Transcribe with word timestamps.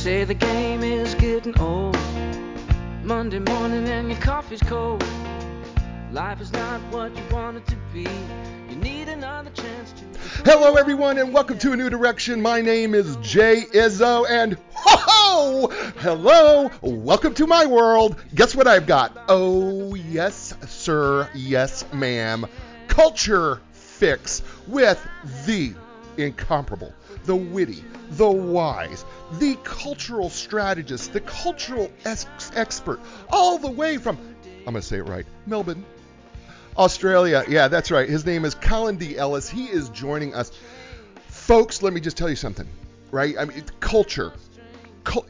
say 0.00 0.24
the 0.24 0.32
game 0.32 0.82
is 0.82 1.14
getting 1.16 1.58
old. 1.60 1.94
Monday 3.04 3.38
morning 3.38 3.86
and 3.86 4.08
your 4.10 4.18
coffee's 4.18 4.62
cold. 4.62 5.04
Life 6.10 6.40
is 6.40 6.50
not 6.54 6.80
what 6.90 7.14
you 7.14 7.22
want 7.30 7.58
it 7.58 7.66
to 7.66 7.76
be. 7.92 8.08
You 8.70 8.76
need 8.76 9.10
another 9.10 9.50
chance 9.50 9.92
to. 9.92 10.50
Hello, 10.50 10.76
everyone, 10.76 11.18
and 11.18 11.34
welcome 11.34 11.58
to 11.58 11.72
A 11.72 11.76
New 11.76 11.90
Direction. 11.90 12.40
My 12.40 12.62
name 12.62 12.94
is 12.94 13.16
Jay 13.16 13.64
Izzo, 13.74 14.24
and 14.26 14.56
ho 14.72 14.96
ho! 15.06 15.92
Hello, 15.98 16.70
welcome 16.80 17.34
to 17.34 17.46
my 17.46 17.66
world. 17.66 18.16
Guess 18.34 18.56
what 18.56 18.66
I've 18.66 18.86
got? 18.86 19.14
Oh, 19.28 19.94
yes, 19.94 20.54
sir, 20.66 21.28
yes, 21.34 21.84
ma'am. 21.92 22.46
Culture 22.88 23.60
Fix 23.72 24.40
with 24.66 25.06
the 25.44 25.74
incomparable, 26.22 26.92
the 27.24 27.36
witty, 27.36 27.84
the 28.12 28.30
wise, 28.30 29.04
the 29.38 29.56
cultural 29.64 30.30
strategist, 30.30 31.12
the 31.12 31.20
cultural 31.20 31.90
ex- 32.04 32.26
expert, 32.54 33.00
all 33.30 33.58
the 33.58 33.70
way 33.70 33.96
from, 33.96 34.18
I'm 34.66 34.72
going 34.72 34.76
to 34.76 34.82
say 34.82 34.98
it 34.98 35.08
right, 35.08 35.26
Melbourne, 35.46 35.84
Australia. 36.76 37.44
Yeah, 37.48 37.68
that's 37.68 37.90
right. 37.90 38.08
His 38.08 38.24
name 38.24 38.44
is 38.44 38.54
Colin 38.54 38.96
D. 38.96 39.16
Ellis. 39.16 39.48
He 39.48 39.66
is 39.66 39.88
joining 39.90 40.34
us. 40.34 40.52
Folks, 41.28 41.82
let 41.82 41.92
me 41.92 42.00
just 42.00 42.16
tell 42.16 42.30
you 42.30 42.36
something, 42.36 42.66
right? 43.10 43.34
I 43.38 43.44
mean, 43.44 43.64
culture. 43.80 44.32
Cul- 45.04 45.26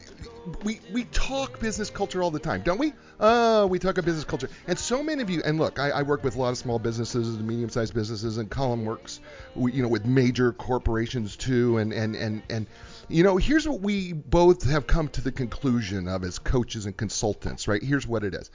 we, 0.63 0.79
we 0.91 1.05
talk 1.05 1.59
business 1.59 1.89
culture 1.89 2.23
all 2.23 2.31
the 2.31 2.39
time, 2.39 2.61
don't 2.61 2.79
we? 2.79 2.93
Oh, 3.19 3.67
we 3.67 3.79
talk 3.79 3.97
about 3.97 4.05
business 4.05 4.23
culture. 4.23 4.49
And 4.67 4.77
so 4.77 5.03
many 5.03 5.21
of 5.21 5.29
you, 5.29 5.41
and 5.43 5.59
look, 5.59 5.79
I, 5.79 5.89
I 5.89 6.01
work 6.03 6.23
with 6.23 6.35
a 6.35 6.39
lot 6.39 6.49
of 6.49 6.57
small 6.57 6.79
businesses 6.79 7.35
and 7.35 7.47
medium-sized 7.47 7.93
businesses, 7.93 8.37
and 8.37 8.49
Colin 8.49 8.85
works, 8.85 9.19
you 9.55 9.81
know, 9.81 9.87
with 9.87 10.05
major 10.05 10.53
corporations 10.53 11.35
too. 11.35 11.77
And, 11.77 11.93
and, 11.93 12.15
and, 12.15 12.41
and, 12.49 12.67
you 13.07 13.23
know, 13.23 13.37
here's 13.37 13.67
what 13.67 13.81
we 13.81 14.13
both 14.13 14.69
have 14.69 14.87
come 14.87 15.07
to 15.09 15.21
the 15.21 15.31
conclusion 15.31 16.07
of 16.07 16.23
as 16.23 16.39
coaches 16.39 16.85
and 16.85 16.95
consultants, 16.95 17.67
right? 17.67 17.83
Here's 17.83 18.07
what 18.07 18.23
it 18.23 18.33
is 18.33 18.49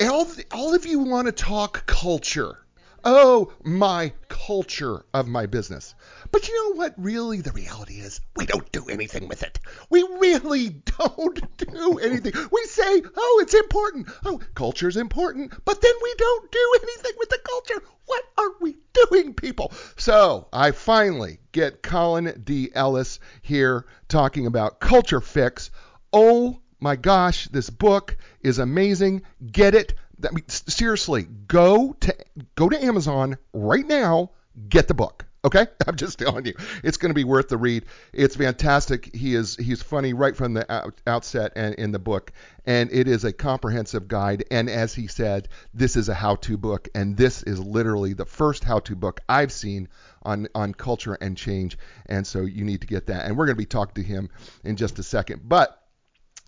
all, 0.00 0.26
all 0.52 0.74
of 0.74 0.86
you 0.86 1.00
want 1.00 1.26
to 1.26 1.32
talk 1.32 1.86
culture. 1.86 2.58
Oh, 3.04 3.52
my 3.62 4.12
culture 4.28 5.04
of 5.14 5.28
my 5.28 5.46
business. 5.46 5.94
But 6.32 6.48
you 6.48 6.54
know 6.54 6.76
what? 6.76 6.94
Really, 6.96 7.40
the 7.40 7.52
reality 7.52 8.00
is 8.00 8.20
we 8.34 8.44
don't 8.44 8.70
do 8.72 8.86
anything 8.88 9.28
with 9.28 9.42
it. 9.42 9.58
We 9.88 10.02
really 10.02 10.70
don't 10.98 11.56
do 11.56 11.98
anything. 11.98 12.32
We 12.50 12.64
say, 12.64 13.02
oh, 13.16 13.40
it's 13.42 13.54
important. 13.54 14.08
Oh, 14.24 14.40
culture's 14.54 14.96
important. 14.96 15.52
But 15.64 15.80
then 15.80 15.94
we 16.02 16.14
don't 16.18 16.50
do 16.50 16.78
anything 16.82 17.12
with 17.18 17.28
the 17.28 17.38
culture. 17.44 17.82
What 18.06 18.24
are 18.36 18.52
we 18.60 18.76
doing, 18.92 19.34
people? 19.34 19.72
So 19.96 20.48
I 20.52 20.72
finally 20.72 21.38
get 21.52 21.82
Colin 21.82 22.42
D. 22.44 22.70
Ellis 22.74 23.20
here 23.42 23.86
talking 24.08 24.46
about 24.46 24.80
Culture 24.80 25.20
Fix. 25.20 25.70
Oh 26.12 26.60
my 26.80 26.96
gosh, 26.96 27.48
this 27.48 27.70
book 27.70 28.16
is 28.40 28.58
amazing. 28.58 29.22
Get 29.50 29.74
it. 29.74 29.94
I 30.24 30.32
mean, 30.32 30.48
seriously, 30.48 31.26
go 31.46 31.94
to 32.00 32.16
go 32.54 32.68
to 32.68 32.84
Amazon 32.84 33.38
right 33.52 33.86
now. 33.86 34.30
Get 34.68 34.88
the 34.88 34.94
book. 34.94 35.24
Okay, 35.44 35.66
I'm 35.86 35.96
just 35.96 36.18
telling 36.18 36.46
you, 36.46 36.54
it's 36.82 36.96
going 36.96 37.10
to 37.10 37.14
be 37.14 37.24
worth 37.24 37.48
the 37.48 37.56
read. 37.56 37.84
It's 38.12 38.36
fantastic. 38.36 39.14
He 39.14 39.34
is 39.34 39.56
he's 39.56 39.82
funny 39.82 40.12
right 40.12 40.36
from 40.36 40.54
the 40.54 40.70
out, 40.72 41.00
outset 41.06 41.52
and 41.54 41.74
in 41.76 41.92
the 41.92 41.98
book, 41.98 42.32
and 42.66 42.90
it 42.92 43.06
is 43.06 43.24
a 43.24 43.32
comprehensive 43.32 44.08
guide. 44.08 44.44
And 44.50 44.68
as 44.68 44.94
he 44.94 45.06
said, 45.06 45.48
this 45.72 45.96
is 45.96 46.08
a 46.08 46.14
how-to 46.14 46.56
book, 46.56 46.88
and 46.94 47.16
this 47.16 47.42
is 47.44 47.60
literally 47.60 48.14
the 48.14 48.26
first 48.26 48.64
how-to 48.64 48.96
book 48.96 49.20
I've 49.28 49.52
seen 49.52 49.88
on 50.22 50.48
on 50.54 50.74
culture 50.74 51.14
and 51.14 51.36
change. 51.36 51.78
And 52.06 52.26
so 52.26 52.40
you 52.40 52.64
need 52.64 52.80
to 52.80 52.86
get 52.86 53.06
that. 53.06 53.26
And 53.26 53.36
we're 53.36 53.46
going 53.46 53.56
to 53.56 53.62
be 53.62 53.66
talking 53.66 54.02
to 54.02 54.08
him 54.08 54.30
in 54.64 54.76
just 54.76 54.98
a 54.98 55.02
second, 55.04 55.42
but 55.44 55.77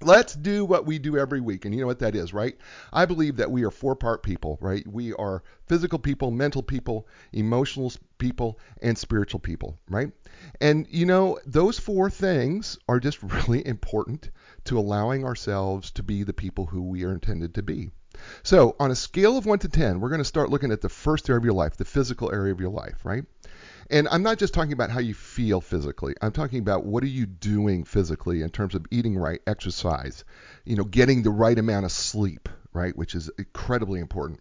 Let's 0.02 0.34
do 0.34 0.64
what 0.64 0.86
we 0.86 0.98
do 0.98 1.18
every 1.18 1.40
week. 1.40 1.64
And 1.64 1.74
you 1.74 1.82
know 1.82 1.86
what 1.86 1.98
that 1.98 2.14
is, 2.14 2.32
right? 2.32 2.56
I 2.92 3.04
believe 3.04 3.36
that 3.36 3.50
we 3.50 3.64
are 3.64 3.70
four 3.70 3.94
part 3.94 4.22
people, 4.22 4.56
right? 4.60 4.86
We 4.86 5.12
are 5.14 5.42
physical 5.66 5.98
people, 5.98 6.30
mental 6.30 6.62
people, 6.62 7.06
emotional 7.32 7.92
people, 8.18 8.58
and 8.80 8.96
spiritual 8.96 9.40
people, 9.40 9.78
right? 9.90 10.10
And 10.60 10.86
you 10.88 11.04
know, 11.04 11.38
those 11.44 11.78
four 11.78 12.08
things 12.08 12.78
are 12.88 12.98
just 12.98 13.22
really 13.22 13.66
important 13.66 14.30
to 14.64 14.78
allowing 14.78 15.24
ourselves 15.24 15.90
to 15.92 16.02
be 16.02 16.22
the 16.22 16.32
people 16.32 16.66
who 16.66 16.82
we 16.82 17.04
are 17.04 17.12
intended 17.12 17.54
to 17.54 17.62
be. 17.62 17.90
So, 18.42 18.76
on 18.80 18.90
a 18.90 18.96
scale 18.96 19.38
of 19.38 19.46
1 19.46 19.60
to 19.60 19.68
10, 19.68 20.00
we're 20.00 20.08
going 20.08 20.18
to 20.18 20.24
start 20.24 20.50
looking 20.50 20.72
at 20.72 20.80
the 20.80 20.88
first 20.88 21.30
area 21.30 21.38
of 21.38 21.44
your 21.44 21.54
life, 21.54 21.76
the 21.76 21.84
physical 21.84 22.32
area 22.32 22.52
of 22.52 22.60
your 22.60 22.70
life, 22.70 23.04
right? 23.04 23.24
And 23.90 24.06
I'm 24.08 24.22
not 24.22 24.38
just 24.38 24.54
talking 24.54 24.72
about 24.72 24.90
how 24.90 25.00
you 25.00 25.14
feel 25.14 25.60
physically. 25.60 26.14
I'm 26.22 26.30
talking 26.30 26.60
about 26.60 26.84
what 26.84 27.02
are 27.02 27.08
you 27.08 27.26
doing 27.26 27.84
physically 27.84 28.42
in 28.42 28.50
terms 28.50 28.76
of 28.76 28.86
eating 28.92 29.18
right, 29.18 29.40
exercise, 29.48 30.24
you 30.64 30.76
know, 30.76 30.84
getting 30.84 31.22
the 31.22 31.30
right 31.30 31.58
amount 31.58 31.84
of 31.84 31.92
sleep, 31.92 32.48
right, 32.72 32.96
which 32.96 33.16
is 33.16 33.30
incredibly 33.36 33.98
important. 33.98 34.40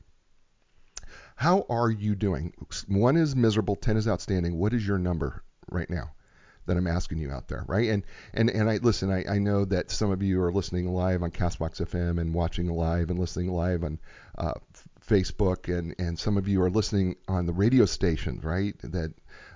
How 1.35 1.65
are 1.67 1.89
you 1.89 2.15
doing? 2.15 2.53
One 2.87 3.17
is 3.17 3.35
miserable, 3.35 3.75
10 3.75 3.97
is 3.97 4.07
outstanding. 4.07 4.57
What 4.57 4.73
is 4.73 4.85
your 4.85 4.99
number 4.99 5.43
right 5.69 5.89
now? 5.89 6.11
that 6.69 6.77
I'm 6.77 6.87
asking 6.87 7.17
you 7.17 7.31
out 7.31 7.47
there, 7.47 7.63
right? 7.67 7.89
And 7.89 8.03
and 8.31 8.49
and 8.49 8.69
I 8.69 8.77
listen. 8.77 9.11
I, 9.11 9.25
I 9.27 9.39
know 9.39 9.65
that 9.65 9.89
some 9.89 10.11
of 10.11 10.21
you 10.21 10.39
are 10.43 10.51
listening 10.51 10.87
live 10.93 11.23
on 11.23 11.31
Castbox 11.31 11.81
FM 11.81 12.21
and 12.21 12.31
watching 12.31 12.67
live 12.67 13.09
and 13.09 13.17
listening 13.17 13.51
live 13.51 13.83
on 13.83 13.99
uh, 14.37 14.53
Facebook, 15.09 15.75
and 15.75 15.95
and 15.97 16.17
some 16.17 16.37
of 16.37 16.47
you 16.47 16.61
are 16.61 16.69
listening 16.69 17.15
on 17.27 17.45
the 17.45 17.53
radio 17.53 17.85
stations, 17.85 18.43
right? 18.43 18.75
That 18.83 19.13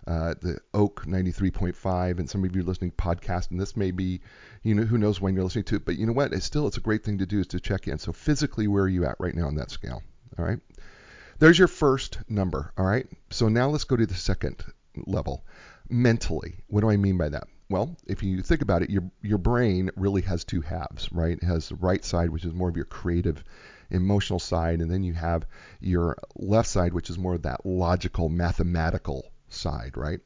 uh, 0.07 0.33
the 0.41 0.59
Oak 0.73 1.05
93.5, 1.05 2.19
and 2.19 2.29
some 2.29 2.43
of 2.43 2.55
you 2.55 2.61
are 2.61 2.65
listening 2.65 2.91
podcast, 2.91 3.51
and 3.51 3.59
this 3.59 3.77
may 3.77 3.91
be, 3.91 4.21
you 4.63 4.75
know, 4.75 4.83
who 4.83 4.97
knows 4.97 5.21
when 5.21 5.35
you're 5.35 5.43
listening 5.43 5.63
to 5.65 5.75
it, 5.75 5.85
but 5.85 5.95
you 5.95 6.05
know 6.05 6.13
what? 6.13 6.33
It's 6.33 6.45
still, 6.45 6.67
it's 6.67 6.77
a 6.77 6.81
great 6.81 7.03
thing 7.03 7.19
to 7.19 7.25
do 7.25 7.39
is 7.39 7.47
to 7.47 7.59
check 7.59 7.87
in. 7.87 7.97
So 7.99 8.11
physically, 8.11 8.67
where 8.67 8.83
are 8.83 8.89
you 8.89 9.05
at 9.05 9.15
right 9.19 9.33
now 9.33 9.47
on 9.47 9.55
that 9.55 9.71
scale? 9.71 10.03
All 10.37 10.43
right. 10.43 10.59
There's 11.39 11.57
your 11.57 11.67
first 11.67 12.19
number. 12.27 12.71
All 12.77 12.85
right. 12.85 13.07
So 13.29 13.47
now 13.47 13.69
let's 13.69 13.85
go 13.85 13.95
to 13.95 14.05
the 14.05 14.13
second 14.13 14.63
level. 15.05 15.45
Mentally, 15.89 16.55
what 16.67 16.81
do 16.81 16.89
I 16.89 16.97
mean 16.97 17.17
by 17.17 17.29
that? 17.29 17.47
Well, 17.69 17.95
if 18.05 18.23
you 18.23 18.41
think 18.41 18.61
about 18.61 18.83
it, 18.83 18.89
your 18.89 19.09
your 19.21 19.37
brain 19.37 19.89
really 19.95 20.21
has 20.21 20.43
two 20.43 20.61
halves, 20.61 21.11
right? 21.11 21.37
It 21.37 21.43
has 21.43 21.69
the 21.69 21.75
right 21.75 22.03
side, 22.03 22.29
which 22.29 22.45
is 22.45 22.53
more 22.53 22.69
of 22.69 22.75
your 22.75 22.85
creative, 22.85 23.43
emotional 23.93 24.39
side, 24.39 24.81
and 24.81 24.89
then 24.89 25.03
you 25.03 25.13
have 25.13 25.45
your 25.79 26.17
left 26.35 26.69
side, 26.69 26.93
which 26.93 27.09
is 27.09 27.17
more 27.17 27.35
of 27.35 27.43
that 27.43 27.65
logical, 27.65 28.29
mathematical 28.29 29.31
side, 29.49 29.95
right? 29.95 30.19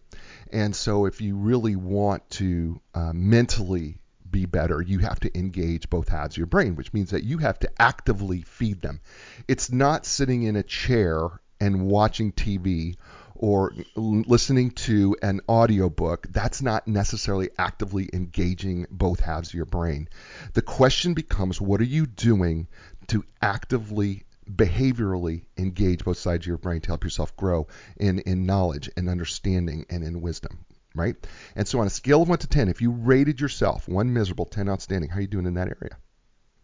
And 0.51 0.75
so 0.75 1.05
if 1.05 1.21
you 1.21 1.35
really 1.35 1.75
want 1.75 2.29
to 2.31 2.81
uh, 2.93 3.13
mentally 3.13 3.99
be 4.29 4.45
better, 4.45 4.81
you 4.81 4.99
have 4.99 5.19
to 5.21 5.37
engage 5.37 5.89
both 5.89 6.09
halves 6.09 6.33
of 6.33 6.37
your 6.37 6.47
brain, 6.47 6.75
which 6.75 6.93
means 6.93 7.11
that 7.11 7.23
you 7.23 7.37
have 7.39 7.59
to 7.59 7.69
actively 7.81 8.41
feed 8.41 8.81
them. 8.81 8.99
It's 9.47 9.71
not 9.71 10.05
sitting 10.05 10.43
in 10.43 10.55
a 10.55 10.63
chair 10.63 11.27
and 11.59 11.87
watching 11.87 12.31
TV 12.31 12.95
or 13.35 13.73
listening 13.95 14.71
to 14.71 15.15
an 15.21 15.41
audiobook. 15.47 16.27
That's 16.31 16.61
not 16.61 16.87
necessarily 16.87 17.49
actively 17.57 18.09
engaging 18.11 18.87
both 18.89 19.19
halves 19.19 19.49
of 19.49 19.53
your 19.53 19.65
brain. 19.65 20.09
The 20.53 20.63
question 20.63 21.13
becomes 21.13 21.61
what 21.61 21.79
are 21.81 21.85
you 21.85 22.07
doing 22.07 22.67
to 23.07 23.23
actively 23.41 24.23
behaviorally 24.49 25.45
engage 25.57 26.03
both 26.03 26.17
sides 26.17 26.43
of 26.43 26.47
your 26.47 26.57
brain 26.57 26.81
to 26.81 26.87
help 26.87 27.03
yourself 27.03 27.35
grow 27.35 27.67
in, 27.97 28.19
in 28.19 28.45
knowledge 28.45 28.89
and 28.95 29.09
understanding 29.09 29.85
and 29.89 30.03
in 30.03 30.21
wisdom, 30.21 30.65
right? 30.95 31.15
And 31.55 31.67
so 31.67 31.79
on 31.79 31.87
a 31.87 31.91
scale 31.91 32.21
of 32.21 32.29
1 32.29 32.39
to 32.39 32.47
10, 32.47 32.69
if 32.69 32.81
you 32.81 32.91
rated 32.91 33.41
yourself 33.41 33.87
1 33.87 34.13
miserable, 34.13 34.45
10 34.45 34.69
outstanding, 34.69 35.09
how 35.09 35.17
are 35.17 35.21
you 35.21 35.27
doing 35.27 35.45
in 35.45 35.55
that 35.55 35.67
area, 35.67 35.97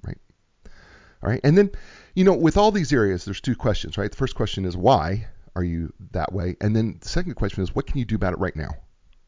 right? 0.04 0.18
All 1.22 1.30
right. 1.30 1.42
And 1.44 1.58
then, 1.58 1.72
you 2.16 2.24
know, 2.24 2.34
with 2.34 2.58
all 2.58 2.72
these 2.72 2.94
areas, 2.94 3.26
there's 3.26 3.42
two 3.42 3.56
questions, 3.56 3.98
right? 3.98 4.12
The 4.12 4.18
first 4.18 4.36
question 4.36 4.66
is 4.66 4.78
why 4.78 5.28
are 5.56 5.64
you 5.64 5.94
that 6.12 6.34
way? 6.34 6.56
And 6.62 6.76
then 6.76 6.98
the 7.02 7.10
second 7.10 7.36
question 7.36 7.64
is 7.64 7.76
what 7.76 7.88
can 7.88 7.98
you 8.00 8.06
do 8.06 8.16
about 8.16 8.34
it 8.34 8.40
right 8.40 8.56
now 8.56 8.72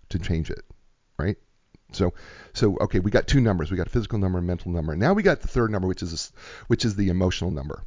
to 0.10 0.20
change 0.20 0.50
it, 0.50 0.64
right? 1.18 1.38
So, 1.92 2.14
so 2.54 2.78
okay, 2.82 3.00
we 3.00 3.12
got 3.12 3.28
two 3.28 3.40
numbers. 3.40 3.72
We 3.72 3.78
got 3.78 3.88
a 3.88 3.92
physical 3.92 4.20
number 4.20 4.38
and 4.38 4.48
mental 4.48 4.72
number. 4.72 4.96
Now 4.96 5.14
we 5.14 5.24
got 5.24 5.42
the 5.42 5.48
third 5.48 5.72
number, 5.72 5.88
which 5.88 6.04
is 6.04 6.32
which 6.68 6.84
is 6.84 6.96
the 6.96 7.10
emotional 7.10 7.52
number. 7.52 7.84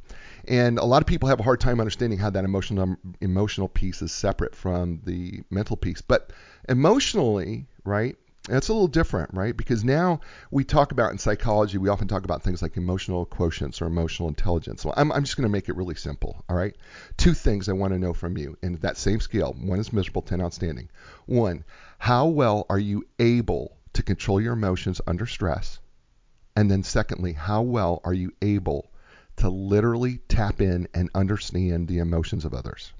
And 0.47 0.79
a 0.79 0.85
lot 0.85 1.01
of 1.01 1.07
people 1.07 1.29
have 1.29 1.39
a 1.39 1.43
hard 1.43 1.59
time 1.59 1.79
understanding 1.79 2.17
how 2.17 2.29
that 2.31 2.45
emotional 2.45 2.87
num- 2.87 3.15
emotional 3.21 3.67
piece 3.67 4.01
is 4.01 4.11
separate 4.11 4.55
from 4.55 5.01
the 5.03 5.43
mental 5.49 5.77
piece. 5.77 6.01
But 6.01 6.31
emotionally, 6.67 7.67
right? 7.83 8.15
That's 8.47 8.69
a 8.69 8.73
little 8.73 8.87
different, 8.87 9.33
right? 9.33 9.55
Because 9.55 9.83
now 9.83 10.21
we 10.49 10.63
talk 10.63 10.91
about 10.91 11.11
in 11.11 11.19
psychology, 11.19 11.77
we 11.77 11.89
often 11.89 12.07
talk 12.07 12.23
about 12.23 12.41
things 12.41 12.63
like 12.63 12.77
emotional 12.77 13.25
quotients 13.27 13.79
or 13.79 13.85
emotional 13.85 14.27
intelligence. 14.27 14.83
Well, 14.83 14.95
I'm, 14.97 15.11
I'm 15.11 15.23
just 15.23 15.37
going 15.37 15.47
to 15.47 15.51
make 15.51 15.69
it 15.69 15.75
really 15.75 15.93
simple, 15.93 16.43
all 16.49 16.55
right? 16.55 16.75
Two 17.17 17.33
things 17.33 17.69
I 17.69 17.73
want 17.73 17.93
to 17.93 17.99
know 17.99 18.13
from 18.13 18.37
you 18.37 18.57
in 18.63 18.77
that 18.77 18.97
same 18.97 19.19
scale. 19.19 19.55
One 19.59 19.79
is 19.79 19.93
miserable, 19.93 20.23
10 20.23 20.41
outstanding. 20.41 20.89
One, 21.27 21.63
how 21.99 22.27
well 22.27 22.65
are 22.69 22.79
you 22.79 23.05
able 23.19 23.77
to 23.99 24.03
control 24.03 24.39
your 24.39 24.53
emotions 24.53 25.01
under 25.05 25.25
stress? 25.25 25.79
And 26.55 26.71
then, 26.71 26.83
secondly, 26.83 27.33
how 27.33 27.63
well 27.63 27.99
are 28.05 28.13
you 28.13 28.31
able 28.41 28.91
to 29.35 29.49
literally 29.49 30.19
tap 30.29 30.61
in 30.61 30.87
and 30.93 31.09
understand 31.13 31.89
the 31.89 31.97
emotions 31.97 32.45
of 32.45 32.53
others? 32.53 32.93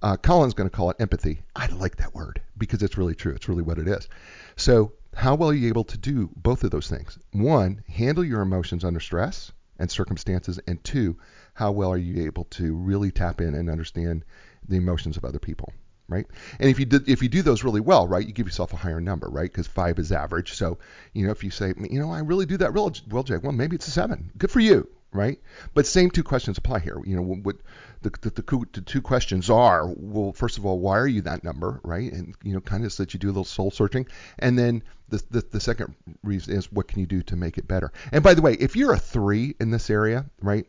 Uh, 0.00 0.16
Colin's 0.16 0.54
going 0.54 0.68
to 0.68 0.74
call 0.74 0.88
it 0.88 0.96
empathy. 0.98 1.42
I 1.54 1.66
like 1.66 1.96
that 1.96 2.14
word 2.14 2.40
because 2.56 2.82
it's 2.82 2.96
really 2.96 3.14
true. 3.14 3.34
It's 3.34 3.50
really 3.50 3.62
what 3.62 3.78
it 3.78 3.86
is. 3.86 4.08
So, 4.56 4.92
how 5.14 5.34
well 5.34 5.50
are 5.50 5.54
you 5.54 5.68
able 5.68 5.84
to 5.84 5.98
do 5.98 6.30
both 6.36 6.64
of 6.64 6.70
those 6.70 6.88
things? 6.88 7.18
One, 7.32 7.82
handle 7.86 8.24
your 8.24 8.40
emotions 8.40 8.84
under 8.84 9.00
stress 9.00 9.52
and 9.78 9.90
circumstances, 9.90 10.58
and 10.66 10.82
two, 10.82 11.18
how 11.52 11.72
well 11.72 11.92
are 11.92 11.98
you 11.98 12.24
able 12.24 12.44
to 12.44 12.74
really 12.74 13.10
tap 13.10 13.42
in 13.42 13.54
and 13.54 13.68
understand 13.68 14.24
the 14.66 14.76
emotions 14.76 15.18
of 15.18 15.24
other 15.26 15.38
people? 15.38 15.70
Right? 16.08 16.26
And 16.58 16.70
if 16.70 16.78
you 16.78 16.86
do, 16.86 17.00
if 17.06 17.22
you 17.22 17.28
do 17.28 17.42
those 17.42 17.62
really 17.62 17.80
well, 17.80 18.08
right, 18.08 18.26
you 18.26 18.32
give 18.32 18.46
yourself 18.46 18.72
a 18.72 18.76
higher 18.76 19.00
number, 19.00 19.28
right? 19.28 19.50
Because 19.50 19.66
five 19.66 19.98
is 19.98 20.10
average. 20.10 20.54
So, 20.54 20.78
you 21.12 21.26
know, 21.26 21.32
if 21.32 21.44
you 21.44 21.50
say, 21.50 21.74
you 21.78 22.00
know, 22.00 22.10
I 22.10 22.20
really 22.20 22.46
do 22.46 22.56
that 22.58 22.72
real 22.72 22.92
well, 23.10 23.22
Jay, 23.22 23.36
well, 23.36 23.52
maybe 23.52 23.76
it's 23.76 23.88
a 23.88 23.90
seven. 23.90 24.30
Good 24.38 24.50
for 24.50 24.60
you, 24.60 24.88
right? 25.12 25.38
But 25.74 25.86
same 25.86 26.10
two 26.10 26.22
questions 26.22 26.58
apply 26.58 26.80
here. 26.80 27.00
You 27.04 27.16
know, 27.16 27.22
what 27.22 27.56
the, 28.02 28.10
the, 28.22 28.30
the, 28.30 28.66
the 28.72 28.80
two 28.80 29.02
questions 29.02 29.50
are, 29.50 29.86
well, 29.86 30.32
first 30.32 30.56
of 30.56 30.64
all, 30.64 30.78
why 30.78 30.98
are 30.98 31.06
you 31.06 31.20
that 31.22 31.44
number, 31.44 31.80
right? 31.84 32.10
And, 32.10 32.34
you 32.42 32.54
know, 32.54 32.60
kind 32.60 32.84
of 32.84 32.92
so 32.92 33.02
that 33.02 33.12
you 33.12 33.20
do 33.20 33.28
a 33.28 33.28
little 33.28 33.44
soul 33.44 33.70
searching. 33.70 34.06
And 34.38 34.58
then 34.58 34.82
the, 35.10 35.22
the, 35.30 35.44
the 35.50 35.60
second 35.60 35.94
reason 36.22 36.56
is 36.56 36.72
what 36.72 36.88
can 36.88 37.00
you 37.00 37.06
do 37.06 37.22
to 37.22 37.36
make 37.36 37.58
it 37.58 37.68
better? 37.68 37.92
And 38.12 38.24
by 38.24 38.34
the 38.34 38.42
way, 38.42 38.54
if 38.54 38.76
you're 38.76 38.94
a 38.94 38.98
three 38.98 39.54
in 39.60 39.70
this 39.70 39.90
area, 39.90 40.26
right, 40.40 40.66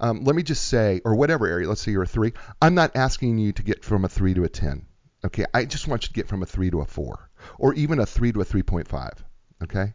um, 0.00 0.24
let 0.24 0.34
me 0.34 0.42
just 0.42 0.66
say, 0.66 1.00
or 1.04 1.14
whatever 1.14 1.46
area, 1.46 1.68
let's 1.68 1.82
say 1.82 1.92
you're 1.92 2.02
a 2.02 2.06
three, 2.06 2.32
I'm 2.60 2.74
not 2.74 2.96
asking 2.96 3.38
you 3.38 3.52
to 3.52 3.62
get 3.62 3.84
from 3.84 4.04
a 4.04 4.08
three 4.08 4.34
to 4.34 4.44
a 4.44 4.48
10. 4.48 4.86
Okay, 5.26 5.44
I 5.52 5.66
just 5.66 5.86
want 5.86 6.04
you 6.04 6.08
to 6.08 6.14
get 6.14 6.28
from 6.28 6.42
a 6.42 6.46
three 6.46 6.70
to 6.70 6.80
a 6.80 6.86
four, 6.86 7.30
or 7.58 7.74
even 7.74 7.98
a 7.98 8.06
three 8.06 8.32
to 8.32 8.40
a 8.40 8.44
3.5. 8.44 9.18
Okay, 9.62 9.92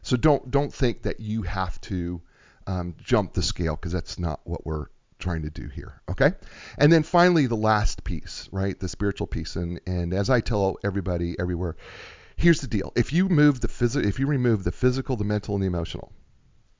so 0.00 0.16
don't 0.16 0.50
don't 0.50 0.72
think 0.72 1.02
that 1.02 1.20
you 1.20 1.42
have 1.42 1.78
to 1.82 2.22
um, 2.66 2.94
jump 2.98 3.34
the 3.34 3.42
scale 3.42 3.76
because 3.76 3.92
that's 3.92 4.18
not 4.18 4.40
what 4.44 4.64
we're 4.64 4.86
trying 5.18 5.42
to 5.42 5.50
do 5.50 5.68
here. 5.68 6.00
Okay, 6.10 6.32
and 6.78 6.90
then 6.90 7.02
finally 7.02 7.46
the 7.46 7.56
last 7.56 8.02
piece, 8.02 8.48
right, 8.50 8.80
the 8.80 8.88
spiritual 8.88 9.26
piece, 9.26 9.56
and 9.56 9.78
and 9.86 10.14
as 10.14 10.30
I 10.30 10.40
tell 10.40 10.78
everybody 10.82 11.38
everywhere, 11.38 11.76
here's 12.36 12.62
the 12.62 12.66
deal: 12.66 12.94
if 12.96 13.12
you 13.12 13.28
move 13.28 13.60
the 13.60 13.68
phys- 13.68 14.02
if 14.02 14.18
you 14.18 14.26
remove 14.26 14.64
the 14.64 14.72
physical, 14.72 15.16
the 15.16 15.24
mental, 15.24 15.54
and 15.54 15.62
the 15.62 15.66
emotional, 15.66 16.10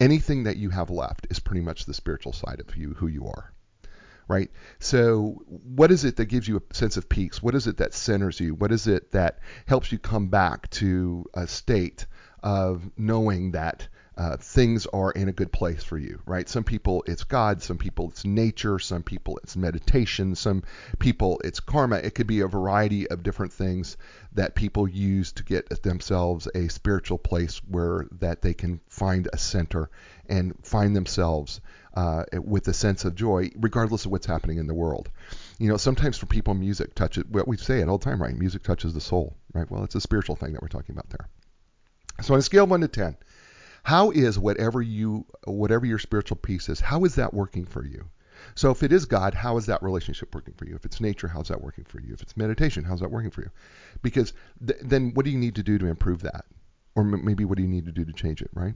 anything 0.02 0.42
that 0.44 0.56
you 0.56 0.70
have 0.70 0.90
left 0.90 1.28
is 1.30 1.38
pretty 1.38 1.60
much 1.60 1.84
the 1.84 1.94
spiritual 1.94 2.32
side 2.32 2.60
of 2.60 2.76
you, 2.76 2.94
who 2.94 3.06
you 3.06 3.26
are. 3.26 3.52
Right? 4.28 4.50
So, 4.78 5.42
what 5.46 5.90
is 5.90 6.04
it 6.04 6.16
that 6.16 6.26
gives 6.26 6.48
you 6.48 6.56
a 6.56 6.74
sense 6.74 6.96
of 6.96 7.08
peace? 7.08 7.42
What 7.42 7.54
is 7.54 7.66
it 7.66 7.76
that 7.78 7.94
centers 7.94 8.40
you? 8.40 8.54
What 8.54 8.72
is 8.72 8.86
it 8.86 9.12
that 9.12 9.38
helps 9.66 9.92
you 9.92 9.98
come 9.98 10.28
back 10.28 10.70
to 10.70 11.26
a 11.34 11.46
state 11.46 12.06
of 12.42 12.90
knowing 12.96 13.52
that 13.52 13.88
uh, 14.16 14.36
things 14.36 14.86
are 14.86 15.10
in 15.10 15.28
a 15.28 15.32
good 15.32 15.50
place 15.50 15.82
for 15.82 15.96
you, 15.96 16.20
right? 16.26 16.48
Some 16.48 16.64
people 16.64 17.02
it's 17.06 17.24
God, 17.24 17.62
some 17.62 17.78
people 17.78 18.10
it's 18.10 18.24
nature, 18.24 18.78
some 18.78 19.02
people 19.02 19.38
it's 19.42 19.56
meditation, 19.56 20.34
some 20.34 20.62
people 20.98 21.40
it's 21.44 21.60
karma. 21.60 21.96
It 21.96 22.14
could 22.14 22.26
be 22.26 22.40
a 22.40 22.46
variety 22.46 23.08
of 23.08 23.22
different 23.22 23.52
things 23.52 23.96
that 24.34 24.54
people 24.54 24.86
use 24.86 25.32
to 25.32 25.44
get 25.44 25.82
themselves 25.82 26.46
a 26.54 26.68
spiritual 26.68 27.18
place 27.18 27.60
where 27.68 28.06
that 28.20 28.42
they 28.42 28.54
can 28.54 28.80
find 28.88 29.28
a 29.32 29.38
center 29.38 29.90
and 30.28 30.54
find 30.62 30.94
themselves 30.94 31.60
uh, 31.94 32.24
with 32.34 32.68
a 32.68 32.72
sense 32.72 33.04
of 33.04 33.14
joy, 33.14 33.50
regardless 33.56 34.04
of 34.04 34.10
what's 34.10 34.26
happening 34.26 34.58
in 34.58 34.66
the 34.66 34.74
world. 34.74 35.10
You 35.58 35.68
know, 35.68 35.76
sometimes 35.76 36.18
for 36.18 36.26
people, 36.26 36.54
music 36.54 36.94
touches. 36.94 37.24
What 37.26 37.48
we 37.48 37.56
say 37.56 37.80
it 37.80 37.88
all 37.88 37.98
the 37.98 38.04
time, 38.04 38.22
right? 38.22 38.36
Music 38.36 38.62
touches 38.62 38.94
the 38.94 39.00
soul, 39.00 39.36
right? 39.54 39.70
Well, 39.70 39.84
it's 39.84 39.94
a 39.94 40.00
spiritual 40.00 40.36
thing 40.36 40.52
that 40.52 40.62
we're 40.62 40.68
talking 40.68 40.94
about 40.94 41.08
there. 41.10 41.28
So 42.20 42.34
on 42.34 42.40
a 42.40 42.42
scale 42.42 42.64
of 42.64 42.70
one 42.70 42.82
to 42.82 42.88
ten 42.88 43.16
how 43.82 44.10
is 44.10 44.38
whatever 44.38 44.80
you 44.80 45.26
whatever 45.44 45.86
your 45.86 45.98
spiritual 45.98 46.36
piece 46.36 46.68
is, 46.68 46.80
how 46.80 47.04
is 47.04 47.16
that 47.16 47.34
working 47.34 47.64
for 47.64 47.84
you? 47.84 48.08
So 48.54 48.70
if 48.70 48.82
it 48.82 48.92
is 48.92 49.04
God, 49.04 49.34
how 49.34 49.56
is 49.56 49.66
that 49.66 49.82
relationship 49.82 50.34
working 50.34 50.54
for 50.54 50.66
you? 50.66 50.74
If 50.74 50.84
it's 50.84 51.00
nature, 51.00 51.28
how's 51.28 51.48
that 51.48 51.62
working 51.62 51.84
for 51.84 52.00
you? 52.00 52.12
If 52.12 52.22
it's 52.22 52.36
meditation, 52.36 52.84
how's 52.84 53.00
that 53.00 53.10
working 53.10 53.30
for 53.30 53.42
you? 53.42 53.50
Because 54.02 54.32
th- 54.66 54.80
then 54.82 55.12
what 55.14 55.24
do 55.24 55.30
you 55.30 55.38
need 55.38 55.56
to 55.56 55.62
do 55.62 55.78
to 55.78 55.86
improve 55.86 56.22
that? 56.22 56.44
Or 56.94 57.02
m- 57.02 57.24
maybe 57.24 57.44
what 57.44 57.56
do 57.56 57.62
you 57.62 57.68
need 57.68 57.86
to 57.86 57.92
do 57.92 58.04
to 58.04 58.12
change 58.12 58.42
it, 58.42 58.50
right? 58.52 58.74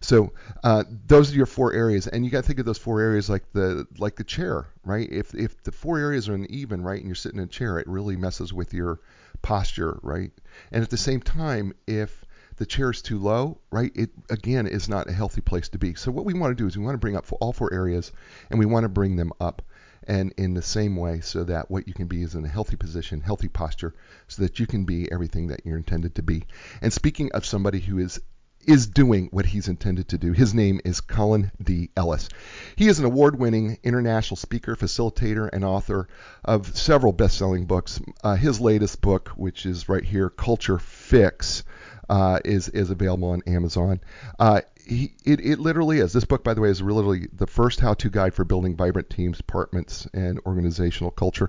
So 0.00 0.32
uh, 0.62 0.84
those 1.06 1.32
are 1.32 1.36
your 1.36 1.46
four 1.46 1.72
areas, 1.72 2.06
and 2.06 2.24
you 2.24 2.30
got 2.30 2.42
to 2.42 2.46
think 2.46 2.58
of 2.58 2.66
those 2.66 2.78
four 2.78 3.00
areas 3.00 3.30
like 3.30 3.50
the 3.52 3.86
like 3.98 4.16
the 4.16 4.24
chair, 4.24 4.66
right? 4.84 5.10
If 5.10 5.34
if 5.34 5.62
the 5.62 5.72
four 5.72 5.98
areas 5.98 6.28
are 6.28 6.34
uneven, 6.34 6.82
right, 6.82 6.98
and 6.98 7.06
you're 7.06 7.14
sitting 7.14 7.38
in 7.38 7.44
a 7.44 7.48
chair, 7.48 7.78
it 7.78 7.88
really 7.88 8.16
messes 8.16 8.52
with 8.52 8.74
your 8.74 9.00
posture, 9.42 9.98
right? 10.02 10.32
And 10.70 10.82
at 10.82 10.90
the 10.90 10.96
same 10.98 11.20
time, 11.20 11.72
if 11.86 12.24
the 12.60 12.66
chair 12.66 12.90
is 12.90 13.00
too 13.00 13.18
low, 13.18 13.58
right? 13.72 13.90
It 13.94 14.10
again 14.28 14.66
is 14.66 14.86
not 14.86 15.08
a 15.08 15.14
healthy 15.14 15.40
place 15.40 15.70
to 15.70 15.78
be. 15.78 15.94
So 15.94 16.10
what 16.10 16.26
we 16.26 16.34
want 16.34 16.50
to 16.50 16.62
do 16.62 16.66
is 16.66 16.76
we 16.76 16.84
want 16.84 16.92
to 16.92 16.98
bring 16.98 17.16
up 17.16 17.26
all 17.40 17.54
four 17.54 17.72
areas, 17.72 18.12
and 18.50 18.58
we 18.58 18.66
want 18.66 18.84
to 18.84 18.90
bring 18.90 19.16
them 19.16 19.32
up, 19.40 19.62
and 20.06 20.34
in 20.36 20.52
the 20.52 20.60
same 20.60 20.94
way, 20.94 21.20
so 21.20 21.42
that 21.44 21.70
what 21.70 21.88
you 21.88 21.94
can 21.94 22.06
be 22.06 22.22
is 22.22 22.34
in 22.34 22.44
a 22.44 22.48
healthy 22.48 22.76
position, 22.76 23.22
healthy 23.22 23.48
posture, 23.48 23.94
so 24.28 24.42
that 24.42 24.60
you 24.60 24.66
can 24.66 24.84
be 24.84 25.10
everything 25.10 25.46
that 25.46 25.64
you're 25.64 25.78
intended 25.78 26.14
to 26.16 26.22
be. 26.22 26.44
And 26.82 26.92
speaking 26.92 27.32
of 27.32 27.46
somebody 27.46 27.80
who 27.80 27.98
is 27.98 28.20
is 28.66 28.86
doing 28.86 29.28
what 29.32 29.46
he's 29.46 29.68
intended 29.68 30.08
to 30.08 30.18
do. 30.18 30.32
His 30.32 30.52
name 30.52 30.80
is 30.84 31.00
Colin 31.00 31.50
D. 31.62 31.88
Ellis. 31.96 32.28
He 32.76 32.88
is 32.88 32.98
an 32.98 33.06
award 33.06 33.38
winning 33.38 33.78
international 33.82 34.36
speaker, 34.36 34.76
facilitator, 34.76 35.48
and 35.50 35.64
author 35.64 36.08
of 36.44 36.76
several 36.76 37.12
best 37.12 37.38
selling 37.38 37.64
books. 37.64 38.00
Uh, 38.22 38.34
his 38.34 38.60
latest 38.60 39.00
book, 39.00 39.30
which 39.30 39.64
is 39.64 39.88
right 39.88 40.04
here, 40.04 40.28
Culture 40.28 40.78
Fix, 40.78 41.64
uh, 42.10 42.40
is 42.44 42.68
is 42.68 42.90
available 42.90 43.30
on 43.30 43.42
Amazon. 43.46 44.00
Uh, 44.38 44.60
he, 44.84 45.12
it, 45.24 45.40
it 45.40 45.58
literally 45.60 46.00
is. 46.00 46.12
This 46.12 46.24
book, 46.24 46.42
by 46.42 46.54
the 46.54 46.60
way, 46.60 46.68
is 46.68 46.82
literally 46.82 47.28
the 47.32 47.46
first 47.46 47.78
how-to 47.78 48.10
guide 48.10 48.34
for 48.34 48.44
building 48.44 48.76
vibrant 48.76 49.08
teams, 49.08 49.38
departments, 49.38 50.08
and 50.12 50.40
organizational 50.44 51.12
culture. 51.12 51.48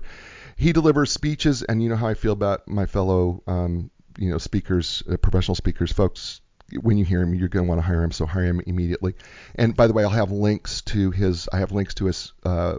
He 0.56 0.72
delivers 0.72 1.10
speeches, 1.10 1.62
and 1.64 1.82
you 1.82 1.88
know 1.88 1.96
how 1.96 2.06
I 2.06 2.14
feel 2.14 2.32
about 2.32 2.68
my 2.68 2.86
fellow, 2.86 3.42
um, 3.48 3.90
you 4.16 4.30
know, 4.30 4.38
speakers, 4.38 5.02
uh, 5.10 5.16
professional 5.16 5.56
speakers, 5.56 5.92
folks. 5.92 6.40
When 6.80 6.96
you 6.96 7.04
hear 7.04 7.20
him, 7.20 7.34
you're 7.34 7.48
going 7.48 7.66
to 7.66 7.68
want 7.68 7.80
to 7.80 7.86
hire 7.86 8.02
him, 8.02 8.12
so 8.12 8.24
hire 8.24 8.44
him 8.44 8.62
immediately. 8.64 9.14
And 9.56 9.76
by 9.76 9.88
the 9.88 9.92
way, 9.92 10.04
I'll 10.04 10.10
have 10.10 10.30
links 10.30 10.80
to 10.82 11.10
his. 11.10 11.48
I 11.52 11.58
have 11.58 11.72
links 11.72 11.94
to 11.94 12.06
his 12.06 12.32
uh, 12.44 12.76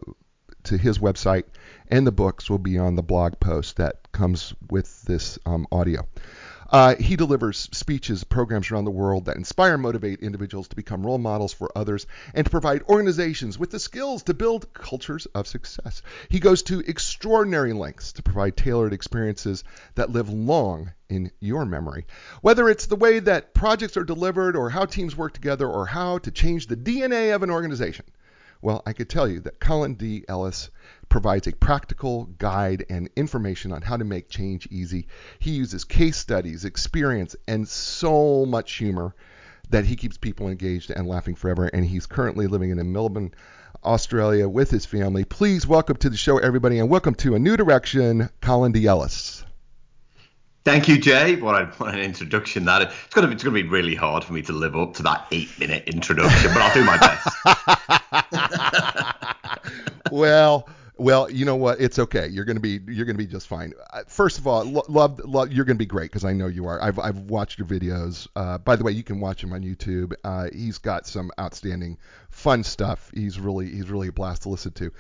to 0.64 0.78
his 0.78 1.00
website, 1.00 1.44
and 1.90 2.08
the 2.08 2.12
books 2.12 2.50
will 2.50 2.60
be 2.60 2.78
on 2.78 2.96
the 2.96 3.04
blog 3.04 3.40
post 3.42 3.78
that 3.78 4.12
comes 4.14 4.54
with 4.70 5.04
this 5.04 5.38
um, 5.46 5.68
audio. 5.72 6.08
Uh, 6.74 6.96
he 6.96 7.16
delivers 7.16 7.70
speeches, 7.72 8.24
programs 8.24 8.72
around 8.72 8.86
the 8.86 8.90
world 8.90 9.26
that 9.26 9.36
inspire 9.36 9.76
and 9.76 9.84
motivate 9.84 10.22
individuals 10.22 10.68
to 10.68 10.76
become 10.76 11.06
role 11.06 11.20
models 11.20 11.54
for 11.54 11.72
others 11.78 12.08
and 12.34 12.46
to 12.46 12.50
provide 12.50 12.82
organizations 12.90 13.60
with 13.60 13.70
the 13.70 13.80
skills 13.80 14.24
to 14.24 14.34
build 14.34 14.74
cultures 14.74 15.28
of 15.36 15.46
success. 15.46 16.02
He 16.30 16.40
goes 16.40 16.64
to 16.64 16.80
extraordinary 16.80 17.74
lengths 17.74 18.14
to 18.14 18.24
provide 18.24 18.58
tailored 18.58 18.92
experiences 18.92 19.64
that 19.94 20.10
live 20.10 20.30
long 20.30 20.94
in 21.10 21.30
your 21.40 21.64
memory. 21.64 22.08
Whether 22.42 22.68
it's 22.68 22.88
the 22.88 22.96
way 22.96 23.20
that 23.20 23.54
projects 23.54 23.96
are 23.96 24.04
delivered, 24.04 24.56
or 24.56 24.72
how 24.72 24.86
teams 24.86 25.16
work 25.16 25.34
together, 25.34 25.68
or 25.68 25.86
how 25.86 26.18
to 26.18 26.32
change 26.32 26.66
the 26.66 26.76
DNA 26.76 27.36
of 27.36 27.44
an 27.44 27.52
organization. 27.52 28.06
Well, 28.64 28.82
I 28.86 28.94
could 28.94 29.10
tell 29.10 29.28
you 29.28 29.42
that 29.42 29.60
Colin 29.60 29.96
D. 29.96 30.24
Ellis 30.30 30.70
provides 31.10 31.48
a 31.48 31.52
practical 31.52 32.28
guide 32.38 32.86
and 32.90 33.10
information 33.18 33.74
on 33.74 33.82
how 33.82 33.98
to 33.98 34.06
make 34.06 34.30
change 34.30 34.70
easy. 34.72 35.08
He 35.40 35.52
uses 35.52 35.84
case 35.84 36.16
studies, 36.16 36.64
experience, 36.64 37.36
and 37.46 37.68
so 37.68 38.46
much 38.46 38.72
humor 38.76 39.16
that 39.70 39.84
he 39.84 39.98
keeps 39.98 40.18
people 40.18 40.48
engaged 40.48 40.92
and 40.92 41.10
laughing 41.10 41.36
forever. 41.36 41.66
And 41.66 41.86
he's 41.86 42.06
currently 42.06 42.48
living 42.48 42.70
in 42.70 42.94
Melbourne, 42.94 43.34
Australia 43.84 44.48
with 44.48 44.72
his 44.72 44.86
family. 44.86 45.26
Please 45.26 45.68
welcome 45.68 45.98
to 45.98 46.10
the 46.10 46.16
show, 46.16 46.38
everybody, 46.38 46.80
and 46.80 46.90
welcome 46.90 47.16
to 47.16 47.36
A 47.36 47.40
New 47.40 47.58
Direction, 47.58 48.30
Colin 48.40 48.72
D. 48.72 48.88
Ellis. 48.88 49.43
Thank 50.64 50.88
you, 50.88 50.98
Jay. 50.98 51.36
What, 51.36 51.62
a, 51.62 51.66
what 51.78 51.94
an 51.94 52.00
introduction 52.00 52.66
that 52.66 52.84
is. 52.84 52.88
It's 53.06 53.14
going 53.14 53.24
to 53.24 53.28
be, 53.28 53.34
it's 53.34 53.44
going 53.44 53.56
to 53.56 53.64
be 53.64 53.68
really 53.68 53.96
hard 53.96 54.24
for 54.24 54.32
me 54.32 54.42
to 54.44 54.54
live 54.54 54.76
up 54.78 54.94
to 54.96 55.04
that 55.04 55.28
eight 55.32 55.50
minute 55.60 55.88
introduction, 55.88 56.54
but 56.54 56.62
I'll 56.62 56.74
do 56.74 56.84
my 56.86 56.98
best. 56.98 57.28
well, 60.12 60.70
well, 60.96 61.30
you 61.30 61.44
know 61.44 61.56
what? 61.56 61.82
It's 61.82 61.98
okay. 61.98 62.28
You're 62.28 62.46
gonna 62.46 62.60
be 62.60 62.80
you're 62.88 63.06
gonna 63.06 63.18
be 63.18 63.26
just 63.26 63.48
fine. 63.48 63.74
First 64.08 64.38
of 64.38 64.46
all, 64.46 64.64
lo- 64.64 64.86
love 64.88 65.20
love 65.26 65.52
you're 65.52 65.66
gonna 65.66 65.76
be 65.76 65.88
great 65.88 66.12
because 66.12 66.24
I 66.24 66.34
know 66.34 66.46
you 66.48 66.68
are. 66.68 66.82
I've 66.82 67.00
I've 67.00 67.18
watched 67.18 67.58
your 67.58 67.68
videos. 67.68 68.28
Uh, 68.36 68.60
by 68.60 68.76
the 68.76 68.84
way, 68.84 68.92
you 68.92 69.04
can 69.04 69.20
watch 69.20 69.44
him 69.44 69.54
on 69.54 69.64
YouTube. 69.64 70.14
Uh, 70.24 70.50
he's 70.54 70.78
got 70.78 71.08
some 71.08 71.32
outstanding 71.40 71.98
fun 72.30 72.64
stuff. 72.64 73.10
He's 73.14 73.40
really 73.40 73.70
he's 73.70 73.90
really 73.90 74.10
a 74.10 74.12
blast 74.12 74.44
to 74.44 74.50
listen 74.50 74.72
to. 74.74 74.92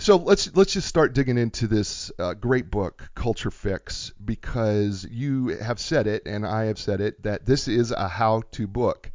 So 0.00 0.16
let's 0.16 0.56
let's 0.56 0.72
just 0.72 0.88
start 0.88 1.12
digging 1.12 1.36
into 1.36 1.66
this 1.66 2.10
uh, 2.18 2.32
great 2.32 2.70
book, 2.70 3.10
Culture 3.14 3.50
Fix, 3.50 4.14
because 4.24 5.06
you 5.10 5.48
have 5.48 5.78
said 5.78 6.06
it 6.06 6.22
and 6.24 6.46
I 6.46 6.64
have 6.64 6.78
said 6.78 7.02
it 7.02 7.22
that 7.24 7.44
this 7.44 7.68
is 7.68 7.90
a 7.90 8.08
how-to 8.08 8.66
book. 8.66 9.12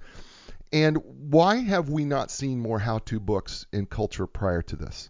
And 0.72 0.98
why 1.32 1.56
have 1.56 1.90
we 1.90 2.06
not 2.06 2.30
seen 2.30 2.60
more 2.60 2.78
how-to 2.78 3.20
books 3.20 3.66
in 3.74 3.88
culture 3.88 4.28
prior 4.28 4.62
to 4.62 4.76
this? 4.76 5.10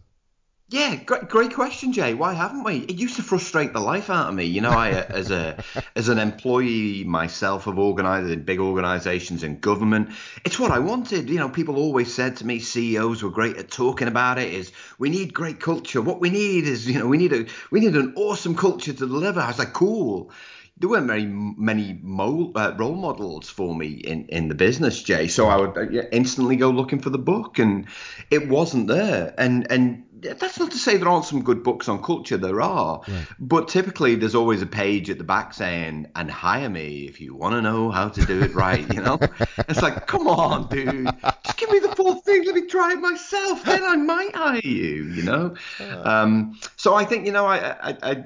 Yeah, 0.67 0.95
great, 0.95 1.29
great 1.29 1.53
question, 1.53 1.93
Jay. 1.93 2.15
Why 2.15 2.33
haven't 2.33 2.63
we? 2.63 2.77
It 2.77 2.95
used 2.95 3.17
to 3.17 3.21
frustrate 3.21 3.71
the 3.71 3.79
life 3.79 4.09
out 4.09 4.29
of 4.29 4.33
me. 4.33 4.45
You 4.45 4.61
know, 4.61 4.71
I 4.71 4.89
as 4.89 5.29
a 5.29 5.63
as 5.95 6.09
an 6.09 6.17
employee 6.17 7.03
myself 7.03 7.67
of 7.67 7.77
organised 7.77 8.31
in 8.31 8.41
big 8.43 8.59
organisations 8.59 9.43
in 9.43 9.59
government, 9.59 10.09
it's 10.43 10.59
what 10.59 10.71
I 10.71 10.79
wanted. 10.79 11.29
You 11.29 11.37
know, 11.37 11.49
people 11.49 11.75
always 11.77 12.11
said 12.11 12.37
to 12.37 12.47
me, 12.47 12.57
CEOs 12.57 13.21
were 13.21 13.29
great 13.29 13.57
at 13.57 13.69
talking 13.69 14.07
about 14.07 14.39
it. 14.39 14.51
Is 14.51 14.71
we 14.97 15.11
need 15.11 15.35
great 15.35 15.59
culture. 15.59 16.01
What 16.01 16.19
we 16.19 16.31
need 16.31 16.65
is, 16.65 16.87
you 16.87 16.97
know, 16.97 17.05
we 17.05 17.19
need 17.19 17.33
a 17.33 17.45
we 17.69 17.79
need 17.79 17.95
an 17.95 18.13
awesome 18.15 18.55
culture 18.55 18.93
to 18.93 19.05
deliver. 19.05 19.41
I 19.41 19.47
was 19.47 19.59
like, 19.59 19.73
cool 19.73 20.31
there 20.77 20.89
weren't 20.89 21.07
very 21.07 21.25
many 21.25 21.91
uh, 21.93 22.73
role 22.77 22.95
models 22.95 23.49
for 23.49 23.73
me 23.73 23.87
in, 23.91 24.25
in 24.25 24.49
the 24.49 24.55
business, 24.55 25.01
Jay. 25.01 25.29
So 25.29 25.47
I 25.47 25.55
would 25.55 25.77
uh, 25.77 26.07
instantly 26.11 26.57
go 26.57 26.69
looking 26.69 26.99
for 26.99 27.09
the 27.09 27.17
book, 27.17 27.59
and 27.59 27.87
it 28.29 28.49
wasn't 28.49 28.87
there. 28.87 29.33
And 29.37 29.71
and 29.71 30.03
that's 30.21 30.59
not 30.59 30.71
to 30.71 30.77
say 30.77 30.97
there 30.97 31.09
aren't 31.09 31.25
some 31.25 31.41
good 31.43 31.63
books 31.63 31.87
on 31.87 32.01
culture. 32.01 32.37
There 32.37 32.61
are, 32.61 33.01
right. 33.07 33.27
but 33.39 33.67
typically 33.67 34.15
there's 34.15 34.35
always 34.35 34.61
a 34.61 34.65
page 34.65 35.09
at 35.09 35.17
the 35.17 35.23
back 35.23 35.53
saying, 35.53 36.07
"And 36.15 36.29
hire 36.29 36.69
me 36.69 37.05
if 37.05 37.19
you 37.19 37.35
want 37.35 37.53
to 37.53 37.61
know 37.61 37.91
how 37.91 38.09
to 38.09 38.25
do 38.25 38.41
it 38.41 38.53
right." 38.55 38.91
You 38.93 39.01
know, 39.01 39.19
it's 39.69 39.81
like, 39.81 40.07
come 40.07 40.27
on, 40.27 40.67
dude, 40.67 41.09
just 41.43 41.57
give 41.57 41.71
me 41.71 41.79
the 41.79 41.95
full 41.95 42.15
thing. 42.21 42.45
Let 42.45 42.55
me 42.55 42.61
try 42.67 42.93
it 42.93 42.99
myself. 42.99 43.63
Then 43.63 43.83
I 43.83 43.95
might 43.95 44.35
hire 44.35 44.59
you. 44.59 45.03
You 45.03 45.23
know. 45.23 45.55
Um, 46.03 46.59
so 46.75 46.95
I 46.95 47.05
think 47.05 47.25
you 47.25 47.31
know, 47.31 47.45
I, 47.45 47.91
I, 47.91 47.97
I 48.01 48.23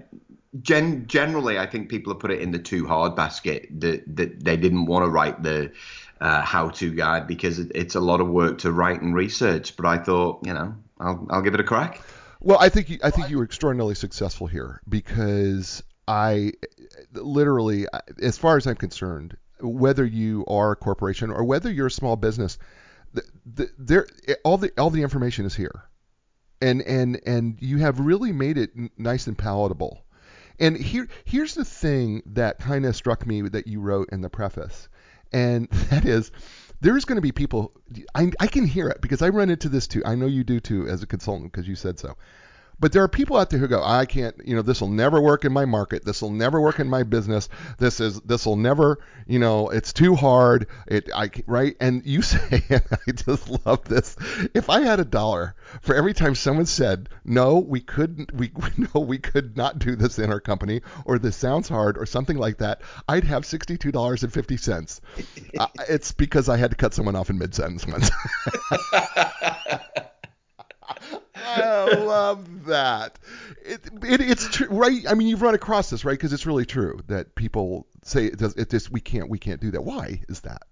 gen- 0.61 1.07
generally 1.07 1.57
I 1.57 1.65
think 1.65 1.89
people 1.89 2.13
have 2.13 2.19
put 2.19 2.31
it 2.31 2.41
in 2.41 2.51
the 2.51 2.59
too 2.59 2.87
hard 2.87 3.15
basket 3.15 3.67
that 3.81 4.03
that 4.15 4.43
they 4.43 4.57
didn't 4.57 4.85
want 4.85 5.05
to 5.05 5.09
write 5.09 5.43
the 5.43 5.71
uh, 6.21 6.41
how-to 6.41 6.93
guide 6.93 7.27
because 7.27 7.59
it, 7.59 7.71
it's 7.73 7.95
a 7.95 7.99
lot 7.99 8.19
of 8.19 8.27
work 8.27 8.59
to 8.59 8.71
write 8.71 9.01
and 9.01 9.15
research. 9.15 9.75
But 9.77 9.85
I 9.85 9.97
thought, 9.97 10.45
you 10.45 10.53
know, 10.53 10.75
I'll 10.99 11.27
I'll 11.29 11.41
give 11.41 11.53
it 11.53 11.59
a 11.59 11.63
crack. 11.63 12.01
Well, 12.41 12.57
I 12.59 12.69
think 12.69 12.89
you, 12.89 12.99
I 13.03 13.09
think 13.09 13.29
you 13.29 13.37
were 13.37 13.43
extraordinarily 13.43 13.95
successful 13.95 14.47
here 14.47 14.81
because 14.87 15.83
I 16.07 16.53
literally, 17.13 17.85
as 18.21 18.37
far 18.37 18.57
as 18.57 18.65
I'm 18.65 18.75
concerned, 18.75 19.35
whether 19.59 20.05
you 20.05 20.45
are 20.47 20.71
a 20.71 20.75
corporation 20.75 21.31
or 21.31 21.43
whether 21.43 21.69
you're 21.69 21.87
a 21.87 21.91
small 21.91 22.15
business, 22.15 22.57
the, 23.13 23.23
the, 23.45 23.69
there 23.77 24.07
all 24.43 24.57
the 24.57 24.71
all 24.77 24.89
the 24.89 25.03
information 25.03 25.45
is 25.45 25.55
here, 25.55 25.83
and 26.61 26.81
and 26.81 27.19
and 27.25 27.57
you 27.59 27.77
have 27.79 27.99
really 27.99 28.31
made 28.31 28.57
it 28.57 28.71
nice 28.97 29.27
and 29.27 29.37
palatable. 29.37 30.05
And 30.59 30.77
here 30.77 31.07
here's 31.25 31.55
the 31.55 31.65
thing 31.65 32.21
that 32.27 32.59
kind 32.59 32.85
of 32.85 32.95
struck 32.95 33.25
me 33.25 33.41
that 33.41 33.67
you 33.67 33.81
wrote 33.81 34.09
in 34.11 34.21
the 34.21 34.29
preface, 34.29 34.87
and 35.31 35.69
that 35.89 36.05
is 36.05 36.31
there's 36.81 37.05
going 37.05 37.17
to 37.17 37.21
be 37.21 37.31
people. 37.31 37.73
I, 38.15 38.31
I 38.39 38.47
can 38.47 38.65
hear 38.65 38.89
it 38.89 39.01
because 39.01 39.21
I 39.21 39.29
run 39.29 39.49
into 39.49 39.69
this 39.69 39.87
too. 39.87 40.01
I 40.05 40.15
know 40.15 40.27
you 40.27 40.43
do 40.43 40.59
too 40.59 40.87
as 40.87 41.03
a 41.03 41.07
consultant 41.07 41.51
because 41.51 41.67
you 41.67 41.75
said 41.75 41.99
so. 41.99 42.15
But 42.79 42.93
there 42.93 43.03
are 43.03 43.07
people 43.07 43.37
out 43.37 43.49
there 43.49 43.59
who 43.59 43.67
go, 43.67 43.83
I 43.83 44.05
can't, 44.05 44.35
you 44.45 44.55
know, 44.55 44.61
this 44.61 44.79
will 44.81 44.89
never 44.89 45.21
work 45.21 45.43
in 45.43 45.51
my 45.51 45.65
market. 45.65 46.05
This 46.05 46.21
will 46.21 46.31
never 46.31 46.61
work 46.61 46.79
in 46.79 46.87
my 46.87 47.03
business. 47.03 47.49
This 47.77 47.99
is, 47.99 48.21
this 48.21 48.45
will 48.45 48.55
never, 48.55 48.99
you 49.27 49.39
know, 49.39 49.69
it's 49.69 49.91
too 49.91 50.15
hard. 50.15 50.67
It, 50.87 51.09
I, 51.13 51.29
right? 51.45 51.75
And 51.79 52.05
you 52.05 52.21
say, 52.23 52.63
and 52.69 52.83
I 52.91 53.11
just 53.11 53.65
love 53.65 53.83
this. 53.85 54.15
If 54.53 54.69
I 54.69 54.81
had 54.81 54.99
a 54.99 55.05
dollar 55.05 55.55
for 55.81 55.93
every 55.95 56.13
time 56.13 56.35
someone 56.35 56.65
said, 56.65 57.09
no, 57.25 57.59
we 57.59 57.81
couldn't, 57.81 58.33
we, 58.33 58.51
no, 58.77 59.01
we 59.01 59.17
could 59.17 59.57
not 59.57 59.79
do 59.79 59.95
this 59.95 60.17
in 60.19 60.31
our 60.31 60.39
company, 60.39 60.81
or 61.05 61.19
this 61.19 61.35
sounds 61.35 61.67
hard, 61.67 61.97
or 61.97 62.05
something 62.05 62.37
like 62.37 62.57
that, 62.59 62.81
I'd 63.07 63.25
have 63.25 63.43
$62.50. 63.43 64.99
uh, 65.59 65.67
it's 65.89 66.11
because 66.11 66.49
I 66.49 66.57
had 66.57 66.71
to 66.71 66.77
cut 66.77 66.93
someone 66.93 67.15
off 67.15 67.29
in 67.29 67.37
mid 67.37 67.53
sentence 67.53 67.85
once. 67.85 68.09
I 71.35 71.93
love 71.93 72.65
that. 72.65 73.17
It, 73.65 73.81
it, 74.03 74.21
it's 74.21 74.49
true, 74.49 74.67
right? 74.69 75.01
I 75.07 75.13
mean, 75.13 75.27
you've 75.27 75.41
run 75.41 75.55
across 75.55 75.89
this, 75.89 76.05
right? 76.05 76.13
Because 76.13 76.33
it's 76.33 76.45
really 76.45 76.65
true 76.65 76.99
that 77.07 77.35
people 77.35 77.87
say 78.03 78.25
it 78.25 78.37
does. 78.37 78.55
It 78.55 78.69
just 78.69 78.91
we 78.91 78.99
can't 78.99 79.29
we 79.29 79.39
can't 79.39 79.61
do 79.61 79.71
that. 79.71 79.83
Why 79.83 80.21
is 80.27 80.41
that? 80.41 80.63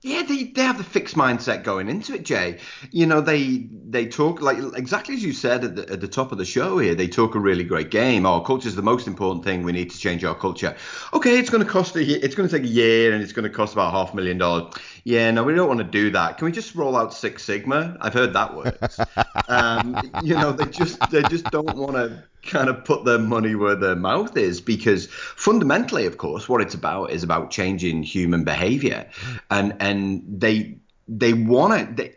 Yeah, 0.00 0.22
they, 0.22 0.44
they 0.44 0.62
have 0.62 0.78
the 0.78 0.84
fixed 0.84 1.16
mindset 1.16 1.64
going 1.64 1.88
into 1.88 2.14
it, 2.14 2.24
Jay. 2.24 2.60
You 2.92 3.06
know, 3.06 3.20
they 3.20 3.68
they 3.88 4.06
talk 4.06 4.40
like 4.40 4.58
exactly 4.76 5.16
as 5.16 5.24
you 5.24 5.32
said 5.32 5.64
at 5.64 5.74
the, 5.74 5.90
at 5.90 6.00
the 6.00 6.06
top 6.06 6.30
of 6.30 6.38
the 6.38 6.44
show 6.44 6.78
here. 6.78 6.94
They 6.94 7.08
talk 7.08 7.34
a 7.34 7.40
really 7.40 7.64
great 7.64 7.90
game. 7.90 8.24
Our 8.24 8.40
culture 8.44 8.68
is 8.68 8.76
the 8.76 8.82
most 8.82 9.08
important 9.08 9.44
thing. 9.44 9.64
We 9.64 9.72
need 9.72 9.90
to 9.90 9.98
change 9.98 10.22
our 10.22 10.36
culture. 10.36 10.76
Okay, 11.12 11.40
it's 11.40 11.50
going 11.50 11.64
to 11.64 11.68
cost 11.68 11.96
a 11.96 12.00
it's 12.00 12.36
going 12.36 12.48
to 12.48 12.56
take 12.56 12.64
a 12.64 12.72
year 12.72 13.12
and 13.12 13.24
it's 13.24 13.32
going 13.32 13.42
to 13.42 13.50
cost 13.50 13.72
about 13.72 13.90
half 13.90 14.12
a 14.12 14.16
million 14.16 14.38
dollars. 14.38 14.72
Yeah, 15.02 15.32
no, 15.32 15.42
we 15.42 15.52
don't 15.54 15.66
want 15.68 15.80
to 15.80 15.84
do 15.84 16.10
that. 16.12 16.38
Can 16.38 16.44
we 16.44 16.52
just 16.52 16.76
roll 16.76 16.96
out 16.96 17.12
Six 17.12 17.42
Sigma? 17.42 17.96
I've 18.00 18.14
heard 18.14 18.34
that 18.34 18.54
works. 18.54 19.00
um, 19.48 20.00
you 20.22 20.34
know, 20.34 20.52
they 20.52 20.66
just 20.66 21.00
they 21.10 21.22
just 21.24 21.44
don't 21.46 21.76
want 21.76 21.94
to 21.94 22.22
kind 22.42 22.68
of 22.68 22.84
put 22.84 23.04
their 23.04 23.18
money 23.18 23.54
where 23.54 23.74
their 23.74 23.96
mouth 23.96 24.36
is 24.36 24.60
because 24.60 25.06
fundamentally 25.06 26.06
of 26.06 26.16
course 26.16 26.48
what 26.48 26.60
it's 26.60 26.74
about 26.74 27.10
is 27.10 27.22
about 27.22 27.50
changing 27.50 28.02
human 28.02 28.44
behavior 28.44 29.06
hmm. 29.12 29.36
and 29.50 29.76
and 29.80 30.40
they 30.40 30.78
they 31.08 31.32
want 31.32 31.96
to. 31.96 32.10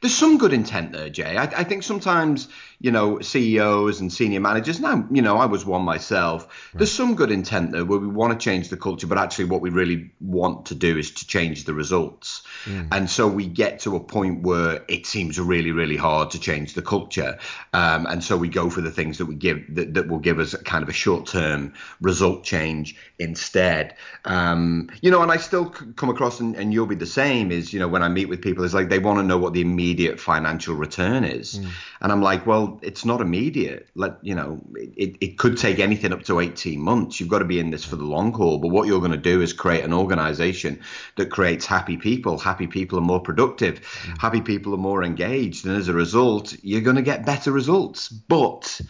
there's 0.00 0.16
some 0.16 0.38
good 0.38 0.52
intent 0.52 0.92
there, 0.92 1.10
Jay. 1.10 1.36
I, 1.36 1.44
I, 1.44 1.64
think 1.64 1.82
sometimes, 1.82 2.48
you 2.80 2.90
know, 2.90 3.20
CEOs 3.20 4.00
and 4.00 4.12
senior 4.12 4.40
managers. 4.40 4.80
Now, 4.80 5.06
you 5.10 5.22
know, 5.22 5.36
I 5.36 5.46
was 5.46 5.66
one 5.66 5.82
myself. 5.82 6.44
Right. 6.44 6.78
There's 6.78 6.92
some 6.92 7.14
good 7.14 7.30
intent 7.30 7.72
there 7.72 7.84
where 7.84 7.98
we 7.98 8.06
want 8.06 8.32
to 8.32 8.42
change 8.42 8.68
the 8.68 8.76
culture, 8.76 9.06
but 9.06 9.18
actually, 9.18 9.46
what 9.46 9.60
we 9.60 9.70
really 9.70 10.10
want 10.20 10.66
to 10.66 10.74
do 10.74 10.96
is 10.96 11.10
to 11.12 11.26
change 11.26 11.64
the 11.64 11.74
results. 11.74 12.42
Mm. 12.64 12.88
And 12.92 13.10
so 13.10 13.28
we 13.28 13.46
get 13.46 13.80
to 13.80 13.96
a 13.96 14.00
point 14.00 14.42
where 14.42 14.84
it 14.88 15.06
seems 15.06 15.38
really, 15.38 15.72
really 15.72 15.96
hard 15.96 16.30
to 16.30 16.40
change 16.40 16.74
the 16.74 16.82
culture. 16.82 17.38
Um, 17.72 18.06
and 18.06 18.24
so 18.24 18.36
we 18.36 18.48
go 18.48 18.70
for 18.70 18.80
the 18.80 18.90
things 18.90 19.18
that 19.18 19.26
we 19.26 19.34
give 19.34 19.62
that, 19.74 19.94
that 19.94 20.08
will 20.08 20.18
give 20.18 20.38
us 20.38 20.54
kind 20.64 20.82
of 20.82 20.88
a 20.88 20.92
short-term 20.92 21.74
result 22.00 22.44
change 22.44 22.96
instead. 23.18 23.94
Um, 24.24 24.90
you 25.02 25.10
know, 25.10 25.22
and 25.22 25.30
I 25.30 25.36
still 25.36 25.66
come 25.66 26.08
across, 26.08 26.40
and, 26.40 26.56
and 26.56 26.72
you'll 26.72 26.86
be 26.86 26.94
the 26.94 27.06
same. 27.06 27.52
Is 27.52 27.72
you 27.72 27.80
know 27.80 27.88
when 27.88 28.02
I'm 28.02 28.14
meet 28.14 28.28
with 28.28 28.40
people 28.40 28.64
it's 28.64 28.72
like 28.72 28.88
they 28.88 28.98
want 28.98 29.18
to 29.18 29.22
know 29.22 29.36
what 29.36 29.52
the 29.52 29.60
immediate 29.60 30.18
financial 30.18 30.74
return 30.74 31.24
is. 31.24 31.58
Mm. 31.58 31.68
And 32.00 32.12
I'm 32.12 32.22
like, 32.22 32.46
well, 32.46 32.63
it's 32.82 33.04
not 33.04 33.20
immediate. 33.20 33.88
Let 33.94 34.18
you 34.22 34.34
know, 34.34 34.60
it, 34.74 35.16
it 35.20 35.38
could 35.38 35.56
take 35.56 35.78
anything 35.78 36.12
up 36.12 36.22
to 36.24 36.40
18 36.40 36.80
months. 36.80 37.20
You've 37.20 37.28
got 37.28 37.40
to 37.40 37.44
be 37.44 37.58
in 37.58 37.70
this 37.70 37.84
for 37.84 37.96
the 37.96 38.04
long 38.04 38.32
haul. 38.32 38.58
But 38.58 38.68
what 38.68 38.86
you're 38.86 39.00
going 39.00 39.12
to 39.12 39.16
do 39.16 39.40
is 39.40 39.52
create 39.52 39.84
an 39.84 39.92
organization 39.92 40.80
that 41.16 41.30
creates 41.30 41.66
happy 41.66 41.96
people. 41.96 42.38
Happy 42.38 42.66
people 42.66 42.98
are 42.98 43.02
more 43.02 43.20
productive. 43.20 43.80
Mm. 43.80 44.18
Happy 44.20 44.40
people 44.40 44.74
are 44.74 44.78
more 44.78 45.04
engaged. 45.04 45.66
And 45.66 45.76
as 45.76 45.88
a 45.88 45.94
result, 45.94 46.54
you're 46.62 46.80
going 46.80 46.96
to 46.96 47.02
get 47.02 47.26
better 47.26 47.52
results. 47.52 48.08
But 48.08 48.80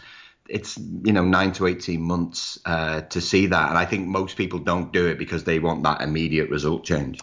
it's 0.47 0.77
you 0.77 1.11
know 1.11 1.25
nine 1.25 1.51
to 1.53 1.65
18 1.65 2.01
months 2.01 2.59
uh, 2.65 3.01
to 3.01 3.19
see 3.19 3.47
that 3.47 3.69
and 3.69 3.77
i 3.79 3.85
think 3.85 4.07
most 4.07 4.37
people 4.37 4.59
don't 4.59 4.93
do 4.93 5.07
it 5.07 5.17
because 5.17 5.43
they 5.43 5.57
want 5.57 5.81
that 5.81 6.01
immediate 6.01 6.49
result 6.51 6.83
change 6.83 7.19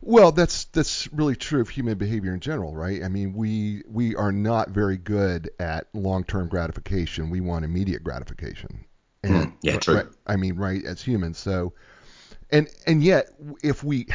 well, 0.00 0.32
that's 0.32 0.64
that's 0.66 1.12
really 1.12 1.36
true 1.36 1.60
of 1.60 1.68
human 1.68 1.98
behavior 1.98 2.32
in 2.32 2.40
general, 2.40 2.74
right? 2.74 3.02
I 3.02 3.08
mean, 3.08 3.32
we 3.32 3.82
we 3.88 4.14
are 4.14 4.32
not 4.32 4.70
very 4.70 4.96
good 4.96 5.50
at 5.58 5.88
long-term 5.92 6.48
gratification. 6.48 7.30
We 7.30 7.40
want 7.40 7.64
immediate 7.64 8.04
gratification. 8.04 8.84
And, 9.24 9.48
mm, 9.48 9.52
yeah, 9.62 9.78
true. 9.78 9.96
Right, 9.96 10.06
I 10.26 10.36
mean, 10.36 10.56
right 10.56 10.84
as 10.84 11.02
humans. 11.02 11.38
So, 11.38 11.72
and 12.50 12.68
and 12.86 13.02
yet, 13.02 13.30
if 13.62 13.82
we, 13.82 14.06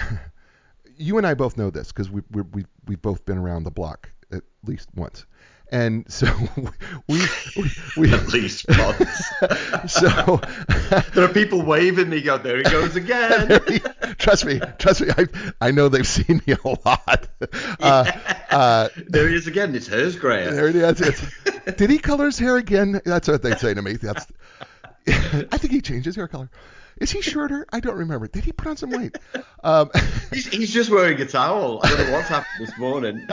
you 0.98 1.18
and 1.18 1.28
I 1.28 1.34
both 1.34 1.58
know 1.58 1.70
this 1.70 1.90
because 1.90 2.10
we 2.10 2.22
we 2.32 2.42
we 2.44 2.66
we've 2.88 3.02
both 3.02 3.26
been 3.26 3.38
around 3.38 3.64
the 3.64 3.72
block 3.72 4.10
at 4.32 4.44
least 4.66 4.90
once. 4.96 5.26
And 5.72 6.12
so 6.12 6.28
we, 7.08 7.20
we, 7.58 7.72
we 7.98 8.14
at 8.14 8.28
least 8.28 8.66
once. 8.78 9.32
so 9.88 10.08
there 11.14 11.24
are 11.24 11.34
people 11.34 11.64
waving 11.64 12.10
me. 12.10 12.22
Go 12.22 12.38
there 12.38 12.58
he 12.58 12.64
goes 12.64 12.96
again. 12.96 13.60
he, 13.68 13.80
trust 14.18 14.46
me, 14.46 14.60
trust 14.78 15.02
me. 15.02 15.10
I 15.18 15.28
I 15.60 15.72
know 15.72 15.90
they've 15.90 16.08
seen 16.08 16.42
me 16.46 16.54
a 16.54 16.68
lot. 16.86 17.28
Uh, 17.80 18.12
uh, 18.52 18.90
there 19.08 19.28
he 19.28 19.36
is 19.36 19.48
again. 19.48 19.74
It's 19.76 19.88
hers, 19.88 20.16
Graham. 20.16 20.56
There 20.56 20.68
it 20.68 20.76
is. 20.76 21.02
It's, 21.02 21.76
did 21.76 21.90
he 21.90 21.98
color 21.98 22.26
his 22.26 22.38
hair 22.38 22.58
again? 22.58 23.02
That's 23.04 23.28
what 23.28 23.42
they 23.42 23.56
say 23.56 23.74
to 23.74 23.82
me. 23.82 23.94
That's. 23.94 24.28
I 25.08 25.58
think 25.58 25.74
he 25.74 25.82
changed 25.82 26.06
his 26.06 26.16
hair 26.16 26.28
color. 26.28 26.50
Is 26.98 27.12
he 27.12 27.22
shorter? 27.22 27.66
I 27.74 27.80
don't 27.80 27.98
remember. 27.98 28.28
Did 28.28 28.44
he 28.46 28.52
put 28.52 28.68
on 28.68 28.78
some 28.78 28.92
weight? 28.92 29.18
Um, 29.64 29.90
he's, 30.32 30.48
he's 30.48 30.72
just 30.72 30.92
wearing 30.92 31.20
a 31.20 31.26
towel. 31.26 31.80
I 31.84 31.90
don't 31.90 32.08
know 32.08 32.14
what's 32.14 32.30
happened 32.30 32.68
this 32.68 32.78
morning. 32.78 33.28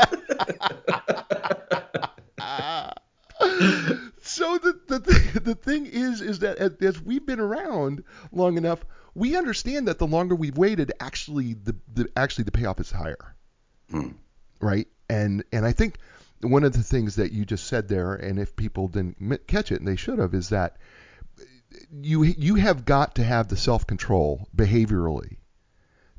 so 4.20 4.58
the, 4.58 4.78
the 4.86 5.40
the 5.40 5.54
thing 5.54 5.86
is 5.86 6.20
is 6.20 6.40
that 6.40 6.58
as, 6.58 6.72
as, 6.80 7.00
we've 7.00 7.24
been 7.24 7.40
around 7.40 8.04
long 8.32 8.56
enough, 8.56 8.84
we 9.14 9.36
understand 9.36 9.88
that 9.88 9.98
the 9.98 10.06
longer 10.06 10.34
we've 10.34 10.56
waited, 10.56 10.92
actually 11.00 11.54
the, 11.54 11.74
the 11.92 12.08
actually 12.16 12.44
the 12.44 12.52
payoff 12.52 12.80
is 12.80 12.90
higher, 12.90 13.34
hmm. 13.90 14.10
right? 14.60 14.88
And 15.08 15.44
and 15.52 15.64
I 15.64 15.72
think 15.72 15.96
one 16.40 16.64
of 16.64 16.72
the 16.72 16.82
things 16.82 17.16
that 17.16 17.32
you 17.32 17.44
just 17.44 17.66
said 17.66 17.88
there, 17.88 18.14
and 18.14 18.38
if 18.38 18.56
people 18.56 18.88
didn't 18.88 19.46
catch 19.46 19.72
it, 19.72 19.80
and 19.80 19.88
they 19.88 19.96
should 19.96 20.18
have, 20.18 20.34
is 20.34 20.50
that 20.50 20.76
you 21.92 22.22
you 22.24 22.56
have 22.56 22.84
got 22.84 23.14
to 23.16 23.24
have 23.24 23.48
the 23.48 23.56
self 23.56 23.86
control 23.86 24.48
behaviorally 24.54 25.36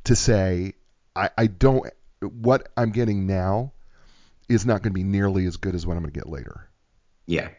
to 0.05 0.15
say 0.15 0.73
I, 1.15 1.29
I 1.37 1.47
don't 1.47 1.87
what 2.21 2.69
I'm 2.77 2.91
getting 2.91 3.27
now 3.27 3.73
is 4.53 4.65
not 4.65 4.81
going 4.81 4.91
to 4.91 4.99
be 4.99 5.03
nearly 5.03 5.45
as 5.45 5.57
good 5.57 5.75
as 5.75 5.85
what 5.85 5.97
I'm 5.97 6.03
going 6.03 6.13
to 6.13 6.19
get 6.19 6.29
later. 6.29 6.69
Yeah. 7.25 7.49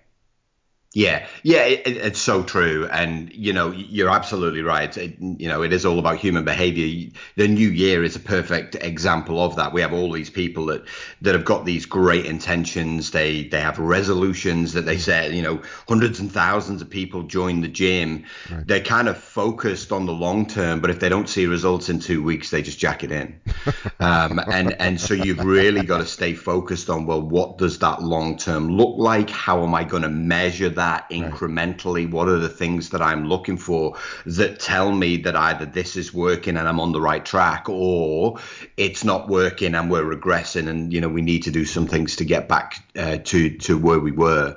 Yeah, 0.94 1.26
yeah, 1.42 1.64
it, 1.64 1.86
it's 1.86 2.20
so 2.20 2.42
true, 2.42 2.86
and 2.92 3.32
you 3.32 3.54
know 3.54 3.70
you're 3.70 4.10
absolutely 4.10 4.60
right. 4.60 4.94
It, 4.94 5.16
you 5.18 5.48
know 5.48 5.62
it 5.62 5.72
is 5.72 5.86
all 5.86 5.98
about 5.98 6.18
human 6.18 6.44
behavior. 6.44 7.10
The 7.36 7.48
new 7.48 7.70
year 7.70 8.04
is 8.04 8.14
a 8.14 8.20
perfect 8.20 8.74
example 8.74 9.42
of 9.42 9.56
that. 9.56 9.72
We 9.72 9.80
have 9.80 9.94
all 9.94 10.12
these 10.12 10.28
people 10.28 10.66
that 10.66 10.84
that 11.22 11.34
have 11.34 11.46
got 11.46 11.64
these 11.64 11.86
great 11.86 12.26
intentions. 12.26 13.10
They 13.10 13.44
they 13.44 13.60
have 13.60 13.78
resolutions 13.78 14.74
that 14.74 14.82
they 14.82 14.98
say. 14.98 15.34
You 15.34 15.40
know, 15.40 15.62
hundreds 15.88 16.20
and 16.20 16.30
thousands 16.30 16.82
of 16.82 16.90
people 16.90 17.22
join 17.22 17.62
the 17.62 17.68
gym. 17.68 18.26
Right. 18.50 18.66
They're 18.66 18.80
kind 18.80 19.08
of 19.08 19.16
focused 19.16 19.92
on 19.92 20.04
the 20.04 20.12
long 20.12 20.44
term, 20.44 20.80
but 20.80 20.90
if 20.90 21.00
they 21.00 21.08
don't 21.08 21.28
see 21.28 21.46
results 21.46 21.88
in 21.88 22.00
two 22.00 22.22
weeks, 22.22 22.50
they 22.50 22.60
just 22.60 22.78
jack 22.78 23.02
it 23.02 23.12
in. 23.12 23.40
um, 24.00 24.38
and 24.52 24.74
and 24.78 25.00
so 25.00 25.14
you've 25.14 25.42
really 25.42 25.84
got 25.84 25.98
to 25.98 26.06
stay 26.06 26.34
focused 26.34 26.90
on 26.90 27.06
well, 27.06 27.22
what 27.22 27.56
does 27.56 27.78
that 27.78 28.02
long 28.02 28.36
term 28.36 28.76
look 28.76 28.98
like? 28.98 29.30
How 29.30 29.62
am 29.62 29.74
I 29.74 29.84
going 29.84 30.02
to 30.02 30.10
measure 30.10 30.68
that? 30.68 30.81
That 30.82 31.08
incrementally? 31.10 32.04
Right. 32.04 32.12
What 32.12 32.28
are 32.28 32.38
the 32.38 32.48
things 32.48 32.90
that 32.90 33.00
I'm 33.00 33.28
looking 33.28 33.56
for 33.56 33.96
that 34.26 34.58
tell 34.58 34.90
me 34.90 35.18
that 35.18 35.36
either 35.36 35.64
this 35.64 35.96
is 35.96 36.12
working 36.12 36.56
and 36.56 36.68
I'm 36.68 36.80
on 36.80 36.90
the 36.90 37.00
right 37.00 37.24
track 37.24 37.68
or 37.68 38.38
it's 38.76 39.04
not 39.04 39.28
working 39.28 39.76
and 39.76 39.90
we're 39.90 40.02
regressing 40.02 40.68
and, 40.68 40.92
you 40.92 41.00
know, 41.00 41.08
we 41.08 41.22
need 41.22 41.44
to 41.44 41.52
do 41.52 41.64
some 41.64 41.86
things 41.86 42.16
to 42.16 42.24
get 42.24 42.48
back 42.48 42.82
uh, 42.96 43.18
to, 43.18 43.56
to 43.58 43.78
where 43.78 44.00
we 44.00 44.10
were. 44.10 44.56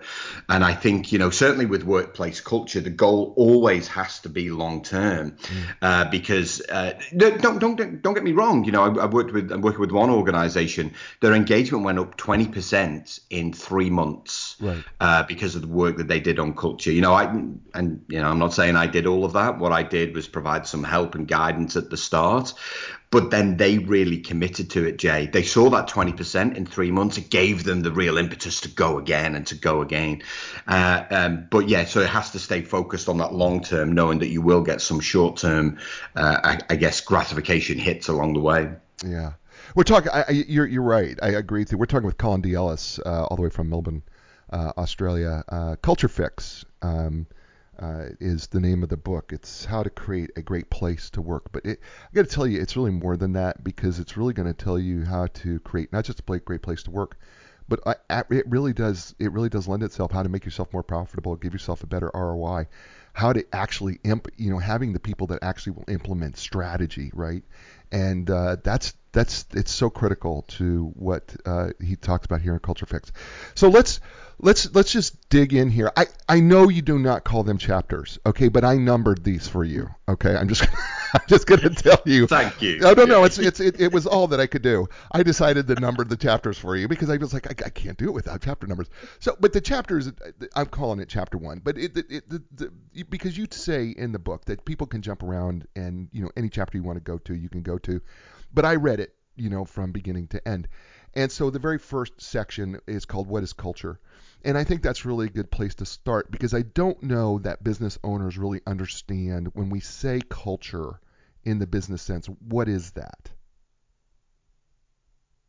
And 0.50 0.64
I 0.64 0.74
think, 0.74 1.12
you 1.12 1.20
know, 1.20 1.30
certainly 1.30 1.68
with 1.68 1.84
workplace 1.84 2.42
culture, 2.42 2.80
the 2.80 2.90
goal 2.90 3.34
always 3.38 3.88
has 3.90 4.20
to 4.22 4.30
be 4.30 4.50
long 4.50 4.82
term 4.82 5.32
mm. 5.32 5.76
uh, 5.82 6.10
because 6.10 6.62
uh, 6.70 6.94
don't, 7.16 7.60
don't, 7.60 8.02
don't 8.02 8.14
get 8.14 8.24
me 8.24 8.32
wrong. 8.32 8.64
You 8.64 8.72
know, 8.72 8.84
I, 8.84 9.04
I 9.04 9.06
worked 9.06 9.32
with, 9.32 9.52
I'm 9.52 9.62
working 9.62 9.82
with 9.82 9.92
one 9.92 10.10
organization, 10.10 10.94
their 11.22 11.34
engagement 11.34 11.84
went 11.84 12.00
up 12.00 12.18
20% 12.18 13.20
in 13.30 13.54
three 13.54 13.92
months 13.92 14.56
right. 14.60 14.84
Uh, 15.00 15.24
because 15.24 15.56
of 15.56 15.62
the 15.62 15.68
work 15.68 15.98
that 15.98 16.08
they 16.08 16.16
they 16.16 16.22
did 16.22 16.40
on 16.40 16.56
culture. 16.56 16.92
You 16.92 17.02
know, 17.02 17.14
I 17.14 17.26
and 17.26 18.06
you 18.08 18.22
know, 18.22 18.30
I'm 18.30 18.40
not 18.40 18.54
saying 18.54 18.78
I 18.78 18.88
did 18.88 19.06
all 19.06 19.26
of 19.26 19.34
that. 19.34 19.60
What 19.60 19.74
I 19.74 19.84
did 19.84 20.16
was 20.16 20.30
provide 20.30 20.66
some 20.66 20.84
help 20.84 21.14
and 21.16 21.28
guidance 21.28 21.76
at 21.76 21.90
the 21.90 21.98
start, 21.98 22.54
but 23.16 23.32
then 23.32 23.56
they 23.56 23.78
really 23.78 24.18
committed 24.18 24.70
to 24.72 24.84
it. 24.84 24.98
Jay, 24.98 25.26
they 25.28 25.42
saw 25.42 25.70
that 25.70 25.88
20% 25.88 26.58
in 26.58 26.66
three 26.66 26.92
months. 26.92 27.18
It 27.18 27.30
gave 27.30 27.64
them 27.64 27.82
the 27.82 27.90
real 27.94 28.18
impetus 28.18 28.60
to 28.60 28.68
go 28.68 28.98
again 28.98 29.36
and 29.36 29.48
to 29.48 29.56
go 29.56 29.82
again. 29.82 30.22
Uh, 30.68 31.06
um, 31.10 31.48
but 31.50 31.70
yeah, 31.70 31.86
so 31.86 32.02
it 32.02 32.10
has 32.10 32.32
to 32.32 32.40
stay 32.40 32.62
focused 32.62 33.08
on 33.08 33.20
that 33.20 33.34
long 33.34 33.64
term, 33.64 33.94
knowing 33.94 34.20
that 34.20 34.28
you 34.28 34.42
will 34.42 34.64
get 34.64 34.82
some 34.82 35.00
short 35.00 35.38
term, 35.38 35.78
uh, 36.18 36.42
I, 36.44 36.60
I 36.70 36.76
guess, 36.76 37.00
gratification 37.00 37.78
hits 37.78 38.10
along 38.10 38.34
the 38.34 38.42
way. 38.42 38.70
Yeah. 39.06 39.32
We're 39.76 39.84
talking. 39.84 40.12
I, 40.14 40.32
you're 40.32 40.68
you're 40.68 40.84
right. 40.84 41.18
I 41.24 41.30
agree 41.30 41.62
with 41.62 41.72
you. 41.72 41.78
We're 41.78 41.86
talking 41.86 42.08
with 42.08 42.18
Colin 42.18 42.42
D. 42.42 42.54
Ellis, 42.54 43.00
uh, 43.06 43.28
all 43.28 43.38
the 43.38 43.44
way 43.44 43.50
from 43.50 43.70
Melbourne, 43.70 44.04
uh, 44.50 44.74
Australia. 44.78 45.42
Uh, 45.48 45.78
Culture 45.82 46.10
Fix 46.10 46.66
um, 46.82 47.28
uh, 47.80 48.06
is 48.20 48.48
the 48.48 48.60
name 48.60 48.84
of 48.84 48.90
the 48.90 48.98
book. 48.98 49.32
It's 49.34 49.66
how 49.66 49.84
to 49.84 49.90
create 49.90 50.32
a 50.36 50.42
great 50.42 50.70
place 50.70 51.10
to 51.12 51.22
work. 51.22 51.52
But 51.52 51.66
it, 51.66 51.80
I 52.12 52.16
got 52.16 52.28
to 52.28 52.34
tell 52.34 52.48
you, 52.48 52.62
it's 52.62 52.76
really 52.76 52.92
more 52.92 53.18
than 53.18 53.34
that 53.34 53.64
because 53.64 54.00
it's 54.00 54.18
really 54.18 54.34
going 54.34 54.54
to 54.54 54.64
tell 54.64 54.80
you 54.80 55.04
how 55.04 55.28
to 55.28 55.60
create 55.60 55.92
not 55.92 56.06
just 56.06 56.20
a 56.20 56.40
great 56.40 56.62
place 56.62 56.84
to 56.84 56.92
work, 56.92 57.18
but 57.68 57.80
I, 57.86 58.24
it 58.30 58.48
really 58.48 58.74
does 58.74 59.16
it 59.20 59.32
really 59.32 59.50
does 59.50 59.68
lend 59.68 59.84
itself 59.84 60.12
how 60.12 60.24
to 60.24 60.30
make 60.30 60.46
yourself 60.46 60.72
more 60.72 60.84
profitable, 60.84 61.36
give 61.36 61.54
yourself 61.54 61.84
a 61.84 61.88
better 61.88 62.12
ROI, 62.14 62.68
how 63.14 63.34
to 63.34 63.46
actually 63.54 64.00
imp, 64.04 64.28
you 64.38 64.52
know 64.52 64.60
having 64.60 64.94
the 64.94 65.00
people 65.00 65.28
that 65.28 65.40
actually 65.42 65.74
will 65.74 65.86
implement 65.88 66.38
strategy, 66.38 67.12
right? 67.14 67.44
And 67.92 68.30
uh, 68.30 68.58
that's 68.64 68.94
that's 69.14 69.46
it's 69.54 69.72
so 69.72 69.90
critical 69.90 70.44
to 70.50 70.92
what 70.96 71.36
uh, 71.46 71.70
he 71.82 71.96
talks 71.96 72.26
about 72.26 72.42
here 72.42 72.54
in 72.54 72.60
Culture 72.60 72.86
Fix. 72.86 73.12
So 73.56 73.70
let's 73.70 74.00
let's 74.40 74.74
let's 74.74 74.92
just 74.92 75.30
dig 75.30 75.54
in 75.54 75.70
here. 75.70 75.92
I 75.96 76.08
I 76.28 76.40
know 76.40 76.70
you 76.70 76.82
do 76.82 77.00
not 77.00 77.24
call 77.24 77.44
them 77.44 77.58
chapters, 77.58 78.20
okay, 78.26 78.48
but 78.48 78.64
I 78.64 78.76
numbered 78.78 79.24
these 79.24 79.48
for 79.48 79.64
you. 79.64 79.90
Okay, 80.08 80.36
I'm 80.36 80.48
just 80.48 80.64
I'm 81.14 81.22
just 81.28 81.48
gonna 81.48 81.70
tell 81.70 82.02
you. 82.06 82.28
Thank 82.28 82.62
you. 82.62 82.80
No, 82.80 82.94
no, 82.94 83.06
no. 83.06 83.24
It's 83.24 83.38
it's 83.38 83.60
it, 83.60 83.80
it 83.80 83.94
was 83.94 84.06
all 84.06 84.28
that 84.28 84.40
I 84.40 84.48
could 84.48 84.62
do. 84.62 84.88
I 85.12 85.24
decided 85.24 85.68
to 85.68 85.76
number 85.76 86.04
the 86.04 86.18
chapters 86.18 86.58
for 86.58 86.76
you 86.76 86.88
because 86.88 87.10
I 87.10 87.18
was 87.18 87.34
like 87.34 87.48
I, 87.48 87.66
I 87.66 87.70
can't 87.70 87.98
do 87.98 88.06
it 88.06 88.14
without 88.14 88.42
chapter 88.42 88.68
numbers. 88.68 88.90
So, 89.20 89.36
but 89.40 89.54
the 89.54 89.62
chapters 89.62 90.12
I'm 90.56 90.68
calling 90.68 91.00
it 91.00 91.10
chapter 91.10 91.38
one, 91.38 91.60
but 91.64 91.78
it, 91.78 91.98
it, 91.98 92.06
it 92.10 92.30
the, 92.30 92.44
the, 92.54 93.04
because 93.04 93.38
you 93.38 93.48
say 93.52 93.94
in 93.98 94.12
the 94.12 94.20
book 94.20 94.46
that 94.46 94.66
people 94.66 94.88
can 94.88 95.02
jump 95.02 95.24
around 95.24 95.68
and 95.76 96.10
you 96.12 96.24
know 96.24 96.32
any 96.36 96.50
chapter 96.50 96.78
you 96.78 96.84
want 96.84 96.98
to 96.98 97.04
go 97.04 97.18
to 97.20 97.36
you 97.36 97.50
can 97.50 97.62
go 97.62 97.78
to, 97.80 98.02
but 98.54 98.66
I 98.66 98.76
read 98.76 99.00
it 99.00 99.16
you 99.36 99.50
know 99.50 99.66
from 99.66 99.92
beginning 99.92 100.28
to 100.28 100.48
end. 100.48 100.68
And 101.16 101.32
so 101.32 101.50
the 101.50 101.60
very 101.60 101.80
first 101.80 102.22
section 102.22 102.80
is 102.88 103.06
called 103.06 103.28
What 103.28 103.44
is 103.44 103.54
Culture? 103.54 104.00
And 104.44 104.58
I 104.58 104.64
think 104.64 104.84
that's 104.84 105.06
really 105.06 105.28
a 105.28 105.30
good 105.30 105.50
place 105.50 105.76
to 105.76 105.86
start 105.86 106.30
because 106.30 106.54
I 106.54 106.62
don't 106.62 107.02
know 107.02 107.40
that 107.40 107.64
business 107.64 107.98
owners 108.04 108.38
really 108.38 108.62
understand 108.68 109.50
when 109.54 109.70
we 109.70 109.80
say 109.80 110.22
culture 110.30 111.00
in 111.44 111.60
the 111.60 111.68
business 111.68 112.02
sense, 112.02 112.28
what 112.28 112.68
is 112.68 112.92
that? 112.92 113.32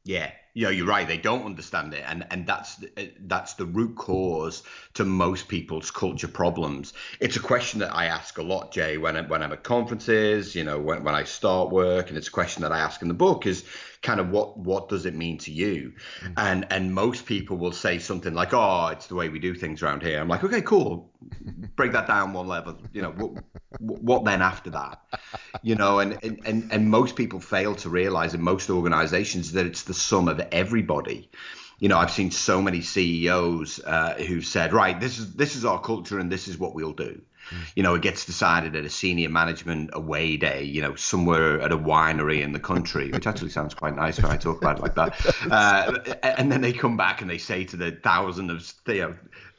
Yeah, 0.04 0.30
know, 0.54 0.70
you're 0.70 0.86
right. 0.86 1.06
They 1.06 1.18
don't 1.18 1.44
understand 1.44 1.92
it, 1.92 2.04
and 2.06 2.26
and 2.30 2.46
that's 2.46 2.82
uh, 2.96 3.06
that's 3.20 3.54
the 3.54 3.66
root 3.66 3.96
cause 3.96 4.62
to 4.94 5.04
most 5.04 5.48
people's 5.48 5.90
culture 5.90 6.28
problems. 6.28 6.94
It's 7.20 7.36
a 7.36 7.40
question 7.40 7.80
that 7.80 7.94
I 7.94 8.06
ask 8.06 8.38
a 8.38 8.42
lot, 8.42 8.72
Jay, 8.72 8.98
when 8.98 9.16
I, 9.16 9.22
when 9.22 9.42
I'm 9.42 9.52
at 9.52 9.64
conferences. 9.64 10.54
You 10.54 10.62
know, 10.62 10.78
when 10.78 11.02
when 11.02 11.14
I 11.14 11.24
start 11.24 11.70
work, 11.70 12.08
and 12.08 12.16
it's 12.16 12.28
a 12.28 12.30
question 12.30 12.62
that 12.62 12.72
I 12.72 12.78
ask 12.78 13.02
in 13.02 13.08
the 13.08 13.14
book 13.14 13.46
is 13.46 13.64
kind 14.06 14.20
of 14.20 14.30
what 14.30 14.56
what 14.56 14.88
does 14.88 15.04
it 15.04 15.14
mean 15.14 15.36
to 15.38 15.50
you? 15.50 15.92
Mm-hmm. 16.20 16.32
And 16.36 16.66
and 16.70 16.94
most 16.94 17.26
people 17.26 17.56
will 17.56 17.72
say 17.72 17.98
something 17.98 18.32
like, 18.32 18.54
"Oh, 18.54 18.86
it's 18.92 19.08
the 19.08 19.16
way 19.16 19.28
we 19.28 19.40
do 19.40 19.54
things 19.54 19.82
around 19.82 20.02
here." 20.02 20.20
I'm 20.20 20.28
like, 20.28 20.44
"Okay, 20.44 20.62
cool. 20.62 21.10
Break 21.74 21.92
that 21.92 22.06
down 22.06 22.32
one 22.32 22.46
level. 22.46 22.78
You 22.92 23.02
know, 23.02 23.10
what, 23.10 23.42
what 23.80 24.24
then 24.24 24.42
after 24.42 24.70
that? 24.70 25.02
You 25.62 25.74
know, 25.74 25.98
and, 25.98 26.18
and 26.46 26.72
and 26.72 26.88
most 26.88 27.16
people 27.16 27.40
fail 27.40 27.74
to 27.76 27.88
realize 27.90 28.32
in 28.32 28.40
most 28.40 28.70
organizations 28.70 29.52
that 29.52 29.66
it's 29.66 29.82
the 29.82 29.94
sum 29.94 30.28
of 30.28 30.40
everybody 30.52 31.28
you 31.78 31.88
know, 31.88 31.98
I've 31.98 32.10
seen 32.10 32.30
so 32.30 32.62
many 32.62 32.80
CEOs 32.80 33.80
uh, 33.84 34.14
who've 34.14 34.44
said, 34.44 34.72
right, 34.72 34.98
this 34.98 35.18
is 35.18 35.34
this 35.34 35.56
is 35.56 35.64
our 35.64 35.80
culture 35.80 36.18
and 36.18 36.30
this 36.30 36.48
is 36.48 36.58
what 36.58 36.74
we'll 36.74 36.92
do. 36.92 37.20
You 37.74 37.82
know, 37.82 37.94
it 37.94 38.02
gets 38.02 38.24
decided 38.24 38.74
at 38.74 38.84
a 38.84 38.90
senior 38.90 39.28
management 39.28 39.90
away 39.92 40.36
day, 40.36 40.64
you 40.64 40.82
know, 40.82 40.94
somewhere 40.96 41.60
at 41.60 41.70
a 41.70 41.78
winery 41.78 42.42
in 42.42 42.52
the 42.52 42.58
country, 42.58 43.10
which 43.12 43.26
actually 43.26 43.50
sounds 43.50 43.74
quite 43.74 43.94
nice 43.94 44.20
when 44.20 44.32
I 44.32 44.36
talk 44.36 44.60
about 44.60 44.78
it 44.78 44.82
like 44.82 44.94
that. 44.96 45.36
Uh, 45.50 45.98
and 46.22 46.50
then 46.50 46.60
they 46.60 46.72
come 46.72 46.96
back 46.96 47.20
and 47.20 47.30
they 47.30 47.38
say 47.38 47.64
to 47.64 47.76
the 47.76 47.92
thousand 47.92 48.50
of 48.50 48.72
you 48.88 49.00
know, 49.00 49.14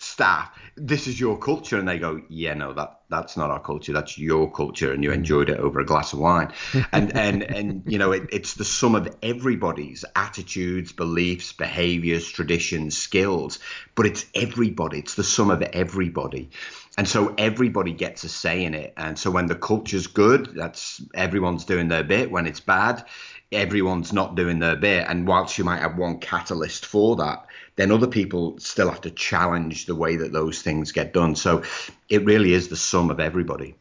staff, 0.08 0.50
"This 0.76 1.08
is 1.08 1.20
your 1.20 1.38
culture," 1.38 1.78
and 1.78 1.88
they 1.88 2.00
go, 2.00 2.22
"Yeah, 2.30 2.54
no, 2.54 2.74
that 2.74 3.02
that's 3.10 3.38
not 3.38 3.52
our 3.52 3.60
culture. 3.60 3.94
That's 3.94 4.18
your 4.18 4.52
culture, 4.52 4.92
and 4.92 5.04
you 5.04 5.12
mm. 5.12 5.16
enjoyed 5.16 5.50
it 5.50 5.60
over 5.60 5.80
a 5.80 5.86
glass 5.86 6.14
of 6.14 6.20
wine." 6.20 6.52
and 6.92 7.16
and 7.16 7.44
and 7.44 7.84
you 7.86 7.98
know, 7.98 8.12
it, 8.12 8.30
it's 8.32 8.56
the 8.56 8.66
sum 8.66 8.96
of 8.96 9.16
everybody's 9.22 10.06
attitudes, 10.16 10.92
beliefs, 10.92 11.54
behaviors, 11.54 12.28
traditions, 12.28 12.98
skills, 12.98 13.60
but 13.96 14.06
it's 14.06 14.26
everybody. 14.34 15.00
It's 15.00 15.16
the 15.16 15.24
sum 15.24 15.50
of 15.52 15.62
everybody. 15.62 16.50
And 16.98 17.08
so 17.08 17.36
everybody 17.38 17.94
gets 17.94 18.24
a 18.24 18.30
say 18.30 18.64
in 18.66 18.74
it. 18.74 18.94
And 18.98 19.20
so 19.20 19.30
when 19.30 19.46
the 19.46 19.56
culture's 19.56 20.08
good, 20.08 20.54
that's 20.56 21.00
everyone's 21.14 21.64
doing 21.64 21.90
their 21.90 22.04
bit. 22.04 22.32
When 22.32 22.48
it's 22.48 22.60
bad, 22.60 23.06
everyone's 23.52 24.14
not 24.14 24.36
doing 24.36 24.60
their 24.60 24.76
bit. 24.76 25.06
And 25.08 25.28
whilst 25.28 25.58
you 25.58 25.64
might 25.64 25.82
have 25.82 25.98
one 25.98 26.20
catalyst 26.20 26.86
for 26.86 27.16
that, 27.18 27.46
then 27.76 27.92
other 27.92 28.08
people 28.08 28.58
still 28.60 28.90
have 28.90 29.02
to 29.02 29.12
challenge 29.12 29.86
the 29.86 29.96
way 29.96 30.18
that 30.18 30.34
those 30.34 30.62
things 30.62 30.92
get 30.92 31.14
done. 31.14 31.36
So 31.36 31.64
it 32.10 32.26
really 32.26 32.54
is 32.54 32.68
the 32.68 32.76
sum 32.76 33.10
of 33.10 33.20
everybody. 33.20 33.76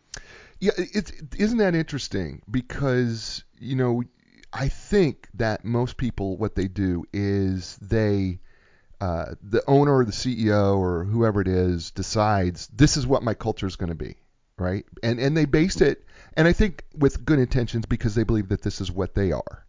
Yeah, 0.61 0.73
it, 0.77 1.13
isn't 1.37 1.59
that 1.59 1.75
interesting? 1.75 2.43
Because, 2.51 3.45
you 3.59 3.77
know, 3.77 4.03
I 4.53 4.69
think 4.69 5.29
that 5.35 5.65
most 5.65 5.97
people, 5.97 6.37
what 6.37 6.55
they 6.55 6.69
do 6.69 7.05
is 7.13 7.77
they 7.83 8.39
uh, 9.01 9.35
the 9.43 9.63
owner 9.67 9.97
or 9.97 10.05
the 10.05 10.13
CEO 10.13 10.79
or 10.79 11.05
whoever 11.05 11.43
it 11.43 11.49
is 11.49 11.91
decides 11.91 12.67
this 12.69 12.97
is 12.97 13.07
what 13.07 13.23
my 13.23 13.35
culture 13.35 13.67
is 13.67 13.77
going 13.77 13.91
to 13.91 13.95
be, 13.95 14.17
right? 14.59 14.85
And 15.03 15.19
and 15.21 15.37
they 15.37 15.45
base 15.45 15.81
it, 15.81 16.05
and 16.37 16.49
I 16.49 16.53
think 16.53 16.85
with 16.97 17.25
good 17.25 17.39
intentions 17.39 17.87
because 17.87 18.15
they 18.15 18.25
believe 18.25 18.49
that 18.49 18.63
this 18.63 18.81
is 18.81 18.91
what 18.91 19.15
they 19.15 19.33
are. 19.33 19.67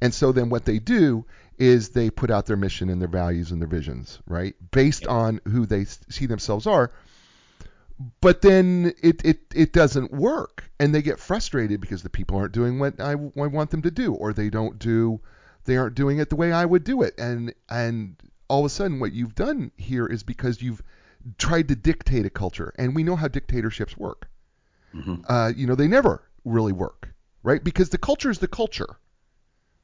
And 0.00 0.12
so 0.12 0.32
then 0.32 0.50
what 0.50 0.64
they 0.64 0.78
do 0.78 1.24
is 1.58 1.90
they 1.90 2.10
put 2.10 2.30
out 2.30 2.46
their 2.46 2.56
mission 2.56 2.88
and 2.88 3.00
their 3.00 3.08
values 3.08 3.50
and 3.50 3.60
their 3.60 3.68
visions, 3.68 4.18
right? 4.26 4.54
Based 4.70 5.06
on 5.06 5.40
who 5.46 5.66
they 5.66 5.84
see 5.84 6.26
themselves 6.26 6.66
are. 6.66 6.92
But 8.20 8.40
then 8.40 8.94
it, 9.02 9.22
it, 9.24 9.40
it 9.54 9.72
doesn't 9.74 10.10
work 10.10 10.70
and 10.78 10.94
they 10.94 11.02
get 11.02 11.18
frustrated 11.18 11.80
because 11.80 12.02
the 12.02 12.08
people 12.08 12.38
aren't 12.38 12.52
doing 12.52 12.78
what 12.78 12.98
I, 12.98 13.10
I 13.12 13.14
want 13.14 13.70
them 13.70 13.82
to 13.82 13.90
do 13.90 14.14
or 14.14 14.32
they 14.32 14.48
don't 14.48 14.78
do 14.78 15.20
they 15.66 15.76
aren't 15.76 15.94
doing 15.94 16.18
it 16.18 16.30
the 16.30 16.36
way 16.36 16.50
I 16.50 16.64
would 16.64 16.82
do 16.82 17.02
it. 17.02 17.14
And 17.18 17.52
and 17.68 18.16
all 18.48 18.60
of 18.60 18.66
a 18.66 18.70
sudden 18.70 19.00
what 19.00 19.12
you've 19.12 19.34
done 19.34 19.70
here 19.76 20.06
is 20.06 20.22
because 20.22 20.62
you've 20.62 20.82
tried 21.38 21.68
to 21.68 21.76
dictate 21.76 22.26
a 22.26 22.30
culture, 22.30 22.72
and 22.78 22.94
we 22.94 23.02
know 23.02 23.16
how 23.16 23.28
dictatorships 23.28 23.96
work. 23.96 24.28
Mm-hmm. 24.94 25.22
Uh, 25.28 25.52
you 25.56 25.66
know, 25.66 25.74
they 25.74 25.88
never 25.88 26.22
really 26.44 26.72
work, 26.72 27.14
right? 27.42 27.62
Because 27.62 27.90
the 27.90 27.98
culture 27.98 28.30
is 28.30 28.38
the 28.38 28.48
culture, 28.48 28.98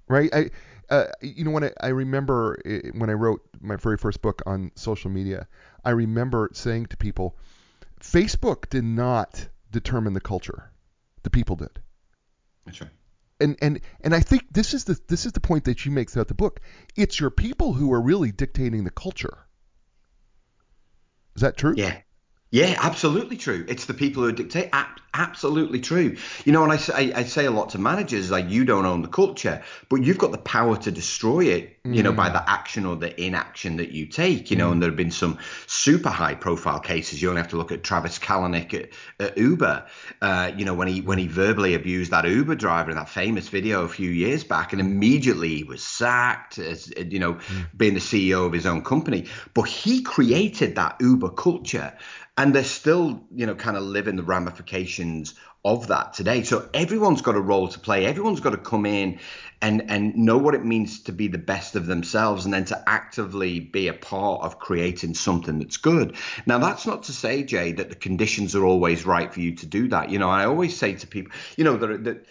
right? 0.08 0.34
I, 0.34 0.50
Uh, 0.88 1.06
you 1.20 1.44
know, 1.44 1.50
when 1.50 1.64
I, 1.64 1.72
I 1.80 1.88
remember 1.88 2.56
eh, 2.64 2.90
when 2.94 3.10
I 3.10 3.14
wrote 3.14 3.42
my 3.60 3.74
very 3.74 3.96
first 3.96 4.22
book 4.22 4.40
on 4.46 4.70
social 4.76 5.10
media, 5.10 5.48
I 5.84 5.90
remember 5.90 6.50
saying 6.52 6.86
to 6.86 6.96
people, 6.96 7.36
Facebook 8.00 8.70
did 8.70 8.84
not 8.84 9.48
determine 9.72 10.14
the 10.14 10.20
culture, 10.20 10.70
the 11.22 11.30
people 11.30 11.56
did. 11.56 11.80
That's 12.64 12.80
right. 12.80 12.90
And 13.40 13.56
and 13.60 13.80
and 14.00 14.14
I 14.14 14.20
think 14.20 14.42
this 14.52 14.74
is 14.74 14.84
the 14.84 14.96
this 15.08 15.26
is 15.26 15.32
the 15.32 15.40
point 15.40 15.64
that 15.64 15.84
you 15.84 15.90
make 15.92 16.08
throughout 16.08 16.28
the 16.28 16.34
book. 16.34 16.60
It's 16.94 17.18
your 17.18 17.30
people 17.30 17.72
who 17.72 17.92
are 17.92 18.00
really 18.00 18.30
dictating 18.32 18.84
the 18.84 18.92
culture. 18.92 19.45
Is 21.36 21.42
that 21.42 21.56
true? 21.56 21.74
Yeah. 21.76 21.98
Yeah, 22.50 22.78
absolutely 22.80 23.36
true. 23.36 23.64
It's 23.68 23.86
the 23.86 23.94
people 23.94 24.22
who 24.22 24.32
dictate. 24.32 24.70
absolutely 25.12 25.80
true. 25.80 26.16
You 26.44 26.52
know, 26.52 26.62
and 26.62 26.70
I 26.70 26.76
say, 26.76 27.12
I 27.12 27.24
say 27.24 27.46
a 27.46 27.50
lot 27.50 27.70
to 27.70 27.78
managers 27.78 28.30
like 28.30 28.50
you 28.50 28.64
don't 28.64 28.84
own 28.84 29.00
the 29.02 29.08
culture, 29.08 29.62
but 29.88 30.04
you've 30.04 30.18
got 30.18 30.30
the 30.30 30.38
power 30.38 30.76
to 30.76 30.90
destroy 30.92 31.46
it. 31.46 31.72
You 31.84 32.02
know, 32.02 32.12
by 32.12 32.30
mm. 32.30 32.32
the 32.32 32.50
action 32.50 32.84
or 32.84 32.96
the 32.96 33.20
inaction 33.20 33.76
that 33.76 33.92
you 33.92 34.06
take. 34.06 34.50
You 34.50 34.56
know, 34.56 34.68
mm. 34.68 34.72
and 34.72 34.82
there 34.82 34.90
have 34.90 34.96
been 34.96 35.12
some 35.12 35.38
super 35.66 36.08
high 36.08 36.34
profile 36.34 36.80
cases. 36.80 37.22
You 37.22 37.28
only 37.28 37.40
have 37.40 37.50
to 37.50 37.56
look 37.56 37.70
at 37.70 37.84
Travis 37.84 38.18
Kalanick 38.18 38.74
at, 38.74 38.88
at 39.20 39.38
Uber. 39.38 39.86
Uh, 40.20 40.52
you 40.56 40.64
know, 40.64 40.74
when 40.74 40.88
he 40.88 41.00
when 41.00 41.18
he 41.18 41.28
verbally 41.28 41.74
abused 41.74 42.10
that 42.10 42.24
Uber 42.24 42.56
driver 42.56 42.90
in 42.90 42.96
that 42.96 43.08
famous 43.08 43.48
video 43.48 43.84
a 43.84 43.88
few 43.88 44.10
years 44.10 44.44
back, 44.44 44.72
and 44.72 44.80
immediately 44.80 45.56
he 45.56 45.64
was 45.64 45.82
sacked 45.82 46.58
as 46.58 46.92
you 46.96 47.18
know, 47.18 47.34
mm. 47.34 47.66
being 47.76 47.94
the 47.94 48.00
CEO 48.00 48.46
of 48.46 48.52
his 48.52 48.66
own 48.66 48.82
company. 48.82 49.26
But 49.54 49.68
he 49.68 50.02
created 50.02 50.74
that 50.76 50.96
Uber 51.00 51.30
culture 51.30 51.96
and 52.36 52.54
they're 52.54 52.64
still 52.64 53.22
you 53.34 53.46
know 53.46 53.54
kind 53.54 53.76
of 53.76 53.82
living 53.82 54.16
the 54.16 54.22
ramifications 54.22 55.34
of 55.66 55.88
that 55.88 56.14
today. 56.14 56.42
So 56.42 56.68
everyone's 56.72 57.22
got 57.22 57.34
a 57.34 57.40
role 57.40 57.66
to 57.68 57.78
play. 57.78 58.06
Everyone's 58.06 58.40
got 58.40 58.50
to 58.50 58.56
come 58.58 58.86
in 58.86 59.18
and 59.62 59.90
and 59.90 60.14
know 60.16 60.36
what 60.36 60.54
it 60.54 60.64
means 60.64 61.00
to 61.00 61.12
be 61.12 61.28
the 61.28 61.38
best 61.38 61.76
of 61.76 61.86
themselves 61.86 62.44
and 62.44 62.52
then 62.52 62.64
to 62.66 62.88
actively 62.88 63.58
be 63.58 63.88
a 63.88 63.94
part 63.94 64.42
of 64.42 64.58
creating 64.58 65.14
something 65.14 65.58
that's 65.58 65.76
good. 65.76 66.14
Now 66.46 66.58
that's 66.58 66.86
not 66.86 67.02
to 67.04 67.12
say 67.12 67.42
jay 67.42 67.72
that 67.72 67.88
the 67.88 67.94
conditions 67.94 68.54
are 68.54 68.64
always 68.64 69.06
right 69.06 69.32
for 69.32 69.40
you 69.40 69.54
to 69.56 69.66
do 69.66 69.88
that. 69.88 70.10
You 70.10 70.18
know 70.18 70.28
i 70.28 70.44
always 70.44 70.76
say 70.76 70.94
to 70.94 71.06
people 71.06 71.32
you 71.56 71.64
know 71.64 71.76
there, 71.76 71.96
there, 71.96 72.22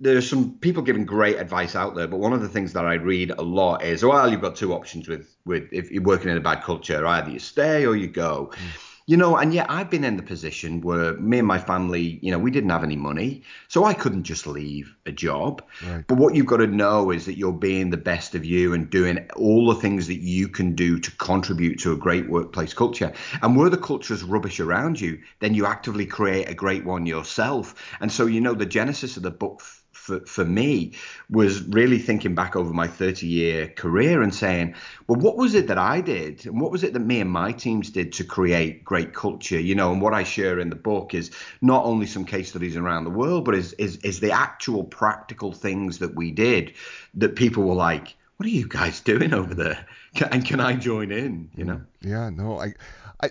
there 0.00 0.16
are 0.16 0.22
some 0.22 0.54
people 0.58 0.82
giving 0.82 1.04
great 1.04 1.36
advice 1.36 1.74
out 1.74 1.94
there 1.94 2.06
but 2.06 2.18
one 2.18 2.32
of 2.32 2.40
the 2.40 2.48
things 2.48 2.72
that 2.72 2.84
i 2.84 2.94
read 2.94 3.30
a 3.30 3.42
lot 3.42 3.84
is 3.84 4.04
well 4.04 4.30
you've 4.30 4.40
got 4.40 4.56
two 4.56 4.72
options 4.72 5.08
with 5.08 5.36
with 5.44 5.68
if 5.72 5.90
you're 5.90 6.02
working 6.02 6.30
in 6.30 6.36
a 6.36 6.40
bad 6.40 6.62
culture 6.62 7.06
either 7.06 7.30
you 7.30 7.38
stay 7.38 7.84
or 7.84 7.96
you 7.96 8.08
go. 8.08 8.50
Mm 8.54 8.93
you 9.06 9.16
know, 9.16 9.36
and 9.36 9.52
yet 9.52 9.66
I've 9.68 9.90
been 9.90 10.04
in 10.04 10.16
the 10.16 10.22
position 10.22 10.80
where 10.80 11.14
me 11.18 11.38
and 11.38 11.46
my 11.46 11.58
family, 11.58 12.18
you 12.22 12.30
know, 12.30 12.38
we 12.38 12.50
didn't 12.50 12.70
have 12.70 12.82
any 12.82 12.96
money, 12.96 13.42
so 13.68 13.84
I 13.84 13.92
couldn't 13.92 14.24
just 14.24 14.46
leave 14.46 14.94
a 15.04 15.12
job. 15.12 15.62
Right. 15.86 16.04
But 16.06 16.16
what 16.16 16.34
you've 16.34 16.46
got 16.46 16.58
to 16.58 16.66
know 16.66 17.10
is 17.10 17.26
that 17.26 17.36
you're 17.36 17.52
being 17.52 17.90
the 17.90 17.98
best 17.98 18.34
of 18.34 18.44
you 18.44 18.72
and 18.72 18.88
doing 18.88 19.28
all 19.36 19.66
the 19.72 19.80
things 19.80 20.06
that 20.06 20.20
you 20.20 20.48
can 20.48 20.74
do 20.74 20.98
to 20.98 21.10
contribute 21.16 21.80
to 21.80 21.92
a 21.92 21.96
great 21.96 22.30
workplace 22.30 22.72
culture. 22.72 23.12
And 23.42 23.56
where 23.56 23.70
the 23.70 23.76
culture 23.76 24.14
is 24.14 24.24
rubbish 24.24 24.58
around 24.58 25.00
you, 25.00 25.20
then 25.40 25.54
you 25.54 25.66
actively 25.66 26.06
create 26.06 26.48
a 26.48 26.54
great 26.54 26.84
one 26.84 27.04
yourself. 27.04 27.74
And 28.00 28.10
so, 28.10 28.24
you 28.24 28.40
know, 28.40 28.54
the 28.54 28.66
genesis 28.66 29.18
of 29.18 29.22
the 29.22 29.30
book 29.30 29.62
for, 30.04 30.20
for 30.26 30.44
me 30.44 30.92
was 31.30 31.62
really 31.62 31.98
thinking 31.98 32.34
back 32.34 32.56
over 32.56 32.74
my 32.74 32.86
30 32.86 33.26
year 33.26 33.68
career 33.68 34.20
and 34.20 34.34
saying, 34.34 34.74
well, 35.06 35.18
what 35.18 35.38
was 35.38 35.54
it 35.54 35.68
that 35.68 35.78
I 35.78 36.02
did? 36.02 36.44
And 36.44 36.60
what 36.60 36.70
was 36.70 36.84
it 36.84 36.92
that 36.92 37.00
me 37.00 37.20
and 37.20 37.30
my 37.30 37.52
teams 37.52 37.88
did 37.88 38.12
to 38.14 38.24
create 38.24 38.84
great 38.84 39.14
culture? 39.14 39.58
You 39.58 39.74
know, 39.74 39.92
and 39.92 40.02
what 40.02 40.12
I 40.12 40.24
share 40.24 40.58
in 40.58 40.68
the 40.68 40.76
book 40.76 41.14
is 41.14 41.30
not 41.62 41.86
only 41.86 42.04
some 42.04 42.26
case 42.26 42.50
studies 42.50 42.76
around 42.76 43.04
the 43.04 43.10
world, 43.10 43.46
but 43.46 43.54
is, 43.54 43.72
is, 43.74 43.96
is 43.98 44.20
the 44.20 44.32
actual 44.32 44.84
practical 44.84 45.52
things 45.52 45.98
that 46.00 46.14
we 46.14 46.32
did 46.32 46.74
that 47.14 47.34
people 47.34 47.64
were 47.64 47.74
like, 47.74 48.14
what 48.36 48.46
are 48.46 48.50
you 48.50 48.68
guys 48.68 49.00
doing 49.00 49.32
over 49.32 49.54
there? 49.54 49.86
and 50.30 50.44
can 50.44 50.60
I 50.60 50.74
join 50.74 51.12
in? 51.12 51.50
You 51.56 51.64
know? 51.64 51.80
Yeah, 52.02 52.28
no, 52.28 52.60
I, 52.60 52.74
I, 53.22 53.30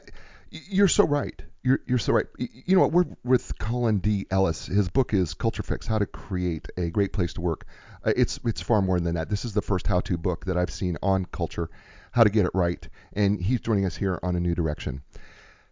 you're 0.49 0.88
so 0.88 1.05
right. 1.05 1.39
You're, 1.63 1.80
you're 1.88 1.97
so 1.97 2.12
right. 2.12 2.26
You 2.38 2.76
know 2.76 2.82
what? 2.82 2.91
We're 2.91 3.06
with 3.23 3.58
Colin 3.58 3.99
D. 3.99 4.28
Ellis. 4.30 4.65
His 4.65 4.89
book 4.89 5.13
is 5.13 5.34
Culture 5.34 5.63
Fix: 5.63 5.88
How 5.88 5.97
to 5.97 6.06
Create 6.06 6.67
a 6.76 6.89
Great 6.89 7.13
Place 7.13 7.32
to 7.34 7.41
Work. 7.41 7.65
Uh, 8.04 8.12
it's 8.17 8.38
it's 8.43 8.62
far 8.62 8.82
more 8.82 8.99
than 8.99 9.15
that. 9.15 9.30
This 9.30 9.45
is 9.45 9.54
the 9.54 9.62
first 9.62 9.88
how-to 9.88 10.17
book 10.17 10.43
that 10.45 10.58
I've 10.58 10.69
seen 10.69 10.97
on 11.02 11.23
culture, 11.23 11.69
how 12.12 12.26
to 12.26 12.30
get 12.30 12.45
it 12.45 12.52
right. 12.54 12.86
And 13.13 13.41
he's 13.41 13.62
joining 13.62 13.86
us 13.86 13.95
here 13.95 14.19
on 14.23 14.36
a 14.36 14.41
new 14.41 14.54
direction. 14.54 15.04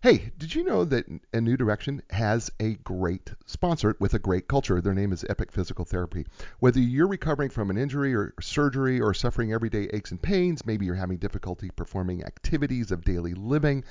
Hey, 0.01 0.31
did 0.37 0.55
you 0.55 0.63
know 0.63 0.85
that 0.85 1.05
A 1.33 1.41
New 1.41 1.57
Direction 1.57 2.01
has 2.09 2.49
a 2.59 2.75
great 2.75 3.29
sponsor 3.45 3.95
with 3.99 4.13
a 4.13 4.19
great 4.19 4.47
culture? 4.47 4.79
Their 4.79 4.95
name 4.95 5.11
is 5.11 5.25
Epic 5.29 5.51
Physical 5.51 5.83
Therapy. 5.83 6.25
Whether 6.59 6.79
you're 6.79 7.05
recovering 7.05 7.49
from 7.49 7.69
an 7.69 7.77
injury 7.77 8.15
or 8.15 8.33
surgery 8.39 9.01
or 9.01 9.13
suffering 9.13 9.51
everyday 9.51 9.89
aches 9.93 10.09
and 10.09 10.21
pains, 10.21 10.65
maybe 10.65 10.85
you're 10.85 10.95
having 10.95 11.17
difficulty 11.17 11.69
performing 11.75 12.23
activities 12.23 12.91
of 12.91 13.03
daily 13.03 13.33
living, 13.35 13.83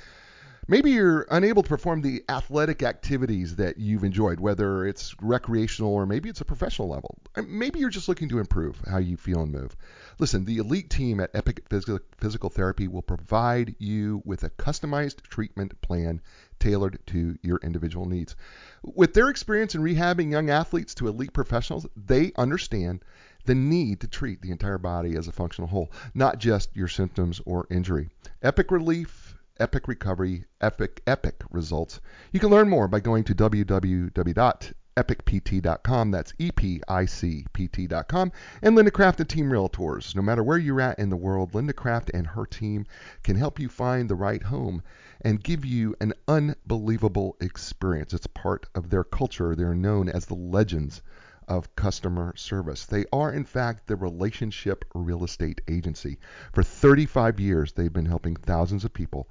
Maybe 0.67 0.91
you're 0.91 1.25
unable 1.31 1.63
to 1.63 1.69
perform 1.69 2.01
the 2.01 2.23
athletic 2.29 2.83
activities 2.83 3.55
that 3.55 3.77
you've 3.77 4.03
enjoyed, 4.03 4.39
whether 4.39 4.85
it's 4.85 5.15
recreational 5.21 5.91
or 5.91 6.05
maybe 6.05 6.29
it's 6.29 6.41
a 6.41 6.45
professional 6.45 6.87
level. 6.87 7.17
Maybe 7.35 7.79
you're 7.79 7.89
just 7.89 8.07
looking 8.07 8.29
to 8.29 8.39
improve 8.39 8.79
how 8.87 8.99
you 8.99 9.17
feel 9.17 9.41
and 9.41 9.51
move. 9.51 9.75
Listen, 10.19 10.45
the 10.45 10.57
elite 10.57 10.89
team 10.89 11.19
at 11.19 11.31
Epic 11.33 11.65
Physical 11.69 12.49
Therapy 12.49 12.87
will 12.87 13.01
provide 13.01 13.75
you 13.79 14.21
with 14.23 14.43
a 14.43 14.51
customized 14.51 15.21
treatment 15.23 15.81
plan 15.81 16.21
tailored 16.59 16.99
to 17.07 17.37
your 17.41 17.59
individual 17.63 18.05
needs. 18.05 18.35
With 18.83 19.13
their 19.13 19.29
experience 19.29 19.73
in 19.73 19.81
rehabbing 19.81 20.31
young 20.31 20.51
athletes 20.51 20.93
to 20.95 21.07
elite 21.07 21.33
professionals, 21.33 21.87
they 21.95 22.33
understand 22.37 23.03
the 23.45 23.55
need 23.55 24.01
to 24.01 24.07
treat 24.07 24.43
the 24.43 24.51
entire 24.51 24.77
body 24.77 25.17
as 25.17 25.27
a 25.27 25.31
functional 25.31 25.67
whole, 25.67 25.91
not 26.13 26.37
just 26.37 26.75
your 26.75 26.87
symptoms 26.87 27.41
or 27.45 27.65
injury. 27.71 28.09
Epic 28.43 28.69
Relief 28.69 29.30
epic 29.59 29.87
recovery, 29.87 30.45
epic, 30.59 31.03
epic 31.05 31.43
results. 31.49 31.99
You 32.31 32.39
can 32.39 32.49
learn 32.49 32.69
more 32.69 32.87
by 32.87 32.99
going 32.99 33.23
to 33.25 33.35
www.epicpt.com. 33.35 36.11
That's 36.11 36.33
E-P-I-C-P-T.com. 36.39 38.31
And 38.61 38.75
Linda 38.75 38.91
Craft 38.91 39.19
and 39.19 39.29
Team 39.29 39.49
Realtors. 39.49 40.15
No 40.15 40.21
matter 40.21 40.43
where 40.43 40.57
you're 40.57 40.81
at 40.81 40.99
in 40.99 41.09
the 41.09 41.17
world, 41.17 41.53
Linda 41.53 41.73
Craft 41.73 42.11
and 42.13 42.27
her 42.27 42.45
team 42.45 42.85
can 43.23 43.35
help 43.35 43.59
you 43.59 43.69
find 43.69 44.09
the 44.09 44.15
right 44.15 44.43
home 44.43 44.83
and 45.21 45.43
give 45.43 45.65
you 45.65 45.95
an 46.01 46.13
unbelievable 46.27 47.37
experience. 47.39 48.13
It's 48.13 48.27
part 48.27 48.67
of 48.75 48.89
their 48.89 49.03
culture. 49.03 49.55
They're 49.55 49.75
known 49.75 50.09
as 50.09 50.25
the 50.25 50.35
legends 50.35 51.01
of 51.51 51.75
customer 51.75 52.33
service. 52.37 52.85
They 52.85 53.03
are, 53.11 53.33
in 53.33 53.43
fact, 53.43 53.85
the 53.85 53.97
relationship 53.97 54.85
real 54.95 55.25
estate 55.25 55.59
agency. 55.67 56.17
For 56.53 56.63
35 56.63 57.41
years, 57.41 57.73
they've 57.73 57.91
been 57.91 58.05
helping 58.05 58.37
thousands 58.37 58.85
of 58.85 58.93
people 58.93 59.27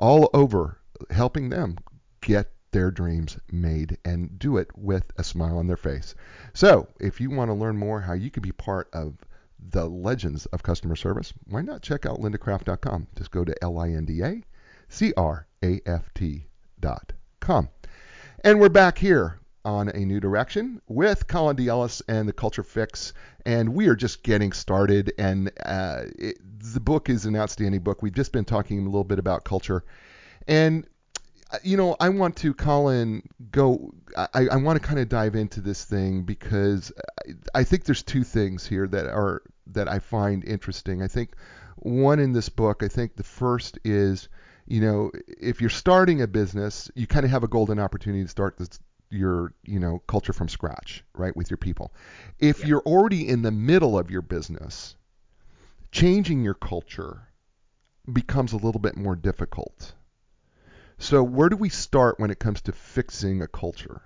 all 0.00 0.28
over, 0.34 0.80
helping 1.10 1.50
them 1.50 1.78
get 2.20 2.50
their 2.72 2.90
dreams 2.90 3.38
made 3.52 3.96
and 4.04 4.40
do 4.40 4.56
it 4.56 4.76
with 4.76 5.04
a 5.18 5.22
smile 5.22 5.56
on 5.56 5.68
their 5.68 5.76
face. 5.76 6.16
So, 6.52 6.88
if 6.98 7.20
you 7.20 7.30
want 7.30 7.48
to 7.48 7.54
learn 7.54 7.76
more 7.76 8.00
how 8.00 8.14
you 8.14 8.30
can 8.30 8.42
be 8.42 8.50
part 8.50 8.88
of 8.92 9.14
the 9.70 9.86
legends 9.86 10.46
of 10.46 10.64
customer 10.64 10.96
service, 10.96 11.32
why 11.46 11.62
not 11.62 11.80
check 11.80 12.06
out 12.06 12.18
lindacraft.com? 12.18 13.06
Just 13.16 13.30
go 13.30 13.44
to 13.44 13.54
L 13.62 13.78
I 13.78 13.90
N 13.90 14.04
D 14.04 14.20
A 14.22 14.42
C 14.88 15.12
R 15.16 15.46
A 15.62 15.80
F 15.86 16.10
T.com. 16.12 17.68
And 18.42 18.58
we're 18.58 18.68
back 18.68 18.98
here 18.98 19.38
on 19.64 19.88
a 19.88 19.98
new 19.98 20.20
direction 20.20 20.80
with 20.88 21.26
Colin 21.26 21.56
D. 21.56 21.68
And 22.08 22.28
the 22.28 22.32
Culture 22.32 22.62
Fix. 22.62 23.12
And 23.44 23.74
we 23.74 23.88
are 23.88 23.96
just 23.96 24.22
getting 24.22 24.52
started. 24.52 25.12
And 25.18 25.50
uh, 25.64 26.04
it, 26.18 26.38
the 26.74 26.80
book 26.80 27.08
is 27.08 27.26
an 27.26 27.36
outstanding 27.36 27.80
book. 27.80 28.02
We've 28.02 28.12
just 28.12 28.32
been 28.32 28.44
talking 28.44 28.80
a 28.80 28.84
little 28.84 29.04
bit 29.04 29.18
about 29.18 29.44
culture. 29.44 29.84
And, 30.46 30.86
uh, 31.52 31.58
you 31.62 31.76
know, 31.76 31.96
I 32.00 32.08
want 32.08 32.36
to, 32.38 32.54
Colin, 32.54 33.22
go, 33.50 33.92
I, 34.16 34.48
I 34.52 34.56
want 34.56 34.80
to 34.80 34.86
kind 34.86 35.00
of 35.00 35.08
dive 35.08 35.34
into 35.34 35.60
this 35.60 35.84
thing 35.84 36.22
because 36.22 36.92
I, 37.26 37.60
I 37.60 37.64
think 37.64 37.84
there's 37.84 38.02
two 38.02 38.24
things 38.24 38.66
here 38.66 38.86
that 38.88 39.06
are, 39.06 39.42
that 39.68 39.88
I 39.88 39.98
find 39.98 40.44
interesting. 40.44 41.02
I 41.02 41.08
think 41.08 41.34
one 41.76 42.18
in 42.18 42.32
this 42.32 42.48
book, 42.48 42.82
I 42.82 42.88
think 42.88 43.16
the 43.16 43.22
first 43.22 43.78
is, 43.84 44.28
you 44.66 44.80
know, 44.80 45.10
if 45.26 45.60
you're 45.60 45.70
starting 45.70 46.22
a 46.22 46.26
business, 46.26 46.90
you 46.94 47.06
kind 47.06 47.24
of 47.24 47.30
have 47.30 47.42
a 47.42 47.48
golden 47.48 47.80
opportunity 47.80 48.22
to 48.22 48.28
start 48.28 48.56
this 48.58 48.78
your 49.12 49.52
you 49.64 49.78
know 49.78 50.00
culture 50.06 50.32
from 50.32 50.48
scratch 50.48 51.04
right 51.14 51.36
with 51.36 51.50
your 51.50 51.58
people. 51.58 51.92
If 52.38 52.60
yeah. 52.60 52.66
you're 52.66 52.82
already 52.82 53.28
in 53.28 53.42
the 53.42 53.50
middle 53.50 53.98
of 53.98 54.10
your 54.10 54.22
business 54.22 54.96
changing 55.90 56.42
your 56.42 56.54
culture 56.54 57.28
becomes 58.10 58.52
a 58.52 58.56
little 58.56 58.80
bit 58.80 58.96
more 58.96 59.14
difficult. 59.14 59.92
So 60.98 61.22
where 61.22 61.48
do 61.48 61.56
we 61.56 61.68
start 61.68 62.18
when 62.18 62.30
it 62.30 62.38
comes 62.38 62.62
to 62.62 62.72
fixing 62.72 63.42
a 63.42 63.48
culture 63.48 64.02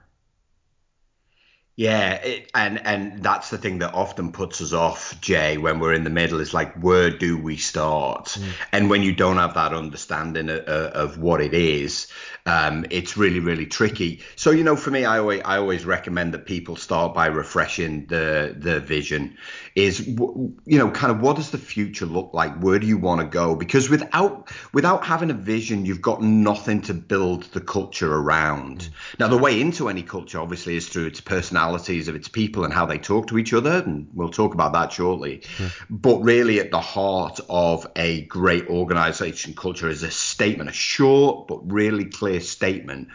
Yeah, 1.77 2.15
it, 2.15 2.51
and 2.55 2.85
and 2.87 3.23
that's 3.23 3.51
the 3.51 3.59
thing 3.59 3.81
that 3.81 3.93
often 3.93 4.33
puts 4.33 4.63
us 4.63 4.73
off, 4.73 5.21
Jay, 5.21 5.59
when 5.59 5.79
we're 5.79 5.93
in 5.93 6.05
the 6.05 6.11
middle. 6.11 6.41
Is 6.41 6.55
like, 6.55 6.75
where 6.83 7.11
do 7.11 7.37
we 7.37 7.59
start? 7.59 8.29
Mm. 8.29 8.53
And 8.73 8.91
when 8.91 9.03
you 9.03 9.15
don't 9.15 9.37
have 9.37 9.53
that 9.55 9.75
understanding 9.75 10.49
of, 10.49 10.61
of 10.61 11.19
what 11.19 11.43
it 11.43 11.53
is, 11.53 12.07
um, 12.47 12.87
it's 12.91 13.19
really 13.19 13.41
really 13.41 13.67
tricky. 13.67 14.23
So 14.37 14.53
you 14.53 14.65
know, 14.65 14.75
for 14.75 14.91
me, 14.91 15.05
I 15.05 15.19
always 15.19 15.43
I 15.45 15.59
always 15.59 15.85
recommend 15.85 16.33
that 16.33 16.47
people 16.47 16.77
start 16.77 17.13
by 17.13 17.27
refreshing 17.27 18.07
the 18.07 18.57
the 18.57 18.81
vision. 18.81 19.37
Is 19.75 20.07
you 20.07 20.57
know, 20.65 20.91
kind 20.93 21.13
of 21.13 21.21
what 21.21 21.37
does 21.37 21.51
the 21.51 21.59
future 21.59 22.07
look 22.07 22.31
like? 22.33 22.59
Where 22.59 22.79
do 22.79 22.87
you 22.87 22.97
want 22.97 23.21
to 23.21 23.27
go? 23.27 23.55
Because 23.55 23.91
without 23.91 24.51
without 24.73 25.05
having 25.05 25.31
a 25.31 25.35
vision, 25.35 25.85
you've 25.85 26.01
got 26.01 26.23
nothing 26.23 26.81
to 26.83 26.95
build 26.95 27.43
the 27.53 27.61
culture 27.61 28.15
around. 28.15 28.79
Mm. 28.79 29.19
Now, 29.19 29.29
the 29.29 29.37
way 29.37 29.61
into 29.61 29.91
any 29.91 30.03
culture, 30.03 30.41
obviously, 30.41 30.77
is 30.77 30.89
through 30.89 31.09
its 31.09 31.21
personality 31.21 31.66
personalities 31.67 32.09
of 32.09 32.15
its 32.15 32.29
people 32.29 32.65
and 32.65 32.73
how 32.73 32.87
they 32.87 32.99
talk 32.99 33.27
to 33.29 33.39
each 33.39 33.53
other, 33.53 33.83
and 33.85 34.09
we'll 34.15 34.31
talk 34.31 34.55
about 34.55 34.73
that 34.73 34.93
shortly. 34.93 35.43
But 35.91 36.21
really, 36.21 36.61
at 36.61 36.71
the 36.71 36.81
heart 36.81 37.41
of 37.49 37.87
a 37.97 38.23
great 38.23 38.69
organization 38.69 39.55
culture 39.55 39.89
is 39.89 40.03
a 40.03 40.11
statement, 40.11 40.71
a 40.71 40.73
short 40.73 41.49
but 41.49 41.71
really 41.71 42.05
clear 42.05 42.41
statement 42.41 43.09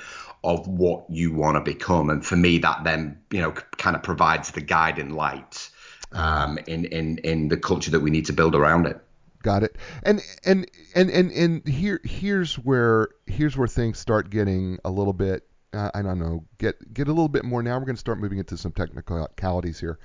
of 0.43 0.67
what 0.67 1.05
you 1.09 1.33
want 1.33 1.55
to 1.55 1.61
become. 1.61 2.09
And 2.09 2.25
for 2.25 2.35
me, 2.35 2.59
that 2.59 2.83
then, 2.83 3.19
you 3.31 3.41
know, 3.41 3.51
kind 3.51 3.95
of 3.95 4.03
provides 4.03 4.51
the 4.51 4.61
guiding 4.61 5.11
light 5.11 5.69
um, 6.11 6.57
in, 6.67 6.85
in, 6.85 7.19
in 7.19 7.47
the 7.47 7.57
culture 7.57 7.91
that 7.91 7.99
we 7.99 8.09
need 8.09 8.25
to 8.25 8.33
build 8.33 8.55
around 8.55 8.87
it. 8.87 8.99
Got 9.43 9.63
it. 9.63 9.75
And 10.03 10.21
and 10.45 10.69
and 10.93 11.09
and 11.09 11.31
and 11.31 11.67
here 11.67 11.99
here's 12.03 12.59
where 12.59 13.09
here's 13.25 13.57
where 13.57 13.67
things 13.67 13.97
start 13.97 14.29
getting 14.29 14.77
a 14.85 14.91
little 14.91 15.13
bit 15.13 15.47
uh, 15.73 15.89
I 15.93 16.01
don't 16.01 16.19
know, 16.19 16.45
get 16.57 16.93
get 16.93 17.07
a 17.07 17.11
little 17.11 17.29
bit 17.29 17.45
more. 17.45 17.63
Now 17.63 17.77
we're 17.77 17.85
going 17.85 17.95
to 17.95 17.99
start 17.99 18.19
moving 18.19 18.39
into 18.39 18.57
some 18.57 18.71
technicalities 18.71 19.79
here, 19.79 19.99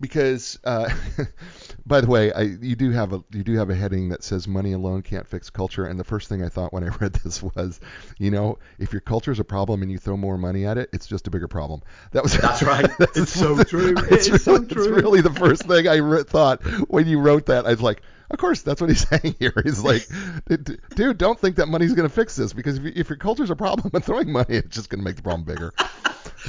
because 0.00 0.58
uh, 0.64 0.92
by 1.86 2.00
the 2.00 2.08
way, 2.08 2.32
I, 2.32 2.42
you 2.42 2.74
do 2.74 2.90
have 2.90 3.12
a 3.12 3.22
you 3.30 3.44
do 3.44 3.56
have 3.56 3.70
a 3.70 3.74
heading 3.74 4.08
that 4.08 4.24
says 4.24 4.48
money 4.48 4.72
alone 4.72 5.02
can't 5.02 5.26
fix 5.26 5.50
culture, 5.50 5.86
and 5.86 5.98
the 5.98 6.04
first 6.04 6.28
thing 6.28 6.42
I 6.42 6.48
thought 6.48 6.72
when 6.72 6.84
I 6.84 6.88
read 7.00 7.12
this 7.14 7.42
was, 7.42 7.80
you 8.18 8.30
know, 8.30 8.58
if 8.78 8.92
your 8.92 9.00
culture 9.00 9.30
is 9.30 9.38
a 9.38 9.44
problem 9.44 9.82
and 9.82 9.90
you 9.90 9.98
throw 9.98 10.16
more 10.16 10.36
money 10.36 10.66
at 10.66 10.78
it, 10.78 10.90
it's 10.92 11.06
just 11.06 11.26
a 11.26 11.30
bigger 11.30 11.48
problem. 11.48 11.82
That 12.12 12.22
was 12.22 12.36
that's 12.36 12.62
right. 12.64 12.90
that's 12.98 13.16
it's 13.16 13.32
so 13.32 13.62
true. 13.62 13.94
It's, 14.10 14.26
it's 14.26 14.28
really, 14.28 14.38
so 14.38 14.64
true. 14.64 14.94
It's 14.94 15.02
really 15.02 15.20
the 15.20 15.32
first 15.32 15.66
thing 15.66 15.86
I 15.86 15.96
re- 15.96 16.24
thought 16.24 16.62
when 16.88 17.06
you 17.06 17.20
wrote 17.20 17.46
that. 17.46 17.66
I 17.66 17.70
was 17.70 17.82
like, 17.82 18.02
of 18.34 18.40
course, 18.40 18.62
that's 18.62 18.80
what 18.80 18.90
he's 18.90 19.08
saying 19.08 19.36
here. 19.38 19.54
He's 19.64 19.82
like, 19.82 20.06
dude, 20.94 21.16
don't 21.16 21.38
think 21.38 21.56
that 21.56 21.66
money's 21.66 21.94
going 21.94 22.08
to 22.08 22.14
fix 22.14 22.36
this 22.36 22.52
because 22.52 22.78
if, 22.78 22.84
if 22.96 23.08
your 23.08 23.16
culture's 23.16 23.50
a 23.50 23.56
problem 23.56 23.90
and 23.94 24.04
throwing 24.04 24.30
money, 24.30 24.56
it's 24.56 24.74
just 24.74 24.90
going 24.90 24.98
to 24.98 25.04
make 25.04 25.16
the 25.16 25.22
problem 25.22 25.44
bigger. 25.44 25.72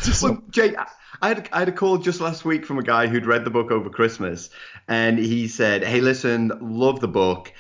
Just 0.04 0.22
well, 0.24 0.42
Jay, 0.50 0.76
I 1.22 1.30
had 1.30 1.48
I 1.54 1.60
had 1.60 1.70
a 1.70 1.72
call 1.72 1.98
just 2.00 2.20
last 2.20 2.44
week 2.44 2.66
from 2.66 2.80
a 2.80 2.84
guy 2.84 3.08
who'd 3.08 3.26
read 3.26 3.46
the 3.46 3.52
book 3.52 3.72
over 3.72 3.90
Christmas, 3.90 4.50
and 4.88 5.18
he 5.18 5.48
said, 5.48 5.84
"Hey, 5.84 6.02
listen, 6.02 6.52
love 6.62 7.00
the 7.00 7.08
book. 7.08 7.54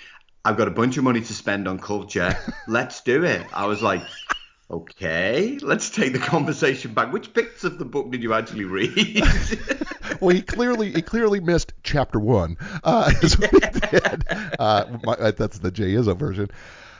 I've 0.43 0.57
got 0.57 0.67
a 0.67 0.71
bunch 0.71 0.97
of 0.97 1.03
money 1.03 1.21
to 1.21 1.33
spend 1.33 1.67
on 1.67 1.79
culture. 1.79 2.37
Let's 2.67 3.01
do 3.01 3.23
it." 3.23 3.45
I 3.53 3.67
was 3.67 3.81
like, 3.81 4.03
Okay, 4.69 5.59
let's 5.61 5.91
take 5.91 6.13
the 6.13 6.19
conversation 6.19 6.93
back. 6.93 7.13
Which 7.13 7.33
bits 7.33 7.63
of 7.63 7.77
the 7.77 7.85
book 7.85 8.11
did 8.11 8.23
you 8.23 8.33
actually 8.33 8.65
read? 8.65 9.23
well, 10.19 10.35
he 10.35 10.41
clearly 10.41 10.91
he 10.91 11.03
clearly 11.03 11.39
missed 11.39 11.73
chapter 11.83 12.19
one. 12.19 12.57
Uh. 12.83 13.11
Uh, 14.59 14.97
my, 15.03 15.13
uh, 15.13 15.31
that's 15.31 15.59
the 15.59 16.15
version. 16.17 16.49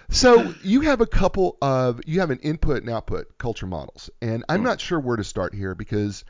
So 0.10 0.54
you 0.62 0.82
have 0.82 1.02
a 1.02 1.06
couple 1.06 1.58
of 1.62 2.02
you 2.06 2.20
have 2.20 2.30
an 2.30 2.40
input 2.40 2.78
and 2.78 2.90
output 2.90 3.38
culture 3.38 3.66
models, 3.66 4.10
and 4.22 4.44
I'm 4.50 4.64
not 4.64 4.80
sure 4.80 5.00
where 5.00 5.18
to 5.18 5.24
start 5.24 5.54
here 5.54 5.74
because 5.74 6.24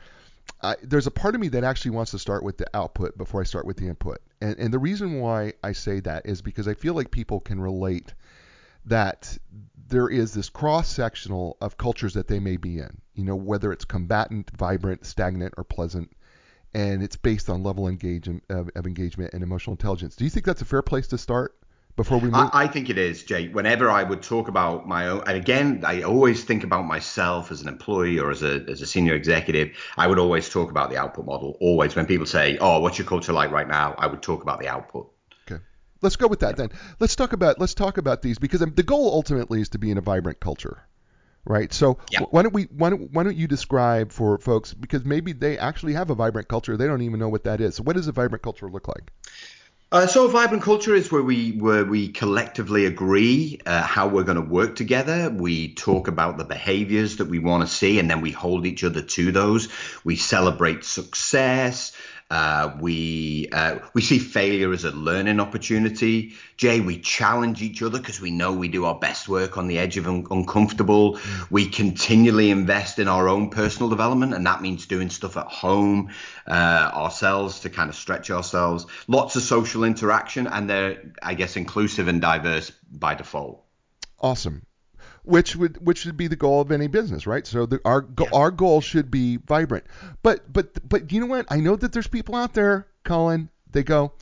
I, 0.62 0.76
there's 0.82 1.06
a 1.06 1.10
part 1.10 1.34
of 1.34 1.40
me 1.40 1.48
that 1.48 1.64
actually 1.64 1.92
wants 1.92 2.12
to 2.12 2.18
start 2.18 2.42
with 2.42 2.58
the 2.58 2.66
output 2.74 3.18
before 3.18 3.40
I 3.40 3.44
start 3.44 3.66
with 3.66 3.76
the 3.76 3.88
input. 3.88 4.18
And, 4.40 4.58
and 4.58 4.72
the 4.72 4.78
reason 4.78 5.20
why 5.20 5.54
I 5.62 5.72
say 5.72 6.00
that 6.00 6.26
is 6.26 6.42
because 6.42 6.68
I 6.68 6.74
feel 6.74 6.94
like 6.94 7.10
people 7.10 7.40
can 7.40 7.60
relate 7.60 8.14
that 8.86 9.36
there 9.88 10.08
is 10.08 10.34
this 10.34 10.48
cross 10.48 10.88
sectional 10.88 11.56
of 11.60 11.78
cultures 11.78 12.14
that 12.14 12.28
they 12.28 12.40
may 12.40 12.56
be 12.56 12.78
in. 12.78 13.00
You 13.14 13.24
know, 13.24 13.36
whether 13.36 13.72
it's 13.72 13.84
combatant, 13.84 14.50
vibrant, 14.56 15.06
stagnant, 15.06 15.54
or 15.56 15.64
pleasant, 15.64 16.10
and 16.74 17.02
it's 17.02 17.16
based 17.16 17.48
on 17.48 17.62
level 17.62 17.88
engagement 17.88 18.44
of, 18.50 18.70
of 18.74 18.86
engagement 18.86 19.32
and 19.32 19.42
emotional 19.42 19.72
intelligence. 19.72 20.16
Do 20.16 20.24
you 20.24 20.30
think 20.30 20.44
that's 20.44 20.62
a 20.62 20.66
fair 20.66 20.82
place 20.82 21.06
to 21.08 21.18
start? 21.18 21.56
Before 21.96 22.18
we 22.18 22.28
move? 22.28 22.50
I, 22.52 22.64
I 22.64 22.66
think 22.66 22.90
it 22.90 22.98
is, 22.98 23.24
Jay. 23.24 23.48
Whenever 23.48 23.90
I 23.90 24.02
would 24.02 24.22
talk 24.22 24.48
about 24.48 24.86
my 24.86 25.08
own, 25.08 25.22
and 25.26 25.34
again, 25.34 25.82
I 25.82 26.02
always 26.02 26.44
think 26.44 26.62
about 26.62 26.84
myself 26.84 27.50
as 27.50 27.62
an 27.62 27.68
employee 27.68 28.18
or 28.18 28.30
as 28.30 28.42
a, 28.42 28.62
as 28.68 28.82
a 28.82 28.86
senior 28.86 29.14
executive, 29.14 29.70
I 29.96 30.06
would 30.06 30.18
always 30.18 30.50
talk 30.50 30.70
about 30.70 30.90
the 30.90 30.98
output 30.98 31.24
model. 31.24 31.56
Always. 31.58 31.96
When 31.96 32.04
people 32.04 32.26
say, 32.26 32.58
Oh, 32.60 32.80
what's 32.80 32.98
your 32.98 33.06
culture 33.06 33.32
like 33.32 33.50
right 33.50 33.66
now? 33.66 33.94
I 33.96 34.08
would 34.08 34.20
talk 34.20 34.42
about 34.42 34.60
the 34.60 34.68
output. 34.68 35.10
Let's 36.06 36.14
go 36.14 36.28
with 36.28 36.38
that 36.38 36.56
then. 36.56 36.70
Let's 37.00 37.16
talk 37.16 37.32
about 37.32 37.58
let's 37.58 37.74
talk 37.74 37.98
about 37.98 38.22
these 38.22 38.38
because 38.38 38.60
the 38.60 38.84
goal 38.84 39.12
ultimately 39.12 39.60
is 39.60 39.70
to 39.70 39.78
be 39.78 39.90
in 39.90 39.98
a 39.98 40.00
vibrant 40.00 40.38
culture, 40.38 40.86
right? 41.44 41.72
So 41.72 41.98
yeah. 42.12 42.20
why 42.30 42.42
don't 42.42 42.54
we 42.54 42.68
why 42.70 42.90
don't 42.90 43.12
why 43.12 43.24
don't 43.24 43.36
you 43.36 43.48
describe 43.48 44.12
for 44.12 44.38
folks 44.38 44.72
because 44.72 45.04
maybe 45.04 45.32
they 45.32 45.58
actually 45.58 45.94
have 45.94 46.10
a 46.10 46.14
vibrant 46.14 46.46
culture 46.46 46.76
they 46.76 46.86
don't 46.86 47.02
even 47.02 47.18
know 47.18 47.28
what 47.28 47.42
that 47.42 47.60
is. 47.60 47.74
So 47.74 47.82
what 47.82 47.96
does 47.96 48.06
a 48.06 48.12
vibrant 48.12 48.44
culture 48.44 48.70
look 48.70 48.86
like? 48.86 49.10
Uh, 49.92 50.06
so 50.06 50.26
a 50.26 50.28
vibrant 50.28 50.64
culture 50.64 50.94
is 50.94 51.10
where 51.10 51.22
we 51.22 51.52
where 51.52 51.84
we 51.84 52.08
collectively 52.08 52.86
agree 52.86 53.60
uh, 53.64 53.82
how 53.82 54.08
we're 54.08 54.24
going 54.24 54.36
to 54.36 54.42
work 54.42 54.74
together. 54.74 55.30
We 55.30 55.74
talk 55.74 56.06
about 56.06 56.38
the 56.38 56.44
behaviors 56.44 57.16
that 57.16 57.26
we 57.26 57.38
want 57.38 57.62
to 57.62 57.72
see, 57.72 58.00
and 58.00 58.10
then 58.10 58.20
we 58.20 58.32
hold 58.32 58.66
each 58.66 58.82
other 58.82 59.02
to 59.02 59.32
those. 59.32 59.68
We 60.04 60.16
celebrate 60.16 60.84
success. 60.84 61.92
Uh, 62.28 62.76
we 62.80 63.48
uh, 63.52 63.78
we 63.94 64.02
see 64.02 64.18
failure 64.18 64.72
as 64.72 64.84
a 64.84 64.90
learning 64.90 65.38
opportunity. 65.38 66.32
Jay, 66.56 66.80
we 66.80 66.98
challenge 66.98 67.62
each 67.62 67.82
other 67.82 67.98
because 67.98 68.20
we 68.20 68.32
know 68.32 68.52
we 68.52 68.66
do 68.66 68.84
our 68.84 68.98
best 68.98 69.28
work 69.28 69.56
on 69.56 69.68
the 69.68 69.78
edge 69.78 69.96
of 69.96 70.08
un- 70.08 70.26
uncomfortable. 70.30 71.18
Mm. 71.18 71.50
We 71.50 71.68
continually 71.68 72.50
invest 72.50 72.98
in 72.98 73.06
our 73.06 73.28
own 73.28 73.50
personal 73.50 73.88
development, 73.88 74.34
and 74.34 74.44
that 74.44 74.60
means 74.60 74.86
doing 74.86 75.08
stuff 75.08 75.36
at 75.36 75.46
home 75.46 76.10
uh, 76.48 76.90
ourselves 76.92 77.60
to 77.60 77.70
kind 77.70 77.88
of 77.88 77.94
stretch 77.94 78.28
ourselves. 78.30 78.86
Lots 79.06 79.36
of 79.36 79.42
social 79.42 79.84
interaction, 79.84 80.48
and 80.48 80.68
they're 80.68 81.12
I 81.22 81.34
guess 81.34 81.56
inclusive 81.56 82.08
and 82.08 82.20
diverse 82.20 82.72
by 82.90 83.14
default. 83.14 83.62
Awesome 84.18 84.66
which 85.26 85.56
would 85.56 85.84
which 85.84 85.98
should 85.98 86.16
be 86.16 86.28
the 86.28 86.36
goal 86.36 86.60
of 86.60 86.70
any 86.70 86.86
business, 86.86 87.26
right? 87.26 87.46
So 87.46 87.66
the, 87.66 87.80
our 87.84 88.06
yeah. 88.18 88.28
our 88.32 88.50
goal 88.50 88.80
should 88.80 89.10
be 89.10 89.36
vibrant. 89.36 89.84
But 90.22 90.50
but 90.52 90.88
but 90.88 91.12
you 91.12 91.20
know 91.20 91.26
what? 91.26 91.46
I 91.50 91.60
know 91.60 91.76
that 91.76 91.92
there's 91.92 92.06
people 92.06 92.34
out 92.34 92.54
there, 92.54 92.86
Colin. 93.04 93.48
They 93.72 93.82
go, 93.82 94.12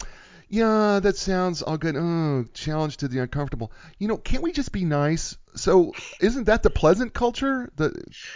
yeah, 0.48 1.00
that 1.00 1.16
sounds 1.16 1.62
all 1.62 1.76
good. 1.76 1.96
Oh, 1.96 2.44
challenge 2.54 2.96
to 2.98 3.08
the 3.08 3.20
uncomfortable. 3.20 3.70
You 3.98 4.08
know, 4.08 4.16
can't 4.16 4.42
we 4.42 4.52
just 4.52 4.72
be 4.72 4.84
nice? 4.84 5.36
So, 5.56 5.92
isn't 6.20 6.44
that 6.44 6.62
the 6.62 6.70
pleasant 6.70 7.14
culture? 7.14 7.70
The 7.76 7.94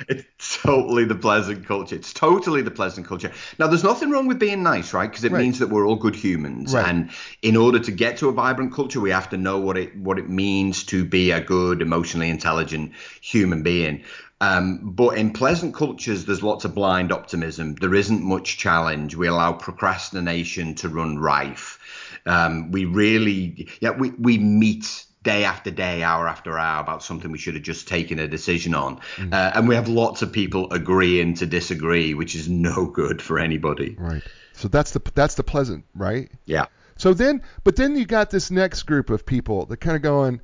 it's 0.09 0.59
totally 0.63 1.05
the 1.05 1.15
pleasant 1.15 1.67
culture. 1.67 1.97
It's 1.97 2.13
totally 2.13 2.63
the 2.63 2.71
pleasant 2.71 3.07
culture. 3.07 3.33
Now, 3.59 3.67
there's 3.67 3.85
nothing 3.85 4.11
wrong 4.11 4.27
with 4.27 4.39
being 4.39 4.63
nice, 4.63 4.93
right? 4.93 5.11
Because 5.11 5.25
it 5.25 5.33
right. 5.33 5.43
means 5.43 5.59
that 5.59 5.69
we're 5.69 5.87
all 5.87 5.97
good 5.97 6.15
humans, 6.15 6.75
right. 6.75 6.87
and 6.87 7.11
in 7.43 7.57
order 7.57 7.79
to 7.81 7.91
get 7.91 8.19
to 8.19 8.29
a 8.29 8.33
vibrant 8.33 8.73
culture, 8.73 9.01
we 9.01 9.11
have 9.11 9.29
to 9.31 9.37
know 9.37 9.59
what 9.59 9.77
it 9.77 9.97
what 9.97 10.19
it 10.19 10.29
means 10.29 10.85
to 10.85 11.05
be 11.05 11.31
a 11.33 11.41
good, 11.41 11.83
emotionally 11.83 12.31
intelligent 12.31 12.93
human 13.21 13.63
being. 13.63 14.05
Um, 14.41 14.93
but 14.93 15.19
in 15.19 15.33
pleasant 15.33 15.75
cultures, 15.75 16.25
there's 16.25 16.43
lots 16.43 16.65
of 16.65 16.75
blind 16.75 17.11
optimism. 17.11 17.75
There 17.75 17.95
isn't 17.95 18.23
much 18.23 18.57
challenge. 18.59 19.17
We 19.17 19.27
allow 19.27 19.53
procrastination 19.53 20.77
to 20.77 20.89
run 20.89 21.19
rife. 21.19 21.81
Um, 22.25 22.71
we 22.71 22.85
really, 22.85 23.69
yeah, 23.81 23.91
we, 23.91 24.11
we 24.11 24.39
meet 24.39 25.05
day 25.23 25.45
after 25.45 25.71
day, 25.71 26.03
hour 26.03 26.29
after 26.29 26.59
hour 26.59 26.81
about 26.81 27.03
something 27.03 27.33
we 27.33 27.39
should 27.39 27.55
have 27.55 27.63
just 27.63 27.89
taken 27.89 28.19
a 28.19 28.29
decision 28.29 28.75
on. 28.75 29.01
Mm. 29.17 29.33
Uh, 29.33 29.53
and 29.55 29.69
we 29.69 29.75
have 29.75 29.89
lots 29.89 30.23
of 30.23 30.33
people 30.33 30.73
agreeing 30.73 31.35
to 31.35 31.47
disagree, 31.47 32.15
which 32.15 32.35
is 32.35 32.49
no 32.49 32.87
good 32.87 33.21
for 33.21 33.39
anybody. 33.39 33.97
Right. 33.99 34.23
So 34.53 34.69
that's 34.69 34.93
the 34.93 35.01
that's 35.15 35.35
the 35.35 35.45
pleasant, 35.45 35.85
right? 35.95 36.31
Yeah. 36.47 36.67
So 36.97 37.15
then, 37.15 37.43
but 37.63 37.77
then 37.77 37.97
you 37.97 38.07
got 38.07 38.31
this 38.31 38.51
next 38.51 38.83
group 38.83 39.09
of 39.11 39.25
people 39.25 39.67
that 39.67 39.77
kind 39.77 39.95
of 39.95 40.03
going, 40.03 40.41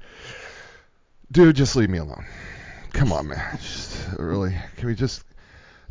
dude, 1.33 1.57
just 1.57 1.75
leave 1.75 1.91
me 1.91 1.99
alone. 1.99 2.25
Come 2.93 3.13
on, 3.13 3.27
man. 3.27 3.59
Just, 3.61 4.09
really, 4.19 4.55
can 4.77 4.87
we 4.87 4.95
just, 4.95 5.25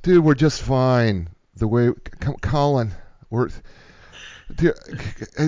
dude, 0.03 0.23
we're 0.23 0.35
just 0.35 0.61
fine. 0.61 1.27
The 1.57 1.67
way, 1.67 1.91
come, 2.21 2.35
Colin, 2.35 2.93
we're 3.29 3.49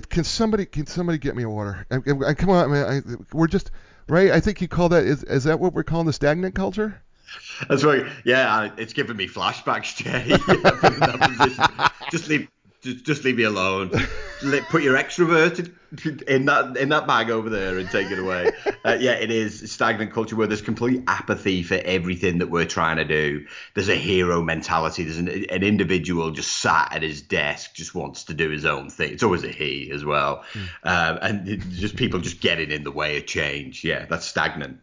can 0.09 0.23
somebody 0.23 0.65
can 0.65 0.87
somebody 0.87 1.17
get 1.17 1.35
me 1.35 1.43
a 1.43 1.49
water? 1.49 1.85
I, 1.91 1.97
I, 2.27 2.33
come 2.33 2.49
on, 2.49 2.71
man. 2.71 2.85
I, 2.85 3.35
we're 3.35 3.47
just 3.47 3.71
right. 4.07 4.31
I 4.31 4.39
think 4.39 4.61
you 4.61 4.67
call 4.67 4.89
that 4.89 5.03
is 5.03 5.23
is 5.23 5.43
that 5.45 5.59
what 5.59 5.73
we're 5.73 5.83
calling 5.83 6.07
the 6.07 6.13
stagnant 6.13 6.55
culture? 6.55 7.01
That's 7.67 7.83
right. 7.83 8.05
Yeah, 8.23 8.55
uh, 8.55 8.69
it's 8.77 8.93
giving 8.93 9.17
me 9.17 9.27
flashbacks, 9.27 9.95
Jay. 9.97 10.37
just 12.11 12.27
leave 12.29 12.47
just, 12.85 13.05
just 13.05 13.23
leave 13.23 13.35
me 13.37 13.43
alone. 13.43 13.91
Let, 14.43 14.63
put 14.69 14.83
your 14.83 14.95
extroverted 14.95 15.73
in 16.27 16.45
that 16.45 16.77
in 16.77 16.89
that 16.89 17.07
bag 17.07 17.29
over 17.29 17.49
there 17.49 17.77
and 17.77 17.89
take 17.89 18.11
it 18.11 18.19
away. 18.19 18.51
Uh, 18.83 18.97
yeah, 18.99 19.13
it 19.13 19.31
is 19.31 19.71
stagnant 19.71 20.13
culture 20.13 20.35
where 20.35 20.45
there's 20.45 20.61
complete 20.61 21.03
apathy 21.07 21.63
for 21.63 21.75
everything 21.75 22.37
that 22.39 22.49
we're 22.49 22.65
trying 22.65 22.97
to 22.97 23.05
do. 23.05 23.45
There's 23.73 23.89
a 23.89 23.95
hero 23.95 24.43
mentality. 24.43 25.03
There's 25.03 25.17
an, 25.17 25.29
an 25.29 25.63
individual 25.63 26.31
just 26.31 26.57
sat 26.57 26.93
at 26.93 27.01
his 27.01 27.21
desk, 27.21 27.73
just 27.73 27.95
wants 27.95 28.25
to 28.25 28.33
do 28.33 28.49
his 28.49 28.65
own 28.65 28.89
thing. 28.89 29.13
It's 29.13 29.23
always 29.23 29.43
a 29.43 29.49
he 29.49 29.89
as 29.91 30.05
well, 30.05 30.43
mm. 30.53 30.67
um, 30.83 31.19
and 31.21 31.61
just 31.71 31.95
people 31.95 32.19
just 32.19 32.41
getting 32.41 32.71
in 32.71 32.83
the 32.83 32.91
way 32.91 33.17
of 33.17 33.25
change. 33.25 33.83
Yeah, 33.83 34.05
that's 34.05 34.25
stagnant. 34.25 34.79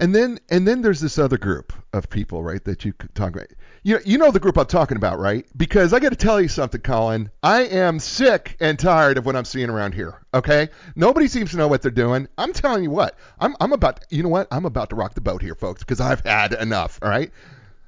And 0.00 0.14
then 0.14 0.40
and 0.48 0.66
then 0.66 0.80
there's 0.80 1.00
this 1.00 1.18
other 1.18 1.36
group 1.36 1.74
of 1.92 2.08
people, 2.08 2.42
right, 2.42 2.64
that 2.64 2.86
you 2.86 2.94
could 2.94 3.14
talk 3.14 3.34
about. 3.34 3.48
You 3.82 3.96
know, 3.96 4.00
you 4.06 4.16
know 4.16 4.30
the 4.30 4.40
group 4.40 4.56
I'm 4.56 4.64
talking 4.64 4.96
about, 4.96 5.18
right? 5.18 5.46
Because 5.54 5.92
I 5.92 6.00
got 6.00 6.08
to 6.08 6.16
tell 6.16 6.40
you 6.40 6.48
something, 6.48 6.80
Colin. 6.80 7.30
I 7.42 7.64
am 7.64 7.98
sick 7.98 8.56
and 8.60 8.78
tired 8.78 9.18
of 9.18 9.26
what 9.26 9.36
I'm 9.36 9.44
seeing 9.44 9.68
around 9.68 9.92
here. 9.92 10.22
Okay, 10.32 10.70
nobody 10.96 11.28
seems 11.28 11.50
to 11.50 11.58
know 11.58 11.68
what 11.68 11.82
they're 11.82 11.90
doing. 11.90 12.28
I'm 12.38 12.54
telling 12.54 12.82
you 12.82 12.90
what, 12.90 13.18
I'm 13.38 13.54
I'm 13.60 13.72
about. 13.74 14.00
You 14.08 14.22
know 14.22 14.30
what? 14.30 14.48
I'm 14.50 14.64
about 14.64 14.88
to 14.90 14.96
rock 14.96 15.14
the 15.14 15.20
boat 15.20 15.42
here, 15.42 15.54
folks, 15.54 15.82
because 15.82 16.00
I've 16.00 16.20
had 16.20 16.54
enough. 16.54 16.98
All 17.02 17.10
right. 17.10 17.30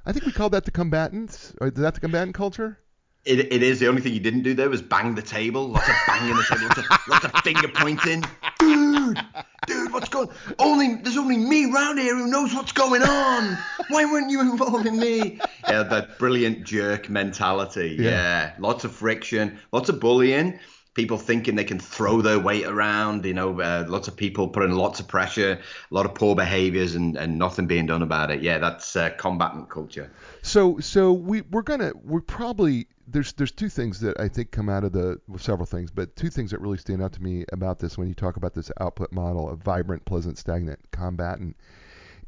I 0.04 0.12
think 0.12 0.26
we 0.26 0.32
call 0.32 0.50
that 0.50 0.66
the 0.66 0.70
combatants. 0.70 1.54
Is 1.62 1.72
that 1.74 1.94
the 1.94 2.00
combatant 2.00 2.34
culture? 2.34 2.78
It, 3.24 3.52
it 3.52 3.62
is. 3.62 3.78
The 3.78 3.86
only 3.86 4.02
thing 4.02 4.14
you 4.14 4.20
didn't 4.20 4.42
do 4.42 4.52
there 4.52 4.68
was 4.68 4.82
bang 4.82 5.14
the 5.14 5.22
table. 5.22 5.68
Lots 5.68 5.88
of 5.88 5.94
banging 6.06 6.36
the 6.36 6.42
table. 6.42 6.66
Lots 6.66 6.78
of, 6.78 7.08
lots 7.08 7.24
of 7.24 7.32
finger 7.42 7.68
pointing. 7.68 8.24
Dude, 8.58 9.18
dude, 9.66 9.92
what's 9.92 10.08
going? 10.08 10.28
Only 10.58 10.96
there's 10.96 11.16
only 11.16 11.36
me 11.36 11.66
round 11.66 12.00
here 12.00 12.16
who 12.16 12.26
knows 12.26 12.52
what's 12.52 12.72
going 12.72 13.02
on. 13.02 13.56
Why 13.88 14.04
weren't 14.06 14.30
you 14.30 14.40
involving 14.40 14.98
me? 14.98 15.38
Yeah, 15.68 15.84
that 15.84 16.18
brilliant 16.18 16.64
jerk 16.64 17.08
mentality. 17.08 17.96
Yeah. 17.98 18.10
yeah, 18.10 18.52
lots 18.58 18.82
of 18.82 18.92
friction, 18.92 19.60
lots 19.70 19.88
of 19.88 20.00
bullying. 20.00 20.58
People 20.94 21.16
thinking 21.16 21.54
they 21.54 21.64
can 21.64 21.78
throw 21.78 22.20
their 22.20 22.38
weight 22.38 22.66
around, 22.66 23.24
you 23.24 23.32
know, 23.32 23.58
uh, 23.60 23.86
lots 23.88 24.08
of 24.08 24.16
people 24.16 24.48
putting 24.48 24.72
lots 24.72 25.00
of 25.00 25.08
pressure, 25.08 25.58
a 25.90 25.94
lot 25.94 26.04
of 26.04 26.14
poor 26.14 26.34
behaviors, 26.34 26.94
and, 26.94 27.16
and 27.16 27.38
nothing 27.38 27.66
being 27.66 27.86
done 27.86 28.02
about 28.02 28.30
it. 28.30 28.42
Yeah, 28.42 28.58
that's 28.58 28.94
uh, 28.94 29.08
combatant 29.16 29.70
culture. 29.70 30.12
So, 30.42 30.80
so 30.80 31.12
we 31.12 31.40
we're 31.42 31.62
gonna 31.62 31.92
we're 32.02 32.20
probably 32.20 32.88
there's 33.12 33.32
there's 33.34 33.52
two 33.52 33.68
things 33.68 34.00
that 34.00 34.18
I 34.18 34.28
think 34.28 34.50
come 34.50 34.68
out 34.68 34.84
of 34.84 34.92
the 34.92 35.20
well, 35.28 35.38
several 35.38 35.66
things, 35.66 35.90
but 35.90 36.16
two 36.16 36.30
things 36.30 36.50
that 36.50 36.60
really 36.60 36.78
stand 36.78 37.02
out 37.02 37.12
to 37.12 37.22
me 37.22 37.44
about 37.52 37.78
this 37.78 37.96
when 37.96 38.08
you 38.08 38.14
talk 38.14 38.36
about 38.36 38.54
this 38.54 38.70
output 38.80 39.12
model 39.12 39.48
of 39.48 39.60
vibrant, 39.62 40.04
pleasant, 40.04 40.38
stagnant, 40.38 40.80
combatant, 40.90 41.56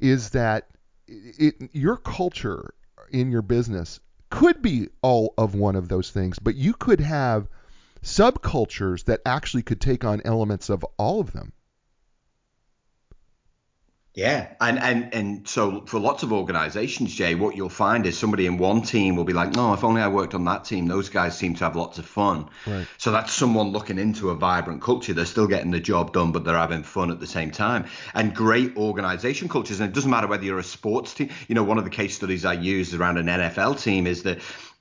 is 0.01 0.31
that 0.31 0.69
it, 1.07 1.71
your 1.73 1.97
culture 1.97 2.75
in 3.11 3.31
your 3.31 3.43
business 3.43 4.01
could 4.31 4.63
be 4.63 4.89
all 5.03 5.35
of 5.39 5.55
one 5.55 5.77
of 5.77 5.89
those 5.89 6.11
things, 6.11 6.39
but 6.39 6.55
you 6.55 6.75
could 6.75 7.01
have 7.01 7.49
subcultures 8.03 9.05
that 9.05 9.21
actually 9.25 9.63
could 9.63 9.81
take 9.81 10.05
on 10.05 10.21
elements 10.25 10.69
of 10.69 10.85
all 10.99 11.21
of 11.21 11.33
them. 11.33 11.53
Yeah, 14.15 14.53
and, 14.61 14.79
and 14.79 15.13
and 15.13 15.49
so 15.49 15.81
for 15.87 15.99
lots 15.99 16.23
of 16.23 16.33
organizations, 16.33 17.13
Jay, 17.13 17.35
what 17.35 17.57
you'll 17.57 17.69
find 17.69 18.07
is 18.07 18.17
somebody 18.17 18.47
in 18.47 18.59
one 18.59 18.83
team 18.83 19.17
will 19.17 19.25
be 19.25 19.33
like, 19.33 19.57
no, 19.57 19.75
if 19.75 19.83
only 19.83 20.03
I 20.03 20.07
worked 20.07 20.35
on 20.35 20.45
that 20.45 20.65
team. 20.65 20.87
Those 20.87 21.09
guys 21.09 21.37
seem 21.37 21.57
to 21.57 21.65
have 21.65 21.75
lots 21.75 21.99
of 21.99 22.07
fun. 22.07 22.49
Right. 22.65 22.87
So 22.97 23.11
that's 23.11 23.33
someone 23.33 23.71
looking 23.71 23.99
into 23.99 24.31
a 24.31 24.37
vibrant 24.37 24.83
culture. 24.83 25.15
They're 25.15 25.25
still 25.25 25.49
getting 25.49 25.73
the 25.73 25.81
job 25.81 26.13
done, 26.13 26.31
but 26.31 26.45
they're 26.45 26.57
having 26.57 26.85
fun 26.85 27.11
at 27.11 27.19
the 27.19 27.27
same 27.27 27.51
time. 27.51 27.87
And 28.15 28.33
great 28.33 28.77
organization 28.77 29.49
cultures, 29.49 29.81
and 29.81 29.91
it 29.91 29.95
doesn't 29.95 30.11
matter 30.11 30.29
whether 30.29 30.45
you're 30.45 30.61
a 30.61 30.63
sports 30.63 31.13
team. 31.15 31.31
You 31.49 31.57
know, 31.57 31.65
one 31.65 31.79
of 31.79 31.85
the 31.85 31.91
case 31.91 32.15
studies 32.15 32.45
I 32.45 32.53
use 32.53 32.95
around 32.95 33.19
an 33.19 33.27
NFL 33.27 33.83
team 33.83 34.07
is 34.07 34.23
that 34.23 34.39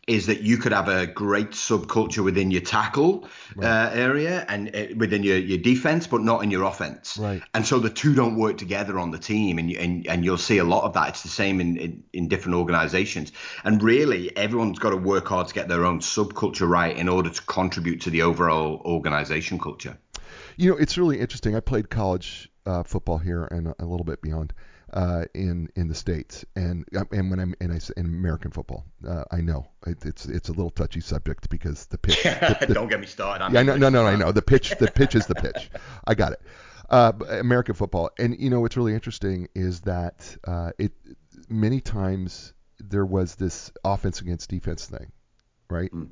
is 0.08 0.26
that 0.26 0.42
you 0.42 0.58
could 0.58 0.74
have 0.74 0.89
a 0.89 1.08
great 1.08 1.52
subculture 1.52 2.24
within 2.24 2.52
your 2.52 2.62
tackle 2.62 3.28
right. 3.56 3.66
uh, 3.66 3.89
area 3.94 4.46
and 4.50 4.76
uh, 4.76 4.86
within 4.98 5.24
your, 5.24 5.38
your 5.38 5.58
defense, 5.58 6.08
but 6.08 6.22
not 6.22 6.44
in 6.44 6.52
your 6.52 6.63
offense. 6.63 7.18
Right. 7.18 7.42
And 7.54 7.66
so 7.66 7.80
the 7.80 7.89
two 7.89 8.13
don't 8.13 8.36
work 8.36 8.58
together 8.58 9.00
on 9.00 9.12
the 9.12 9.18
team, 9.18 9.60
and 9.60 9.72
and, 9.72 10.06
and 10.08 10.26
you'll 10.26 10.38
see 10.38 10.58
a 10.58 10.63
lot 10.63 10.84
of 10.84 10.94
that. 10.94 11.10
It's 11.10 11.24
the 11.24 11.30
same 11.30 11.62
in, 11.62 11.78
in, 11.78 12.04
in 12.12 12.28
different 12.28 12.58
organizations. 12.58 13.32
And 13.63 13.82
really, 13.82 14.36
everyone's 14.36 14.80
got 14.80 14.89
to 14.89 14.98
work 14.98 15.28
hard 15.28 15.48
to 15.48 15.54
get 15.54 15.68
their 15.70 15.86
own 15.86 16.00
subculture 16.00 16.68
right 16.68 16.96
in 16.96 17.08
order 17.08 17.30
to 17.30 17.42
contribute 17.44 18.02
to 18.02 18.10
the 18.10 18.24
overall 18.24 18.82
organization 18.84 19.58
culture. 19.58 19.98
You 20.58 20.72
know, 20.72 20.78
it's 20.78 20.98
really 20.98 21.20
interesting. 21.20 21.56
I 21.56 21.62
played 21.62 21.89
college 21.89 22.50
uh, 22.66 22.84
football 22.84 23.18
here 23.18 23.46
and 23.46 23.74
a 23.80 23.86
little 23.86 24.06
bit 24.06 24.22
beyond 24.22 24.54
uh, 24.94 25.26
in 25.34 25.70
in 25.76 25.88
the 25.88 25.96
states, 25.96 26.46
and 26.56 26.86
uh, 26.96 27.04
and 27.12 27.30
when 27.30 27.40
I'm 27.40 27.56
and 27.60 27.74
I 27.74 27.80
in 27.98 28.06
American 28.06 28.52
football, 28.52 28.86
uh, 29.08 29.24
I 29.32 29.42
know 29.42 29.68
it, 29.88 30.06
it's 30.06 30.26
it's 30.26 30.50
a 30.50 30.52
little 30.52 30.70
touchy 30.70 31.02
subject 31.02 31.50
because 31.50 31.88
the 31.88 31.98
pitch. 31.98 32.22
The, 32.24 32.58
the, 32.68 32.74
Don't 32.74 32.90
get 32.90 33.00
me 33.00 33.08
started. 33.08 33.44
I'm 33.44 33.54
yeah, 33.54 33.64
no, 33.64 33.76
no, 33.76 33.90
no, 33.90 34.06
I 34.06 34.16
know 34.16 34.32
the 34.32 34.44
pitch. 34.44 34.76
The 34.78 34.88
pitch 34.88 35.16
is 35.16 35.26
the 35.26 35.36
pitch. 35.36 35.72
I 36.08 36.14
got 36.14 36.34
it. 36.34 36.42
Uh, 36.90 37.12
American 37.30 37.74
football, 37.74 38.12
and 38.20 38.40
you 38.40 38.50
know 38.52 38.62
what's 38.62 38.78
really 38.78 38.94
interesting 38.94 39.48
is 39.56 39.82
that 39.82 40.38
uh, 40.46 40.72
it 40.78 40.92
many 41.50 41.82
times 41.82 42.54
there 42.80 43.06
was 43.06 43.36
this 43.36 43.72
offense 43.84 44.22
against 44.22 44.50
defense 44.50 44.86
thing, 44.86 45.12
right? 45.70 45.92
Mm 45.92 46.10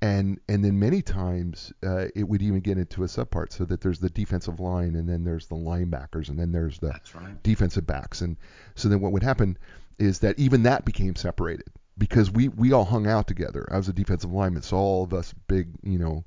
and 0.00 0.38
and 0.48 0.64
then 0.64 0.78
many 0.78 1.02
times 1.02 1.72
uh, 1.84 2.06
it 2.14 2.28
would 2.28 2.42
even 2.42 2.60
get 2.60 2.78
into 2.78 3.02
a 3.02 3.06
subpart 3.06 3.52
so 3.52 3.64
that 3.64 3.80
there's 3.80 3.98
the 3.98 4.10
defensive 4.10 4.60
line 4.60 4.94
and 4.94 5.08
then 5.08 5.24
there's 5.24 5.46
the 5.48 5.56
linebackers 5.56 6.28
and 6.28 6.38
then 6.38 6.52
there's 6.52 6.78
the 6.78 6.94
right. 7.14 7.42
defensive 7.42 7.86
backs 7.86 8.20
and 8.20 8.36
so 8.74 8.88
then 8.88 9.00
what 9.00 9.12
would 9.12 9.22
happen 9.22 9.58
is 9.98 10.20
that 10.20 10.38
even 10.38 10.62
that 10.62 10.84
became 10.84 11.16
separated 11.16 11.66
because 11.98 12.30
we 12.30 12.48
we 12.48 12.72
all 12.72 12.84
hung 12.84 13.06
out 13.06 13.26
together. 13.26 13.68
I 13.70 13.76
was 13.76 13.88
a 13.88 13.92
defensive 13.92 14.32
lineman, 14.32 14.62
so 14.62 14.76
all 14.76 15.04
of 15.04 15.12
us 15.12 15.34
big 15.48 15.68
you 15.82 15.98
know 15.98 16.24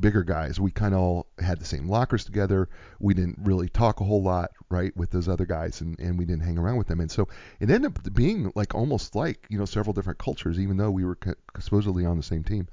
bigger 0.00 0.22
guys, 0.22 0.58
we 0.58 0.70
kind 0.70 0.94
of 0.94 1.00
all 1.00 1.26
had 1.38 1.58
the 1.58 1.64
same 1.64 1.88
lockers 1.88 2.24
together. 2.24 2.68
We 2.98 3.14
didn't 3.14 3.38
really 3.42 3.68
talk 3.68 4.00
a 4.00 4.04
whole 4.04 4.22
lot, 4.22 4.52
right, 4.70 4.96
with 4.96 5.10
those 5.10 5.28
other 5.28 5.46
guys, 5.46 5.80
and, 5.80 5.98
and 6.00 6.18
we 6.18 6.24
didn't 6.24 6.42
hang 6.42 6.58
around 6.58 6.76
with 6.76 6.86
them. 6.86 7.00
And 7.00 7.10
so 7.10 7.28
it 7.60 7.70
ended 7.70 7.86
up 7.86 8.14
being 8.14 8.52
like 8.54 8.74
almost 8.74 9.14
like 9.14 9.46
you 9.48 9.58
know 9.58 9.64
several 9.64 9.92
different 9.92 10.18
cultures, 10.18 10.58
even 10.58 10.76
though 10.76 10.90
we 10.90 11.04
were 11.04 11.18
supposedly 11.58 12.06
on 12.06 12.16
the 12.16 12.22
same 12.22 12.42
team. 12.42 12.68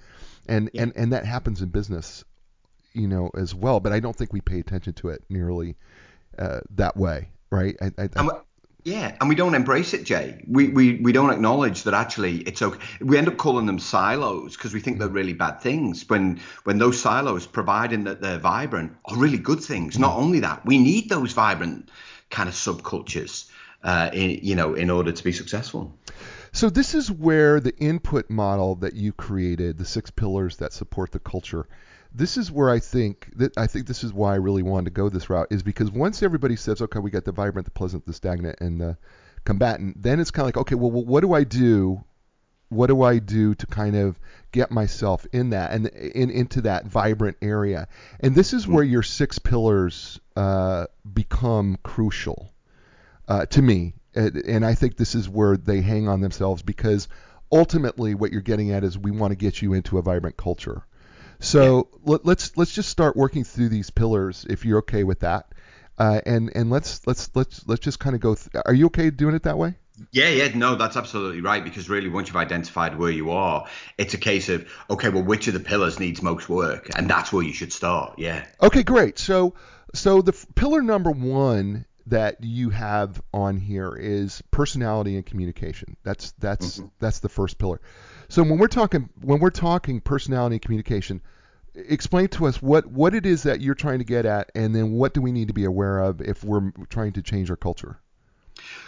And 0.47 0.69
yeah. 0.73 0.83
and 0.83 0.93
and 0.95 1.13
that 1.13 1.25
happens 1.25 1.61
in 1.61 1.69
business, 1.69 2.23
you 2.93 3.07
know, 3.07 3.29
as 3.35 3.53
well. 3.53 3.79
But 3.79 3.93
I 3.93 3.99
don't 3.99 4.15
think 4.15 4.33
we 4.33 4.41
pay 4.41 4.59
attention 4.59 4.93
to 4.93 5.09
it 5.09 5.23
nearly 5.29 5.75
uh, 6.37 6.61
that 6.75 6.95
way, 6.97 7.29
right? 7.49 7.75
I, 7.81 7.91
I, 7.97 8.09
I, 8.15 8.41
yeah, 8.83 9.15
and 9.19 9.29
we 9.29 9.35
don't 9.35 9.55
embrace 9.55 9.93
it, 9.93 10.03
Jay. 10.03 10.43
We, 10.47 10.67
mm. 10.67 10.73
we 10.73 10.95
we 10.95 11.11
don't 11.13 11.29
acknowledge 11.29 11.83
that 11.83 11.93
actually 11.93 12.37
it's 12.39 12.61
okay. 12.61 12.79
We 12.99 13.17
end 13.17 13.27
up 13.27 13.37
calling 13.37 13.65
them 13.65 13.79
silos 13.79 14.57
because 14.57 14.73
we 14.73 14.81
think 14.81 14.99
they're 14.99 15.07
mm. 15.07 15.15
really 15.15 15.33
bad 15.33 15.61
things. 15.61 16.07
When 16.09 16.41
when 16.65 16.79
those 16.79 16.99
silos, 16.99 17.47
providing 17.47 18.03
that 18.05 18.21
they're 18.21 18.39
vibrant, 18.39 18.95
are 19.05 19.17
really 19.17 19.37
good 19.37 19.61
things. 19.61 19.97
Not 19.97 20.13
mm. 20.13 20.23
only 20.23 20.39
that, 20.41 20.65
we 20.65 20.79
need 20.79 21.09
those 21.09 21.31
vibrant 21.31 21.89
kind 22.29 22.49
of 22.49 22.55
subcultures, 22.55 23.49
uh, 23.83 24.09
in, 24.11 24.39
you 24.41 24.55
know, 24.55 24.73
in 24.73 24.89
order 24.89 25.11
to 25.11 25.23
be 25.23 25.31
successful. 25.31 25.93
So 26.51 26.69
this 26.69 26.93
is 26.93 27.11
where 27.11 27.59
the 27.59 27.75
input 27.77 28.29
model 28.29 28.75
that 28.75 28.93
you 28.93 29.11
created, 29.13 29.77
the 29.77 29.85
six 29.85 30.11
pillars 30.11 30.57
that 30.57 30.73
support 30.73 31.11
the 31.11 31.19
culture, 31.19 31.67
this 32.13 32.37
is 32.37 32.51
where 32.51 32.69
I 32.69 32.79
think 32.79 33.29
that 33.37 33.57
I 33.57 33.67
think 33.67 33.87
this 33.87 34.03
is 34.03 34.13
why 34.13 34.33
I 34.33 34.37
really 34.37 34.61
wanted 34.61 34.85
to 34.85 34.91
go 34.91 35.09
this 35.09 35.29
route 35.29 35.47
is 35.49 35.63
because 35.63 35.91
once 35.91 36.21
everybody 36.21 36.55
says, 36.55 36.81
okay, 36.81 36.99
we 36.99 37.09
got 37.09 37.25
the 37.25 37.31
vibrant, 37.31 37.65
the 37.65 37.71
pleasant, 37.71 38.05
the 38.05 38.13
stagnant, 38.13 38.59
and 38.61 38.79
the 38.79 38.97
combatant, 39.45 40.01
then 40.01 40.19
it's 40.19 40.31
kind 40.31 40.43
of 40.43 40.47
like, 40.47 40.57
okay, 40.57 40.75
well, 40.75 40.91
what 40.91 41.21
do 41.21 41.33
I 41.33 41.43
do? 41.43 42.03
What 42.69 42.87
do 42.87 43.01
I 43.03 43.19
do 43.19 43.55
to 43.55 43.67
kind 43.67 43.95
of 43.95 44.19
get 44.51 44.71
myself 44.71 45.25
in 45.31 45.51
that 45.51 45.71
and 45.71 45.87
in 45.87 46.29
into 46.29 46.61
that 46.61 46.85
vibrant 46.85 47.37
area? 47.41 47.87
And 48.19 48.35
this 48.35 48.53
is 48.53 48.67
where 48.67 48.83
your 48.83 49.03
six 49.03 49.39
pillars 49.39 50.19
uh, 50.35 50.87
become 51.11 51.77
crucial 51.83 52.51
uh, 53.27 53.45
to 53.47 53.61
me, 53.61 53.93
and 54.15 54.65
I 54.65 54.75
think 54.75 54.97
this 54.97 55.15
is 55.15 55.29
where 55.29 55.57
they 55.57 55.81
hang 55.81 56.07
on 56.07 56.21
themselves 56.21 56.61
because 56.61 57.07
ultimately 57.51 58.15
what 58.15 58.31
you're 58.31 58.41
getting 58.41 58.71
at 58.71 58.83
is 58.83 58.97
we 58.97 59.11
want 59.11 59.31
to 59.31 59.35
get 59.35 59.61
you 59.61 59.73
into 59.73 59.97
a 59.97 60.01
vibrant 60.01 60.37
culture 60.37 60.83
so 61.39 61.89
yeah. 61.91 61.99
let, 62.05 62.21
us 62.21 62.25
let's, 62.25 62.57
let's 62.57 62.73
just 62.73 62.89
start 62.89 63.15
working 63.15 63.43
through 63.43 63.69
these 63.69 63.89
pillars 63.89 64.45
if 64.49 64.65
you're 64.65 64.79
okay 64.79 65.03
with 65.03 65.21
that. 65.21 65.47
Uh, 65.97 66.19
and 66.25 66.51
and 66.55 66.71
let's 66.71 67.05
let's 67.05 67.29
let's 67.35 67.67
let's 67.67 67.81
just 67.81 67.99
kind 67.99 68.15
of 68.15 68.21
go. 68.21 68.33
Th- 68.33 68.63
are 68.65 68.73
you 68.73 68.87
okay 68.87 69.11
doing 69.11 69.35
it 69.35 69.43
that 69.43 69.59
way? 69.59 69.75
Yeah, 70.11 70.29
yeah, 70.29 70.49
no, 70.55 70.73
that's 70.75 70.97
absolutely 70.97 71.41
right. 71.41 71.63
Because 71.63 71.87
really, 71.87 72.09
once 72.09 72.27
you've 72.27 72.35
identified 72.35 72.97
where 72.97 73.11
you 73.11 73.31
are, 73.31 73.67
it's 73.97 74.15
a 74.15 74.17
case 74.17 74.49
of 74.49 74.67
okay, 74.89 75.09
well, 75.09 75.23
which 75.23 75.47
of 75.47 75.53
the 75.53 75.59
pillars 75.59 75.99
needs 75.99 76.23
most 76.23 76.49
work, 76.49 76.89
and 76.95 77.07
that's 77.07 77.31
where 77.31 77.43
you 77.43 77.53
should 77.53 77.71
start. 77.71 78.17
Yeah. 78.17 78.43
Okay, 78.59 78.81
great. 78.81 79.19
So 79.19 79.53
so 79.93 80.21
the 80.23 80.33
f- 80.33 80.47
pillar 80.55 80.81
number 80.81 81.11
one 81.11 81.85
that 82.07 82.43
you 82.43 82.69
have 82.69 83.21
on 83.33 83.57
here 83.57 83.95
is 83.95 84.41
personality 84.51 85.15
and 85.15 85.25
communication. 85.25 85.95
That's 86.03 86.31
that's 86.33 86.79
mm-hmm. 86.79 86.87
that's 86.99 87.19
the 87.19 87.29
first 87.29 87.57
pillar. 87.57 87.79
So 88.33 88.41
when 88.41 88.57
we're 88.57 88.67
talking 88.67 89.09
when 89.21 89.39
we're 89.39 89.51
talking 89.51 90.01
personality 90.01 90.57
communication, 90.57 91.21
explain 91.75 92.29
to 92.29 92.47
us 92.47 92.63
what 92.63 92.87
what 92.87 93.13
it 93.13 93.27
is 93.27 93.43
that 93.43 93.61
you're 93.61 93.75
trying 93.75 93.99
to 93.99 94.03
get 94.03 94.25
at, 94.25 94.51
and 94.55 94.75
then 94.75 94.93
what 94.93 95.13
do 95.13 95.21
we 95.21 95.31
need 95.31 95.49
to 95.49 95.53
be 95.53 95.65
aware 95.65 95.99
of 95.99 96.19
if 96.19 96.43
we're 96.43 96.71
trying 96.89 97.11
to 97.11 97.21
change 97.21 97.51
our 97.51 97.55
culture. 97.55 97.99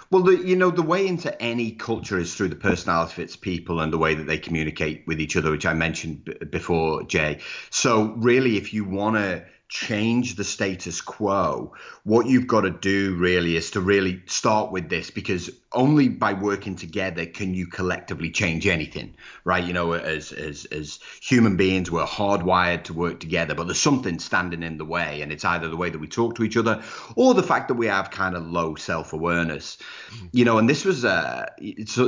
Well, 0.09 0.23
the, 0.23 0.37
you 0.37 0.55
know, 0.55 0.71
the 0.71 0.81
way 0.81 1.05
into 1.05 1.39
any 1.39 1.73
culture 1.73 2.17
is 2.17 2.33
through 2.33 2.47
the 2.47 2.55
personality 2.55 3.13
of 3.13 3.19
its 3.19 3.35
people 3.35 3.81
and 3.81 3.93
the 3.93 3.99
way 3.99 4.15
that 4.15 4.25
they 4.25 4.39
communicate 4.39 5.03
with 5.05 5.21
each 5.21 5.37
other, 5.37 5.51
which 5.51 5.67
I 5.67 5.73
mentioned 5.75 6.25
b- 6.25 6.33
before, 6.45 7.03
Jay. 7.03 7.41
So, 7.69 8.13
really, 8.17 8.57
if 8.57 8.73
you 8.73 8.83
want 8.83 9.17
to 9.17 9.45
change 9.67 10.35
the 10.35 10.43
status 10.43 11.01
quo, 11.01 11.73
what 12.03 12.27
you've 12.27 12.47
got 12.47 12.61
to 12.61 12.69
do 12.69 13.15
really 13.15 13.55
is 13.55 13.71
to 13.71 13.81
really 13.81 14.21
start 14.27 14.71
with 14.71 14.89
this 14.89 15.09
because 15.09 15.49
only 15.71 16.07
by 16.07 16.33
working 16.33 16.75
together 16.75 17.25
can 17.25 17.53
you 17.53 17.65
collectively 17.65 18.29
change 18.29 18.67
anything, 18.67 19.15
right? 19.43 19.63
You 19.63 19.73
know, 19.73 19.93
as 19.93 20.31
as 20.31 20.65
as 20.65 20.99
human 21.21 21.57
beings, 21.57 21.89
we're 21.89 22.05
hardwired 22.05 22.83
to 22.83 22.93
work 22.93 23.19
together, 23.19 23.55
but 23.55 23.65
there's 23.65 23.79
something 23.79 24.19
standing 24.19 24.61
in 24.63 24.77
the 24.77 24.85
way, 24.85 25.21
and 25.21 25.31
it's 25.31 25.43
either 25.43 25.67
the 25.67 25.77
way 25.77 25.89
that 25.89 25.99
we 25.99 26.07
talk 26.07 26.35
to 26.35 26.43
each 26.43 26.57
other 26.57 26.83
or 27.15 27.33
the 27.33 27.43
fact 27.43 27.67
that 27.67 27.73
we 27.73 27.87
have 27.87 28.11
kind 28.11 28.35
of 28.35 28.47
low 28.47 28.75
self-awareness. 28.75 29.77
Mm-hmm. 29.77 30.25
You 30.31 30.45
know, 30.45 30.57
and 30.59 30.69
this 30.69 30.85
was 30.85 31.03
uh, 31.03 31.47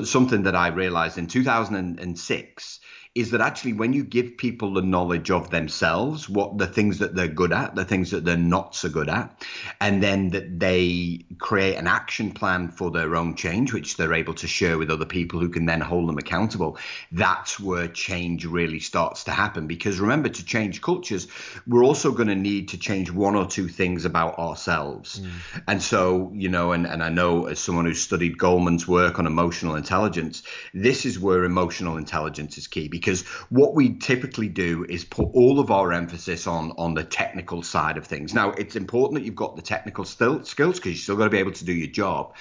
something 0.04 0.44
that 0.44 0.56
I 0.56 0.68
realized 0.68 1.18
in 1.18 1.28
2006 1.28 2.77
is 3.16 3.32
that 3.32 3.42
actually 3.42 3.74
when 3.74 3.94
you 3.94 4.04
give 4.04 4.38
people 4.38 4.74
the 4.74 4.82
knowledge 4.82 5.32
of 5.32 5.50
themselves, 5.50 6.30
what 6.30 6.58
the 6.58 6.68
things 6.68 7.00
that 7.00 7.16
they're 7.16 7.28
good 7.28 7.52
at, 7.52 7.76
the 7.76 7.86
things 7.86 8.12
that 8.12 8.24
they're 8.24 8.38
not 8.38 8.76
so 8.76 8.90
good 8.90 9.10
at, 9.10 9.44
and 9.82 10.04
then 10.04 10.30
that 10.30 10.60
they 10.60 11.26
create 11.40 11.76
an 11.76 11.88
action 11.88 12.32
plan 12.32 12.70
for 12.70 12.92
their 12.92 13.16
own 13.16 13.36
change, 13.36 13.74
which 13.74 13.98
they're 13.98 14.14
able 14.14 14.34
to 14.36 14.48
share 14.48 14.78
with 14.78 14.92
other 14.92 15.06
people 15.06 15.40
who 15.40 15.50
can 15.50 15.66
then 15.66 15.82
hold 15.82 16.08
them 16.08 16.18
accountable, 16.18 16.78
that's 17.12 17.60
where 17.60 17.88
change 17.88 18.46
really 18.46 18.80
starts 18.80 19.24
to 19.24 19.32
happen. 19.32 19.68
Because 19.68 20.00
remember, 20.00 20.30
to 20.30 20.46
change 20.46 20.82
cultures, 20.82 21.28
we're 21.66 21.84
also 21.84 22.12
going 22.12 22.28
to 22.28 22.36
need 22.36 22.70
to 22.70 22.78
change 22.78 23.12
one 23.12 23.36
or 23.36 23.48
two 23.48 23.68
things 23.68 24.06
about 24.06 24.38
ourselves. 24.38 25.20
Mm. 25.20 25.62
And 25.68 25.82
so, 25.82 26.32
you 26.36 26.50
know, 26.50 26.72
and, 26.72 26.86
and 26.86 27.02
I 27.02 27.10
know 27.10 27.46
as 27.48 27.60
someone 27.60 27.86
who's 27.86 28.02
studied 28.02 28.38
Goleman's 28.38 28.88
work 28.88 29.18
on 29.18 29.26
emotional 29.26 29.76
intelligence, 29.76 30.44
this 30.74 31.06
is 31.06 31.20
where 31.20 31.44
emotional 31.44 31.98
intelligence 31.98 32.58
is 32.58 32.68
key 32.68 32.88
because 32.88 33.07
because 33.08 33.26
what 33.48 33.74
we 33.74 33.94
typically 33.94 34.50
do 34.50 34.86
is 34.90 35.06
put 35.06 35.30
all 35.32 35.62
of 35.62 35.72
our 35.72 35.94
emphasis 35.94 36.46
on 36.46 36.74
on 36.78 36.94
the 36.94 37.06
technical 37.06 37.64
side 37.64 37.96
of 37.96 38.06
things. 38.06 38.34
Now, 38.34 38.52
it's 38.52 38.76
important 38.76 39.18
that 39.18 39.26
you've 39.26 39.34
got 39.34 39.56
the 39.56 39.62
technical 39.62 40.04
still, 40.04 40.44
skills 40.44 40.76
because 40.76 40.92
you 40.92 40.98
still 40.98 41.16
got 41.16 41.24
to 41.24 41.30
be 41.30 41.38
able 41.38 41.54
to 41.54 41.64
do 41.64 41.72
your 41.72 41.88
job. 41.88 42.36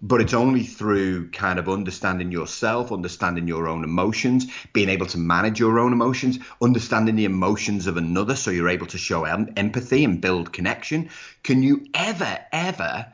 But 0.00 0.22
it's 0.22 0.32
only 0.32 0.62
through 0.62 1.30
kind 1.32 1.58
of 1.58 1.68
understanding 1.68 2.32
yourself, 2.32 2.90
understanding 2.90 3.46
your 3.46 3.68
own 3.68 3.84
emotions, 3.84 4.46
being 4.72 4.88
able 4.88 5.06
to 5.08 5.18
manage 5.18 5.60
your 5.60 5.78
own 5.78 5.92
emotions, 5.92 6.38
understanding 6.62 7.16
the 7.16 7.26
emotions 7.26 7.86
of 7.86 7.98
another 7.98 8.34
so 8.34 8.50
you're 8.50 8.70
able 8.70 8.86
to 8.86 8.98
show 8.98 9.24
em- 9.24 9.52
empathy 9.58 10.04
and 10.04 10.22
build 10.22 10.54
connection. 10.54 11.10
Can 11.42 11.62
you 11.62 11.84
ever, 11.92 12.38
ever 12.50 13.12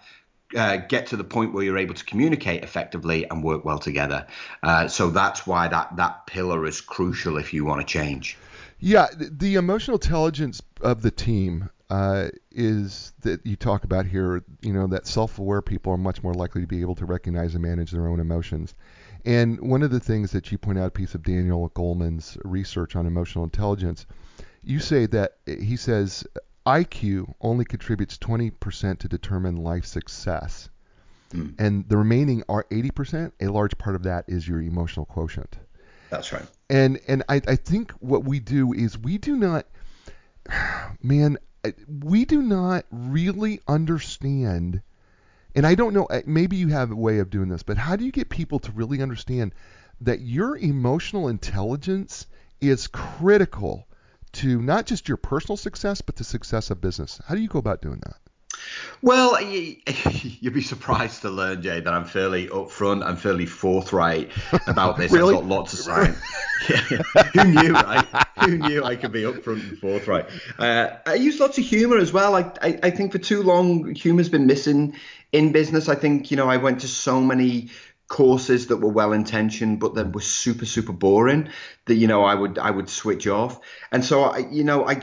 uh, 0.55 0.77
get 0.89 1.07
to 1.09 1.17
the 1.17 1.25
point 1.25 1.53
where 1.53 1.65
you're 1.65 1.79
able 1.79 1.95
to 1.95 2.05
communicate 2.05 2.63
effectively 2.63 3.29
and 3.29 3.43
work 3.43 3.65
well 3.65 3.79
together. 3.79 4.27
Uh, 4.63 4.89
so 4.89 5.11
that's 5.11 5.47
why 5.47 5.69
that 5.69 5.97
that 5.97 6.27
pillar 6.27 6.67
is 6.67 6.81
crucial 6.81 7.39
if 7.39 7.53
you 7.53 7.65
want 7.65 7.81
to 7.81 7.87
change. 7.87 8.37
Yeah, 8.79 9.07
the 9.17 9.55
emotional 9.55 9.97
intelligence 9.97 10.61
of 10.81 11.03
the 11.03 11.11
team 11.11 11.71
uh, 11.91 12.29
is 12.51 13.13
that 13.21 13.47
you 13.47 13.57
talk 13.57 13.85
about 13.85 14.07
here. 14.07 14.45
You 14.63 14.73
know 14.73 14.87
that 14.89 15.07
self-aware 15.07 15.63
people 15.63 15.93
are 15.93 15.99
much 15.99 16.23
more 16.23 16.35
likely 16.35 16.63
to 16.63 16.67
be 16.67 16.81
able 16.81 16.95
to 16.97 17.07
recognize 17.07 17.55
and 17.55 17.63
manage 17.63 17.93
their 17.93 18.09
own 18.09 18.21
emotions. 18.21 18.75
And 19.25 19.61
one 19.61 19.83
of 19.83 19.91
the 19.91 20.01
things 20.01 20.33
that 20.33 20.53
you 20.53 20.59
point 20.59 20.79
out, 20.79 20.89
a 20.89 20.91
piece 20.91 21.15
of 21.15 21.23
Daniel 21.23 21.71
Goleman's 21.71 22.37
research 22.45 22.95
on 22.95 23.07
emotional 23.07 23.45
intelligence, 23.45 24.05
you 24.63 24.81
say 24.81 25.07
that 25.07 25.39
he 25.47 25.77
says 25.77 26.27
IQ 26.67 27.35
only 27.41 27.65
contributes 27.65 28.17
20% 28.19 28.99
to 28.99 29.09
determine 29.09 29.57
life 29.57 29.85
success. 29.85 30.71
Mm. 31.33 31.55
And 31.59 31.89
the 31.89 31.97
remaining 31.97 32.43
are 32.49 32.65
80%. 32.71 33.33
A 33.41 33.47
large 33.49 33.77
part 33.77 33.97
of 33.97 34.05
that 34.05 34.25
is 34.29 34.49
your 34.49 34.61
emotional 34.61 35.05
quotient. 35.05 35.57
That's 36.11 36.33
right. 36.33 36.47
And 36.71 37.01
and 37.09 37.25
I, 37.29 37.41
I 37.47 37.57
think 37.57 37.93
what 37.93 38.25
we 38.25 38.39
do 38.41 38.73
is 38.73 38.97
we 38.97 39.19
do 39.19 39.37
not, 39.37 39.67
man, 41.03 41.39
we 41.89 42.25
do 42.25 42.41
not 42.41 42.87
really 42.91 43.61
understand. 43.67 44.81
And 45.55 45.67
I 45.67 45.75
don't 45.75 45.95
know, 45.95 46.09
maybe 46.27 46.57
you 46.57 46.69
have 46.69 46.91
a 46.91 46.97
way 46.97 47.19
of 47.19 47.31
doing 47.31 47.49
this, 47.49 47.63
but 47.63 47.77
how 47.77 47.97
do 47.97 48.05
you 48.05 48.13
get 48.13 48.29
people 48.29 48.59
to 48.61 48.73
really 48.73 49.03
understand 49.03 49.55
that 50.01 50.21
your 50.21 50.57
emotional 50.57 51.29
intelligence 51.29 52.27
is 52.61 52.87
critical 52.89 53.87
to 54.35 54.61
not 54.61 54.87
just 54.87 55.09
your 55.09 55.17
personal 55.17 55.57
success, 55.57 56.01
but 56.01 56.17
the 56.17 56.25
success 56.25 56.71
of 56.71 56.81
business? 56.81 57.21
How 57.27 57.35
do 57.35 57.41
you 57.41 57.49
go 57.49 57.59
about 57.59 57.83
doing 57.83 58.01
that? 58.05 58.17
Well, 59.03 59.41
you'd 59.43 60.55
be 60.55 60.63
surprised 60.63 61.23
to 61.23 61.31
learn, 61.31 61.63
Jay, 61.63 61.81
that 61.81 61.93
I'm 61.93 62.05
fairly 62.05 62.49
upfront. 62.49 63.05
I'm 63.05 63.17
fairly 63.17 63.47
forthright 63.47 64.31
about 64.67 64.97
this. 64.97 65.13
really? 65.13 65.35
I've 65.35 65.43
got 65.43 65.49
lots 65.49 65.73
of 65.73 65.79
signs. 65.81 66.17
Who 67.35 67.45
knew, 67.45 67.73
right? 67.73 68.07
Who 68.45 68.59
knew 68.59 68.85
I 68.85 68.97
could 68.97 69.13
be 69.13 69.23
upfront 69.23 69.69
and 69.69 69.79
forthright? 69.79 70.27
Uh, 70.59 70.91
I 71.07 71.15
use 71.15 71.41
lots 71.41 71.59
of 71.59 71.65
humor 71.65 71.99
as 71.99 72.13
well. 72.13 72.35
I, 72.35 72.53
I, 72.63 72.79
I 72.85 72.91
think 72.91 73.13
for 73.13 73.19
too 73.19 73.43
long, 73.43 73.95
humor's 73.95 74.29
been 74.29 74.47
missing 74.47 74.97
in 75.33 75.53
business. 75.53 75.89
I 75.89 75.95
think, 75.95 76.31
you 76.31 76.37
know, 76.37 76.49
I 76.49 76.57
went 76.57 76.81
to 76.81 76.89
so 76.89 77.21
many 77.21 77.71
courses 78.15 78.69
that 78.69 78.77
were 78.77 78.93
well 78.93 79.13
intentioned 79.13 79.81
but 79.81 79.95
that 79.95 80.15
were 80.15 80.21
super 80.21 80.65
super 80.65 80.93
boring 80.93 81.49
that 81.87 81.97
you 81.97 82.07
know 82.07 82.23
I 82.23 82.37
would 82.37 82.61
I 82.61 82.71
would 82.71 82.89
switch 82.89 83.27
off 83.27 83.59
and 83.91 84.05
so 84.05 84.23
I 84.23 84.39
you 84.51 84.63
know 84.63 84.87
I 84.87 84.95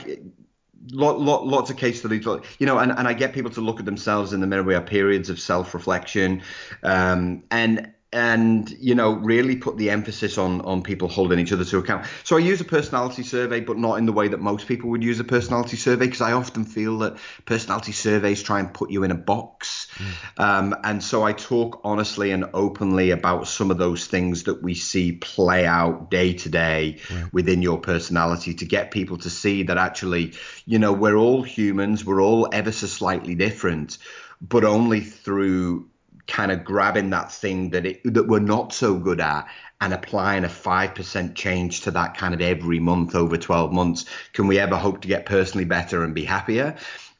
lot, 0.90 1.20
lot, 1.20 1.46
lots 1.46 1.70
of 1.70 1.76
case 1.76 1.98
studies, 2.00 2.26
you 2.58 2.66
know, 2.66 2.78
and, 2.78 2.90
and 2.90 3.06
I 3.06 3.12
get 3.12 3.34
people 3.34 3.50
to 3.52 3.60
look 3.60 3.78
at 3.78 3.86
themselves 3.86 4.32
in 4.32 4.40
the 4.40 4.46
mirror. 4.46 4.62
We 4.62 4.74
have 4.74 4.86
periods 4.86 5.30
of 5.30 5.38
self 5.38 5.74
reflection, 5.74 6.42
um, 6.82 7.44
and 7.50 7.92
and 8.12 8.70
you 8.72 8.94
know 8.94 9.12
really 9.14 9.56
put 9.56 9.78
the 9.78 9.90
emphasis 9.90 10.36
on 10.36 10.60
on 10.62 10.82
people 10.82 11.08
holding 11.08 11.38
each 11.38 11.52
other 11.52 11.64
to 11.64 11.78
account. 11.78 12.06
So 12.24 12.36
i 12.36 12.40
use 12.40 12.60
a 12.60 12.64
personality 12.64 13.22
survey 13.22 13.60
but 13.60 13.78
not 13.78 13.98
in 13.98 14.06
the 14.06 14.12
way 14.12 14.28
that 14.28 14.40
most 14.40 14.66
people 14.66 14.90
would 14.90 15.02
use 15.02 15.18
a 15.18 15.24
personality 15.24 15.76
survey 15.76 16.06
because 16.06 16.20
i 16.20 16.32
often 16.32 16.64
feel 16.64 16.98
that 16.98 17.16
personality 17.46 17.92
surveys 17.92 18.42
try 18.42 18.60
and 18.60 18.72
put 18.72 18.90
you 18.90 19.04
in 19.04 19.10
a 19.10 19.16
box. 19.16 19.88
Mm. 19.96 20.42
um, 20.42 20.76
and 20.84 21.02
so 21.02 21.22
i 21.22 21.32
talk 21.32 21.80
honestly 21.84 22.30
and 22.30 22.44
openly 22.52 23.10
about 23.10 23.48
some 23.48 23.70
of 23.70 23.78
those 23.78 24.06
things 24.06 24.44
that 24.44 24.62
we 24.62 24.74
see 24.74 25.12
play 25.12 25.64
out 25.66 26.10
day 26.10 26.34
to 26.34 26.48
day 26.48 26.98
within 27.32 27.62
your 27.62 27.78
personality 27.78 28.54
to 28.54 28.66
get 28.66 28.90
people 28.90 29.18
to 29.18 29.30
see 29.30 29.62
that 29.64 29.78
actually 29.78 30.32
you 30.66 30.78
know 30.78 30.92
we're 30.92 31.16
all 31.16 31.42
humans 31.42 32.04
we're 32.04 32.22
all 32.22 32.48
ever 32.52 32.72
so 32.72 32.86
slightly 32.86 33.34
different 33.34 33.98
but 34.40 34.64
only 34.64 35.00
through 35.00 35.88
kind 36.26 36.52
of 36.52 36.64
grabbing 36.64 37.10
that 37.10 37.32
thing 37.32 37.70
that 37.70 37.86
it 37.86 38.00
that 38.04 38.28
we're 38.28 38.38
not 38.38 38.72
so 38.72 38.98
good 38.98 39.20
at 39.20 39.48
and 39.80 39.92
applying 39.92 40.44
a 40.44 40.48
5% 40.48 41.34
change 41.34 41.80
to 41.82 41.90
that 41.90 42.16
kind 42.16 42.34
of 42.34 42.40
every 42.40 42.78
month 42.78 43.16
over 43.16 43.36
12 43.36 43.72
months. 43.72 44.04
Can 44.32 44.46
we 44.46 44.60
ever 44.60 44.76
hope 44.76 45.00
to 45.00 45.08
get 45.08 45.26
personally 45.26 45.64
better 45.64 46.04
and 46.04 46.14
be 46.14 46.24
happier? 46.24 46.76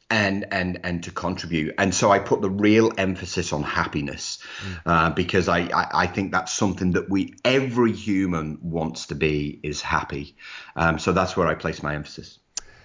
And 0.09 0.45
and 0.51 0.79
and 0.83 1.03
to 1.05 1.11
contribute. 1.11 1.73
And 1.79 1.93
so 1.93 2.11
i 2.11 2.19
put 2.19 2.41
the 2.41 2.49
real 2.49 2.91
emphasis 2.97 3.51
on 3.51 3.63
happiness 3.63 4.37
mm. 4.61 4.79
uh, 4.85 5.09
because 5.09 5.47
I, 5.47 5.61
I, 5.61 6.03
I 6.03 6.07
think 6.07 6.31
that's 6.31 6.53
something 6.53 6.91
that 6.91 7.09
we 7.09 7.33
every 7.43 7.93
human 7.93 8.59
wants 8.61 9.07
to 9.07 9.15
be 9.15 9.59
is 9.63 9.81
happy. 9.81 10.35
Um, 10.75 10.99
so 10.99 11.13
that's 11.13 11.35
where 11.35 11.47
i 11.47 11.55
place 11.55 11.81
my 11.81 11.95
emphasis. 11.95 12.37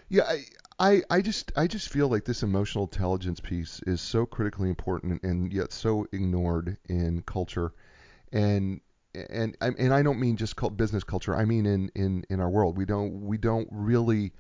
Yeah 0.09 0.23
I, 0.23 0.45
I, 0.81 1.03
I 1.11 1.23
just 1.23 1.51
I 1.57 1.67
just 1.67 1.89
feel 1.89 2.09
like 2.09 2.25
this 2.25 2.45
emotional 2.45 2.85
intelligence 2.85 3.41
piece 3.41 3.81
is 3.87 4.01
so 4.01 4.27
critically 4.27 4.69
important 4.69 5.25
and 5.25 5.53
yet 5.53 5.73
so 5.73 6.07
ignored 6.13 6.77
in 6.89 7.23
culture, 7.23 7.73
and 8.33 8.81
and 9.13 9.57
and 9.61 9.93
I 9.93 10.03
don't 10.03 10.21
mean 10.21 10.37
just 10.37 10.55
business 10.77 11.03
culture. 11.03 11.35
I 11.35 11.45
mean 11.47 11.67
in, 11.67 11.91
in, 11.97 12.25
in 12.31 12.41
our 12.41 12.49
world. 12.49 12.77
We 12.77 12.85
don't 12.85 13.23
we 13.23 13.39
don't 13.39 13.69
really 13.73 14.33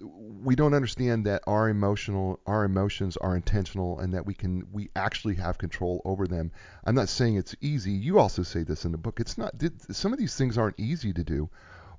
we 0.00 0.56
don't 0.56 0.74
understand 0.74 1.26
that 1.26 1.42
our 1.46 1.68
emotional 1.68 2.40
our 2.46 2.64
emotions 2.64 3.16
are 3.16 3.36
intentional 3.36 4.00
and 4.00 4.14
that 4.14 4.26
we 4.26 4.34
can 4.34 4.66
we 4.72 4.90
actually 4.96 5.34
have 5.36 5.58
control 5.58 6.02
over 6.04 6.26
them. 6.26 6.50
I'm 6.84 6.96
not 6.96 7.08
saying 7.08 7.36
it's 7.36 7.54
easy. 7.60 7.92
You 7.92 8.18
also 8.18 8.42
say 8.42 8.64
this 8.64 8.84
in 8.84 8.90
the 8.90 8.98
book. 8.98 9.20
It's 9.20 9.38
not 9.38 9.54
some 9.92 10.12
of 10.12 10.18
these 10.18 10.34
things 10.34 10.58
aren't 10.58 10.80
easy 10.80 11.12
to 11.12 11.22
do, 11.22 11.50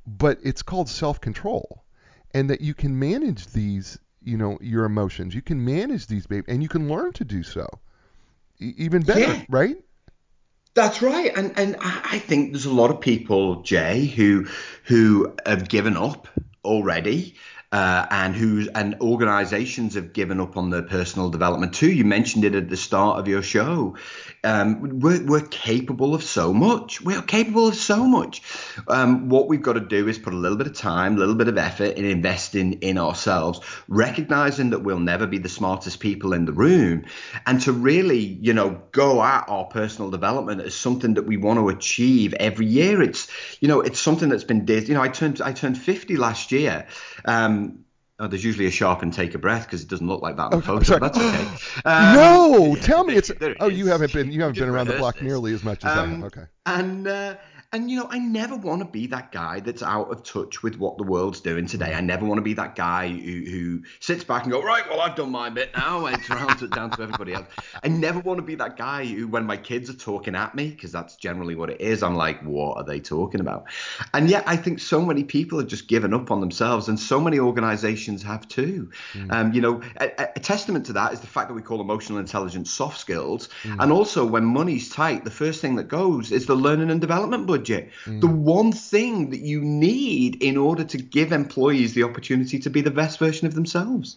but 0.06 0.38
it's 0.44 0.64
called 0.64 0.90
self-control 0.90 1.86
and 2.34 2.50
that 2.50 2.62
you 2.62 2.74
can 2.74 2.98
manage 2.98 3.48
these, 3.48 4.00
you 4.24 4.38
know, 4.38 4.58
your 4.62 4.86
emotions. 4.86 5.34
You 5.34 5.42
can 5.42 5.64
manage 5.64 6.08
these, 6.08 6.28
baby, 6.28 6.46
and 6.48 6.62
you 6.62 6.70
can 6.70 6.88
learn 6.88 7.14
to 7.14 7.26
do 7.26 7.44
so 7.44 7.68
e- 8.60 8.74
even 8.78 9.02
better, 9.02 9.20
yeah. 9.20 9.46
right? 9.50 9.78
That's 10.76 11.02
right, 11.02 11.36
and 11.36 11.58
and 11.58 11.76
I 11.82 12.20
think 12.20 12.52
there's 12.52 12.66
a 12.66 12.74
lot 12.74 12.92
of 12.92 13.02
people, 13.02 13.64
Jay, 13.64 14.06
who 14.06 14.48
who 14.84 15.36
have 15.46 15.68
given 15.68 15.98
up 15.98 16.28
already 16.64 17.36
uh, 17.72 18.08
and 18.10 18.36
who's 18.36 18.68
and 18.70 18.96
organizations 19.00 19.94
have 19.94 20.12
given 20.12 20.40
up 20.40 20.58
on 20.58 20.72
their 20.72 20.82
personal 20.82 21.30
development 21.30 21.74
too. 21.74 21.92
You 21.92 22.04
mentioned 22.04 22.44
it 22.44 22.56
at 22.56 22.68
the 22.68 22.78
start 22.78 23.20
of 23.20 23.28
your 23.28 23.44
show. 23.44 23.96
Um, 24.44 25.00
we're, 25.00 25.24
we're 25.24 25.42
capable 25.42 26.16
of 26.16 26.24
so 26.24 26.52
much. 26.52 27.00
We're 27.00 27.22
capable 27.22 27.68
of 27.68 27.76
so 27.76 28.06
much. 28.06 28.42
Um, 28.88 29.30
what 29.30 29.48
we've 29.48 29.62
got 29.62 29.74
to 29.74 29.82
do 29.82 30.08
is 30.08 30.18
put 30.18 30.34
a 30.34 30.38
little 30.38 30.58
bit 30.58 30.66
of 30.66 30.74
time, 30.74 31.16
a 31.16 31.20
little 31.20 31.36
bit 31.36 31.48
of 31.48 31.60
effort 31.60 31.96
in 31.96 32.06
investing 32.06 32.74
in 32.82 32.98
ourselves, 32.98 33.60
recognizing 33.88 34.72
that 34.72 34.80
we'll 34.80 35.00
never 35.00 35.28
be 35.28 35.38
the 35.38 35.50
smartest 35.50 36.00
people 36.00 36.34
in 36.34 36.46
the 36.46 36.54
room, 36.54 37.06
and 37.46 37.62
to 37.62 37.72
really, 37.72 38.20
you 38.42 38.54
know, 38.54 38.82
go 38.92 39.22
at 39.22 39.46
our 39.48 39.66
personal 39.66 40.10
development 40.10 40.62
as 40.62 40.74
something 40.74 41.14
that 41.16 41.28
we 41.28 41.38
want 41.38 41.60
to 41.60 41.70
achieve 41.70 42.34
every 42.34 42.66
year. 42.66 43.04
It's, 43.04 43.28
you 43.60 43.68
know, 43.68 43.82
it's 43.82 44.00
something 44.00 44.30
that's 44.30 44.44
been, 44.44 44.66
you 44.68 44.96
know, 44.96 45.02
I 45.02 45.10
turned 45.10 45.40
I 45.40 45.54
turned 45.54 45.78
50 45.78 46.18
last 46.18 46.52
year. 46.52 46.88
Um, 47.26 47.59
Oh, 48.22 48.28
there's 48.28 48.44
usually 48.44 48.66
a 48.66 48.72
sharp 48.72 49.02
and 49.02 49.14
take 49.14 49.34
a 49.34 49.38
breath 49.38 49.66
because 49.66 49.82
it 49.82 49.88
doesn't 49.88 50.08
look 50.08 50.22
like 50.22 50.36
that 50.36 50.52
in 50.52 50.60
the 50.60 50.66
photo. 50.66 50.84
sorry. 50.84 51.00
That's 51.00 51.18
okay. 51.18 51.48
no, 51.86 52.74
Um, 52.74 52.76
tell 52.82 53.06
me 53.06 53.16
it's. 53.18 53.30
it 53.30 53.58
Oh, 53.62 53.68
you 53.68 53.86
haven't 53.88 54.12
been 54.12 54.32
you 54.32 54.42
haven't 54.42 54.60
been 54.60 54.68
around 54.70 54.88
the 54.88 54.98
block 54.98 55.22
nearly 55.22 55.54
as 55.54 55.64
much 55.64 55.86
as 55.86 55.92
I 55.92 55.96
have. 55.96 56.14
Um, 56.14 56.24
Okay. 56.26 56.44
And 56.66 57.08
uh, 57.08 57.36
and 57.72 57.90
you 57.92 57.98
know, 57.98 58.08
I 58.10 58.18
never 58.18 58.56
want 58.56 58.82
to 58.82 58.88
be 58.88 59.06
that 59.08 59.32
guy 59.32 59.60
that's 59.60 59.84
out 59.84 60.10
of 60.12 60.24
touch 60.24 60.64
with 60.64 60.78
what 60.80 60.98
the 60.98 61.04
world's 61.04 61.40
doing 61.40 61.68
today. 61.68 61.94
I 61.94 62.02
never 62.02 62.26
want 62.26 62.40
to 62.40 62.44
be 62.44 62.56
that 62.56 62.76
guy 62.76 63.08
who, 63.10 63.44
who 63.46 63.82
sits 64.00 64.24
back 64.24 64.44
and 64.44 64.52
go, 64.52 64.64
right, 64.64 64.90
well, 64.90 65.02
I've 65.02 65.16
done 65.16 65.30
my 65.30 65.52
bit 65.52 65.70
now. 65.76 66.08
and 66.08 66.18
It's 66.18 66.28
around 66.32 66.58
to 66.58 66.68
down 66.68 66.90
to 66.92 67.04
everybody 67.04 67.34
else. 67.34 67.46
I 67.84 67.88
never 67.90 68.20
want 68.22 68.40
to 68.40 68.42
be 68.44 68.56
that 68.56 68.76
guy 68.76 69.06
who, 69.06 69.28
when 69.28 69.46
my 69.46 69.56
kids 69.56 69.88
are 69.92 69.94
talking 69.94 70.36
at 70.36 70.56
me, 70.56 70.70
because 70.70 70.92
that's 70.92 71.16
generally 71.16 71.54
what 71.54 71.70
it 71.70 71.80
is, 71.80 72.02
I'm 72.02 72.16
like, 72.16 72.42
what 72.42 72.78
are 72.78 72.84
they 72.84 73.00
talking 73.00 73.40
about? 73.40 73.66
And 74.16 74.30
yet, 74.32 74.46
I 74.48 74.56
think 74.56 74.80
so 74.80 75.06
many 75.06 75.24
people 75.24 75.60
have 75.60 75.68
just 75.68 75.88
given 75.88 76.12
up 76.12 76.32
on 76.32 76.40
themselves, 76.40 76.88
and 76.90 77.00
so 77.00 77.22
many 77.22 77.38
organizations 77.40 78.24
have 78.24 78.48
too. 78.48 78.90
Um, 79.30 79.54
you 79.54 79.62
know, 79.62 79.82
a, 80.02 80.06
a- 80.20 80.30
a 80.38 80.40
testament 80.40 80.88
to 80.88 80.94
that 80.94 81.14
is 81.14 81.20
the 81.20 81.28
fact 81.28 81.50
that 81.50 81.54
we 81.54 81.62
call 81.62 81.82
emotional 81.82 82.18
intelligence 82.18 82.72
soft 82.72 82.98
skills. 83.00 83.50
And 83.64 83.92
also, 83.92 84.26
when 84.26 84.44
money's 84.44 84.90
tight, 84.90 85.24
the 85.24 85.30
first 85.32 85.62
thing 85.62 85.76
that 85.76 85.84
goes 85.88 86.32
is 86.32 86.48
the 86.48 86.56
learning 86.56 86.90
and 86.90 87.00
development 87.00 87.46
budget. 87.46 87.59
The 88.06 88.28
one 88.28 88.72
thing 88.72 89.30
that 89.32 89.40
you 89.40 89.62
need 89.62 90.42
in 90.42 90.58
order 90.58 90.84
to 90.84 90.98
give 90.98 91.32
employees 91.32 91.94
the 91.94 92.04
opportunity 92.04 92.60
to 92.60 92.70
be 92.70 92.82
the 92.82 92.92
best 92.92 93.20
version 93.20 93.48
of 93.48 93.54
themselves. 93.56 94.16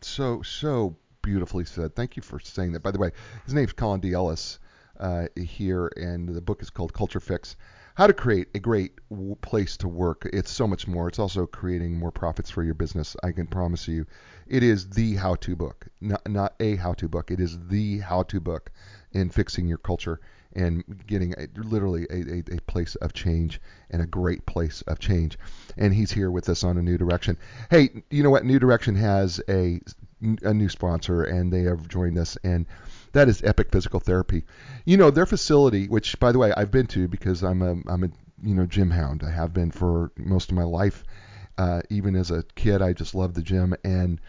So 0.00 0.42
so 0.42 0.96
beautifully 1.22 1.64
said. 1.64 1.96
Thank 1.96 2.16
you 2.16 2.22
for 2.22 2.38
saying 2.38 2.72
that. 2.72 2.82
By 2.82 2.90
the 2.90 2.98
way, 2.98 3.10
his 3.44 3.54
name's 3.54 3.72
Colin 3.72 4.00
D. 4.00 4.12
Ellis 4.12 4.58
uh, 5.00 5.26
here, 5.36 5.90
and 5.96 6.28
the 6.28 6.40
book 6.40 6.62
is 6.62 6.70
called 6.70 6.92
Culture 6.92 7.20
Fix: 7.20 7.56
How 7.94 8.06
to 8.06 8.12
Create 8.12 8.48
a 8.54 8.58
Great 8.58 8.92
w- 9.10 9.34
Place 9.36 9.76
to 9.78 9.88
Work. 9.88 10.28
It's 10.32 10.50
so 10.50 10.66
much 10.66 10.86
more. 10.86 11.08
It's 11.08 11.18
also 11.18 11.46
creating 11.46 11.98
more 11.98 12.12
profits 12.12 12.50
for 12.50 12.62
your 12.62 12.74
business. 12.74 13.16
I 13.22 13.32
can 13.32 13.46
promise 13.46 13.88
you, 13.88 14.06
it 14.46 14.62
is 14.62 14.90
the 14.90 15.16
how-to 15.16 15.56
book, 15.56 15.86
not 16.00 16.28
not 16.28 16.54
a 16.60 16.76
how-to 16.76 17.08
book. 17.08 17.30
It 17.30 17.40
is 17.40 17.58
the 17.68 17.98
how-to 18.00 18.40
book 18.40 18.70
in 19.12 19.30
fixing 19.30 19.66
your 19.66 19.78
culture 19.78 20.20
and 20.54 20.84
getting 21.06 21.34
a, 21.34 21.48
literally 21.56 22.06
a, 22.10 22.14
a, 22.14 22.56
a 22.56 22.60
place 22.66 22.94
of 22.96 23.12
change 23.12 23.60
and 23.90 24.02
a 24.02 24.06
great 24.06 24.46
place 24.46 24.82
of 24.82 24.98
change. 24.98 25.38
And 25.76 25.94
he's 25.94 26.12
here 26.12 26.30
with 26.30 26.48
us 26.48 26.64
on 26.64 26.78
a 26.78 26.82
new 26.82 26.98
direction. 26.98 27.36
Hey, 27.70 27.90
you 28.10 28.22
know 28.22 28.30
what? 28.30 28.44
New 28.44 28.58
Direction 28.58 28.94
has 28.96 29.40
a 29.48 29.80
a 30.42 30.54
new 30.54 30.68
sponsor, 30.68 31.22
and 31.22 31.52
they 31.52 31.62
have 31.62 31.86
joined 31.88 32.16
us, 32.18 32.38
and 32.44 32.66
that 33.12 33.28
is 33.28 33.42
Epic 33.42 33.70
Physical 33.70 34.00
Therapy. 34.00 34.44
You 34.84 34.96
know 34.96 35.10
their 35.10 35.26
facility, 35.26 35.86
which 35.86 36.18
by 36.18 36.32
the 36.32 36.38
way 36.38 36.52
I've 36.56 36.70
been 36.70 36.86
to 36.88 37.08
because 37.08 37.42
I'm 37.42 37.62
a 37.62 37.76
I'm 37.88 38.04
a 38.04 38.10
you 38.42 38.54
know 38.54 38.66
gym 38.66 38.90
hound. 38.90 39.22
I 39.22 39.30
have 39.30 39.52
been 39.52 39.70
for 39.70 40.12
most 40.16 40.50
of 40.50 40.56
my 40.56 40.64
life. 40.64 41.04
Uh, 41.56 41.82
even 41.88 42.16
as 42.16 42.30
a 42.30 42.42
kid, 42.56 42.82
I 42.82 42.92
just 42.92 43.14
loved 43.14 43.36
the 43.36 43.42
gym, 43.42 43.74
and 43.84 44.20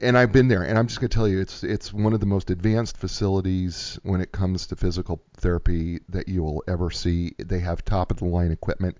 and 0.00 0.16
I've 0.16 0.32
been 0.32 0.48
there, 0.48 0.62
and 0.62 0.78
I'm 0.78 0.86
just 0.86 1.00
going 1.00 1.08
to 1.08 1.14
tell 1.14 1.28
you, 1.28 1.40
it's 1.40 1.62
it's 1.64 1.92
one 1.92 2.12
of 2.12 2.20
the 2.20 2.26
most 2.26 2.50
advanced 2.50 2.96
facilities 2.96 3.98
when 4.02 4.20
it 4.20 4.32
comes 4.32 4.66
to 4.68 4.76
physical 4.76 5.22
therapy 5.36 6.00
that 6.08 6.28
you 6.28 6.42
will 6.42 6.62
ever 6.68 6.90
see. 6.90 7.34
They 7.38 7.60
have 7.60 7.84
top 7.84 8.10
of 8.10 8.18
the 8.18 8.26
line 8.26 8.52
equipment. 8.52 8.98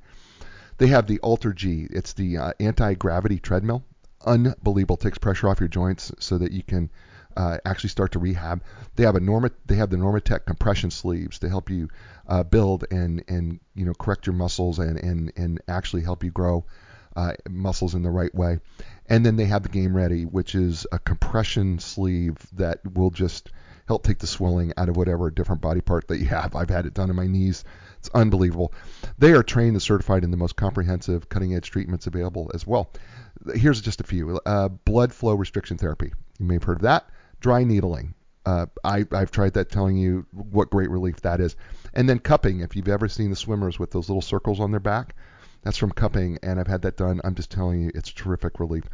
They 0.79 0.89
have 0.89 1.07
the 1.07 1.19
Alter 1.21 1.53
G. 1.53 1.87
It's 1.91 2.13
the 2.13 2.39
uh, 2.39 2.53
anti 2.61 2.95
gravity 2.95 3.39
treadmill. 3.39 3.85
Unbelievable. 4.25 4.97
Takes 4.97 5.19
pressure 5.19 5.49
off 5.49 5.61
your 5.61 5.69
joints 5.69 6.13
so 6.19 6.39
that 6.39 6.53
you 6.53 6.63
can 6.63 6.91
uh, 7.37 7.59
actually 7.65 7.91
start 7.91 8.13
to 8.13 8.19
rehab. 8.19 8.63
They 8.97 9.05
have 9.05 9.17
a 9.17 9.21
Norma. 9.21 9.51
They 9.67 9.77
have 9.77 9.91
the 9.91 9.97
Normatec 9.97 10.47
compression 10.47 10.91
sleeves 10.91 11.39
to 11.41 11.49
help 11.49 11.71
you 11.71 11.89
uh, 12.27 12.43
build 12.43 12.85
and 12.91 13.25
and 13.29 13.61
you 13.75 13.85
know 13.85 13.95
correct 13.95 14.27
your 14.27 14.35
muscles 14.35 14.79
and 14.79 14.99
and 14.99 15.33
and 15.37 15.61
actually 15.69 16.03
help 16.03 16.25
you 16.25 16.31
grow 16.31 16.65
uh, 17.21 17.33
muscles 17.49 17.95
in 17.95 18.03
the 18.03 18.11
right 18.11 18.35
way. 18.35 18.59
And 19.07 19.27
then 19.27 19.37
they 19.37 19.45
have 19.45 19.63
the 19.63 19.69
Game 19.69 19.95
Ready, 19.95 20.25
which 20.25 20.55
is 20.55 20.87
a 20.93 20.99
compression 20.99 21.79
sleeve 21.79 22.37
that 22.53 22.81
will 22.95 23.11
just 23.11 23.51
help 23.87 24.05
take 24.05 24.19
the 24.19 24.27
swelling 24.27 24.73
out 24.77 24.89
of 24.89 24.97
whatever 24.97 25.31
different 25.31 25.61
body 25.61 25.81
part 25.81 26.09
that 26.09 26.19
you 26.19 26.27
have. 26.27 26.55
I've 26.55 26.71
had 26.71 26.87
it 26.87 26.95
done 26.95 27.11
in 27.11 27.17
my 27.17 27.27
knees. 27.27 27.65
It's 27.99 28.09
unbelievable. 28.15 28.73
They 29.19 29.33
are 29.33 29.43
trained 29.43 29.73
and 29.73 29.83
certified 29.83 30.25
in 30.25 30.31
the 30.31 30.37
most 30.37 30.57
comprehensive, 30.57 31.29
cutting 31.29 31.55
edge 31.55 31.71
treatments 31.71 32.07
available 32.07 32.51
as 32.55 32.67
well. 32.67 32.91
Here's 33.55 33.81
just 33.81 34.01
a 34.01 34.05
few 34.05 34.41
uh, 34.47 34.69
blood 34.69 35.13
flow 35.13 35.35
restriction 35.35 35.77
therapy. 35.77 36.13
You 36.39 36.47
may 36.47 36.55
have 36.55 36.65
heard 36.65 36.79
of 36.79 36.83
that. 36.83 37.11
Dry 37.41 37.65
needling. 37.65 38.15
Uh, 38.47 38.67
I, 38.83 39.05
I've 39.13 39.31
tried 39.31 39.55
that, 39.55 39.71
telling 39.71 39.97
you 39.97 40.25
what 40.33 40.71
great 40.71 40.89
relief 40.89 41.21
that 41.23 41.41
is. 41.41 41.57
And 41.93 42.09
then 42.09 42.21
cupping. 42.21 42.61
If 42.61 42.77
you've 42.77 42.89
ever 42.89 43.09
seen 43.09 43.31
the 43.31 43.37
swimmers 43.37 43.79
with 43.79 43.91
those 43.91 44.09
little 44.09 44.23
circles 44.23 44.61
on 44.61 44.71
their 44.71 44.81
back, 44.81 45.15
that's 45.63 45.77
from 45.77 45.91
cupping, 45.93 46.39
and 46.43 46.59
I've 46.59 46.67
had 46.67 46.83
that 46.83 46.97
done. 46.97 47.21
I'm 47.25 47.35
just 47.35 47.51
telling 47.51 47.83
you, 47.83 47.91
it's 47.95 48.11
terrific 48.11 48.61
relief. 48.61 48.85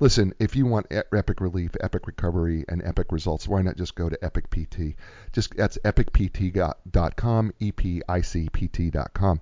Listen, 0.00 0.34
if 0.40 0.56
you 0.56 0.66
want 0.66 0.88
epic 0.90 1.40
relief, 1.40 1.76
epic 1.80 2.06
recovery, 2.06 2.64
and 2.68 2.82
epic 2.82 3.12
results, 3.12 3.46
why 3.46 3.62
not 3.62 3.76
just 3.76 3.94
go 3.94 4.08
to 4.08 4.24
Epic 4.24 4.50
PT? 4.50 4.96
Just 5.32 5.56
that's 5.56 5.78
epicpt.com, 5.84 7.52
e 7.60 7.70
p 7.72 8.02
i 8.08 8.20
c 8.20 8.48
p 8.52 8.66
t.com. 8.66 9.40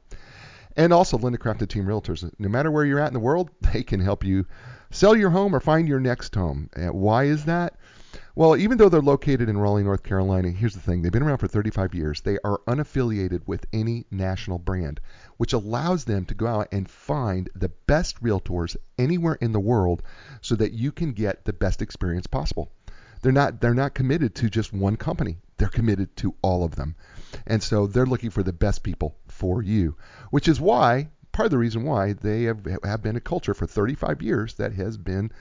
And 0.76 0.92
also 0.92 1.18
Linda 1.18 1.38
Craft 1.38 1.62
and 1.62 1.70
Team 1.70 1.86
Realtors. 1.86 2.30
No 2.38 2.48
matter 2.48 2.70
where 2.70 2.84
you're 2.84 3.00
at 3.00 3.08
in 3.08 3.14
the 3.14 3.20
world, 3.20 3.50
they 3.72 3.82
can 3.82 4.00
help 4.00 4.22
you 4.22 4.44
sell 4.90 5.16
your 5.16 5.30
home 5.30 5.54
or 5.54 5.60
find 5.60 5.88
your 5.88 6.00
next 6.00 6.34
home. 6.34 6.68
And 6.74 6.92
why 6.92 7.24
is 7.24 7.46
that? 7.46 7.76
Well, 8.34 8.56
even 8.56 8.78
though 8.78 8.88
they're 8.88 9.00
located 9.00 9.48
in 9.48 9.58
Raleigh, 9.58 9.82
North 9.82 10.02
Carolina, 10.02 10.50
here's 10.50 10.74
the 10.74 10.80
thing. 10.80 11.02
They've 11.02 11.12
been 11.12 11.22
around 11.22 11.38
for 11.38 11.48
35 11.48 11.94
years. 11.94 12.20
They 12.20 12.38
are 12.44 12.60
unaffiliated 12.66 13.46
with 13.46 13.66
any 13.72 14.06
national 14.10 14.58
brand, 14.58 15.00
which 15.40 15.54
allows 15.54 16.04
them 16.04 16.26
to 16.26 16.34
go 16.34 16.46
out 16.46 16.68
and 16.70 16.86
find 16.86 17.48
the 17.54 17.70
best 17.86 18.22
realtors 18.22 18.76
anywhere 18.98 19.38
in 19.40 19.52
the 19.52 19.58
world 19.58 20.02
so 20.42 20.54
that 20.54 20.74
you 20.74 20.92
can 20.92 21.14
get 21.14 21.46
the 21.46 21.52
best 21.54 21.80
experience 21.80 22.26
possible. 22.26 22.70
They're 23.22 23.32
not 23.32 23.58
they're 23.58 23.72
not 23.72 23.94
committed 23.94 24.34
to 24.34 24.50
just 24.50 24.70
one 24.70 24.96
company. 24.96 25.38
They're 25.56 25.68
committed 25.68 26.14
to 26.16 26.34
all 26.42 26.62
of 26.62 26.74
them. 26.76 26.94
And 27.46 27.62
so 27.62 27.86
they're 27.86 28.04
looking 28.04 28.28
for 28.28 28.42
the 28.42 28.52
best 28.52 28.82
people 28.82 29.16
for 29.28 29.62
you, 29.62 29.96
which 30.28 30.46
is 30.46 30.60
why 30.60 31.08
part 31.32 31.46
of 31.46 31.52
the 31.52 31.56
reason 31.56 31.84
why 31.84 32.12
they 32.12 32.42
have, 32.42 32.66
have 32.84 33.00
been 33.00 33.16
a 33.16 33.20
culture 33.20 33.54
for 33.54 33.66
35 33.66 34.20
years 34.20 34.52
that 34.56 34.74
has 34.74 34.98
been 34.98 35.32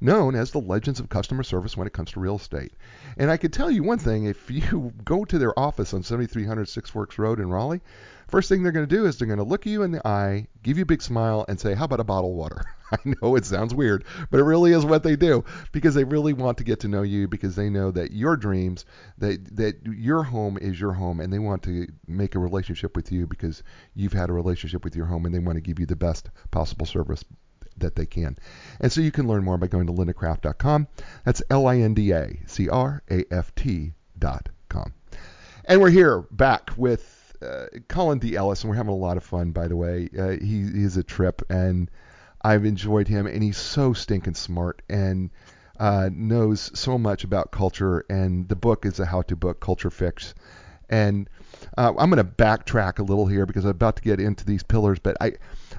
known 0.00 0.36
as 0.36 0.52
the 0.52 0.60
legends 0.60 1.00
of 1.00 1.08
customer 1.08 1.42
service 1.42 1.76
when 1.76 1.88
it 1.88 1.92
comes 1.92 2.12
to 2.12 2.20
real 2.20 2.36
estate. 2.36 2.74
And 3.16 3.28
I 3.28 3.36
can 3.36 3.50
tell 3.50 3.72
you 3.72 3.82
one 3.82 3.98
thing 3.98 4.24
if 4.24 4.50
you 4.52 4.92
go 5.04 5.24
to 5.24 5.36
their 5.36 5.58
office 5.58 5.92
on 5.94 6.04
7300 6.04 6.68
Six 6.68 6.90
Forks 6.90 7.18
Road 7.18 7.40
in 7.40 7.50
Raleigh, 7.50 7.80
first 8.28 8.48
thing 8.48 8.62
they're 8.62 8.72
going 8.72 8.86
to 8.86 8.94
do 8.94 9.06
is 9.06 9.18
they're 9.18 9.26
going 9.26 9.38
to 9.38 9.44
look 9.44 9.66
you 9.66 9.82
in 9.82 9.90
the 9.90 10.06
eye, 10.06 10.46
give 10.62 10.76
you 10.76 10.82
a 10.82 10.86
big 10.86 11.02
smile, 11.02 11.44
and 11.48 11.58
say, 11.58 11.74
How 11.74 11.84
about 11.84 12.00
a 12.00 12.04
bottle 12.04 12.30
of 12.30 12.36
water? 12.36 12.64
I 12.92 12.96
know 13.04 13.36
it 13.36 13.44
sounds 13.44 13.74
weird, 13.74 14.04
but 14.30 14.40
it 14.40 14.44
really 14.44 14.72
is 14.72 14.84
what 14.84 15.02
they 15.02 15.16
do 15.16 15.44
because 15.72 15.94
they 15.94 16.04
really 16.04 16.32
want 16.32 16.58
to 16.58 16.64
get 16.64 16.80
to 16.80 16.88
know 16.88 17.02
you 17.02 17.28
because 17.28 17.54
they 17.54 17.68
know 17.68 17.90
that 17.90 18.12
your 18.12 18.36
dreams, 18.36 18.84
that, 19.18 19.56
that 19.56 19.84
your 19.84 20.22
home 20.22 20.58
is 20.58 20.80
your 20.80 20.92
home, 20.92 21.20
and 21.20 21.32
they 21.32 21.38
want 21.38 21.62
to 21.64 21.86
make 22.06 22.34
a 22.34 22.38
relationship 22.38 22.96
with 22.96 23.12
you 23.12 23.26
because 23.26 23.62
you've 23.94 24.12
had 24.12 24.30
a 24.30 24.32
relationship 24.34 24.84
with 24.84 24.96
your 24.96 25.06
home 25.06 25.26
and 25.26 25.34
they 25.34 25.38
want 25.38 25.56
to 25.56 25.62
give 25.62 25.78
you 25.78 25.86
the 25.86 25.96
best 25.96 26.30
possible 26.50 26.86
service 26.86 27.24
that 27.76 27.94
they 27.96 28.06
can. 28.06 28.36
And 28.80 28.90
so 28.90 29.00
you 29.00 29.12
can 29.12 29.28
learn 29.28 29.44
more 29.44 29.58
by 29.58 29.66
going 29.66 29.86
to 29.86 29.92
lindacraft.com. 29.92 30.88
That's 31.24 31.42
L 31.50 31.66
I 31.66 31.78
N 31.78 31.94
D 31.94 32.12
A 32.12 32.40
C 32.46 32.68
R 32.68 33.02
A 33.10 33.24
F 33.30 33.54
T.com. 33.54 34.92
And 35.64 35.80
we're 35.80 35.90
here 35.90 36.22
back 36.30 36.70
with 36.76 37.17
uh, 37.42 37.66
Colin 37.88 38.18
D. 38.18 38.36
Ellis, 38.36 38.62
and 38.62 38.70
we're 38.70 38.76
having 38.76 38.92
a 38.92 38.96
lot 38.96 39.16
of 39.16 39.24
fun, 39.24 39.52
by 39.52 39.68
the 39.68 39.76
way. 39.76 40.08
Uh, 40.16 40.30
he, 40.30 40.62
he's 40.62 40.96
a 40.96 41.02
trip, 41.02 41.42
and 41.50 41.90
I've 42.42 42.64
enjoyed 42.64 43.08
him, 43.08 43.26
and 43.26 43.42
he's 43.42 43.58
so 43.58 43.92
stinking 43.92 44.34
smart 44.34 44.82
and 44.88 45.30
uh, 45.78 46.10
knows 46.12 46.70
so 46.78 46.98
much 46.98 47.24
about 47.24 47.50
culture. 47.50 48.04
And 48.08 48.48
the 48.48 48.56
book 48.56 48.84
is 48.86 49.00
a 49.00 49.06
how 49.06 49.22
to 49.22 49.36
book, 49.36 49.60
Culture 49.60 49.90
Fix. 49.90 50.34
And 50.90 51.28
uh, 51.76 51.92
I'm 51.98 52.10
going 52.10 52.16
to 52.16 52.24
backtrack 52.24 52.98
a 52.98 53.02
little 53.02 53.26
here 53.26 53.46
because 53.46 53.64
I'm 53.64 53.70
about 53.70 53.96
to 53.96 54.02
get 54.02 54.20
into 54.20 54.44
these 54.44 54.62
pillars, 54.62 54.98
but 54.98 55.16
I, 55.20 55.32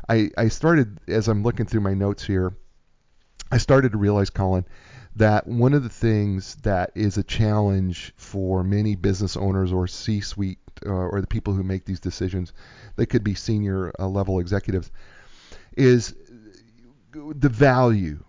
I, 0.07 0.30
I 0.38 0.47
started 0.49 0.99
as 1.07 1.28
I'm 1.28 1.43
looking 1.43 1.66
through 1.66 1.82
my 1.82 1.93
notes 1.93 2.24
here. 2.24 2.53
I 3.51 3.57
started 3.57 3.93
to 3.93 3.97
realize, 3.97 4.30
Colin, 4.30 4.66
that 5.16 5.47
one 5.47 5.74
of 5.74 5.82
the 5.82 5.89
things 5.89 6.55
that 6.57 6.91
is 6.93 7.18
a 7.18 7.24
challenge 7.24 8.14
for 8.16 8.64
many 8.64 8.95
business 8.95 9.36
owners 9.36 9.74
or 9.74 9.88
C-suite 9.88 10.60
uh, 10.86 10.89
or 10.89 11.21
the 11.21 11.27
people 11.27 11.53
who 11.53 11.63
make 11.63 11.86
these 11.86 11.99
decisions, 11.99 12.53
they 12.95 13.05
could 13.05 13.23
be 13.23 13.36
senior 13.36 13.91
uh, 13.99 14.07
level 14.07 14.39
executives, 14.39 14.91
is 15.75 16.15
the 17.11 17.49
value 17.49 18.23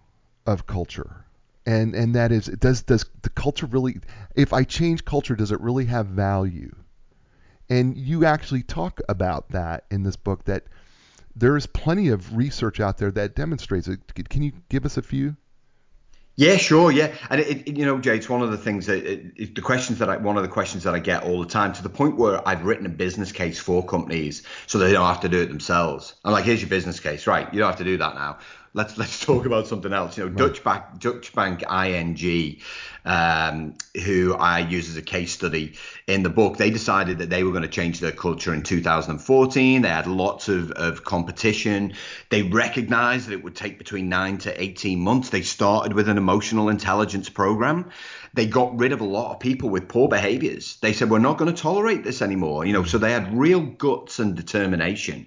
of 0.46 0.66
culture, 0.66 1.24
and 1.66 1.94
and 1.94 2.14
that 2.14 2.32
is 2.32 2.46
does 2.46 2.82
does 2.82 3.04
the 3.22 3.30
culture 3.30 3.66
really? 3.66 4.00
If 4.34 4.52
I 4.52 4.64
change 4.64 5.04
culture, 5.04 5.36
does 5.36 5.52
it 5.52 5.60
really 5.60 5.86
have 5.86 6.06
value? 6.06 6.74
And 7.68 7.96
you 7.96 8.24
actually 8.24 8.64
talk 8.64 9.00
about 9.08 9.50
that 9.50 9.84
in 9.90 10.02
this 10.02 10.16
book 10.16 10.44
that 10.44 10.64
there's 11.36 11.66
plenty 11.66 12.08
of 12.08 12.36
research 12.36 12.80
out 12.80 12.98
there 12.98 13.12
that 13.12 13.36
demonstrates 13.36 13.86
it. 13.86 14.00
Can 14.28 14.42
you 14.42 14.52
give 14.68 14.84
us 14.84 14.96
a 14.96 15.02
few? 15.02 15.36
Yeah, 16.40 16.56
sure. 16.56 16.90
Yeah, 16.90 17.14
and 17.28 17.38
it, 17.38 17.68
it, 17.68 17.76
you 17.76 17.84
know, 17.84 17.98
Jay, 17.98 18.16
it's 18.16 18.30
one 18.30 18.40
of 18.40 18.50
the 18.50 18.56
things 18.56 18.86
that 18.86 19.04
it, 19.04 19.54
the 19.54 19.60
questions 19.60 19.98
that 19.98 20.08
I 20.08 20.16
one 20.16 20.38
of 20.38 20.42
the 20.42 20.48
questions 20.48 20.84
that 20.84 20.94
I 20.94 20.98
get 20.98 21.22
all 21.22 21.38
the 21.38 21.46
time 21.46 21.74
to 21.74 21.82
the 21.82 21.90
point 21.90 22.16
where 22.16 22.40
I've 22.48 22.64
written 22.64 22.86
a 22.86 22.88
business 22.88 23.30
case 23.30 23.58
for 23.60 23.84
companies 23.84 24.42
so 24.66 24.78
they 24.78 24.90
don't 24.90 25.06
have 25.06 25.20
to 25.20 25.28
do 25.28 25.42
it 25.42 25.48
themselves. 25.48 26.14
I'm 26.24 26.32
like, 26.32 26.46
here's 26.46 26.62
your 26.62 26.70
business 26.70 26.98
case, 26.98 27.26
right? 27.26 27.52
You 27.52 27.58
don't 27.58 27.68
have 27.68 27.76
to 27.80 27.84
do 27.84 27.98
that 27.98 28.14
now 28.14 28.38
let's 28.72 28.96
let's 28.98 29.24
talk 29.24 29.46
about 29.46 29.66
something 29.66 29.92
else. 29.92 30.16
You 30.16 30.28
know, 30.28 30.30
Dutch 30.30 30.62
Bank, 30.62 30.84
Dutch 30.98 31.32
Bank 31.34 31.62
ING, 31.70 32.60
um, 33.04 33.74
who 34.04 34.34
I 34.34 34.60
use 34.60 34.88
as 34.88 34.96
a 34.96 35.02
case 35.02 35.32
study 35.32 35.74
in 36.06 36.22
the 36.22 36.30
book, 36.30 36.56
they 36.56 36.70
decided 36.70 37.18
that 37.18 37.30
they 37.30 37.42
were 37.42 37.50
going 37.50 37.62
to 37.62 37.68
change 37.68 38.00
their 38.00 38.12
culture 38.12 38.54
in 38.54 38.62
2014. 38.62 39.82
They 39.82 39.88
had 39.88 40.06
lots 40.06 40.48
of, 40.48 40.70
of 40.72 41.04
competition. 41.04 41.94
They 42.28 42.42
recognized 42.42 43.28
that 43.28 43.32
it 43.32 43.44
would 43.44 43.56
take 43.56 43.78
between 43.78 44.08
nine 44.08 44.38
to 44.38 44.62
18 44.62 45.00
months. 45.00 45.30
They 45.30 45.42
started 45.42 45.92
with 45.92 46.08
an 46.08 46.18
emotional 46.18 46.68
intelligence 46.68 47.28
program. 47.28 47.90
They 48.34 48.46
got 48.46 48.78
rid 48.78 48.92
of 48.92 49.00
a 49.00 49.04
lot 49.04 49.34
of 49.34 49.40
people 49.40 49.70
with 49.70 49.88
poor 49.88 50.08
behaviors. 50.08 50.76
They 50.76 50.92
said, 50.92 51.10
we're 51.10 51.18
not 51.18 51.38
going 51.38 51.52
to 51.52 51.60
tolerate 51.60 52.04
this 52.04 52.22
anymore. 52.22 52.64
You 52.64 52.72
know, 52.72 52.84
so 52.84 52.98
they 52.98 53.12
had 53.12 53.36
real 53.36 53.60
guts 53.60 54.20
and 54.20 54.36
determination. 54.36 55.26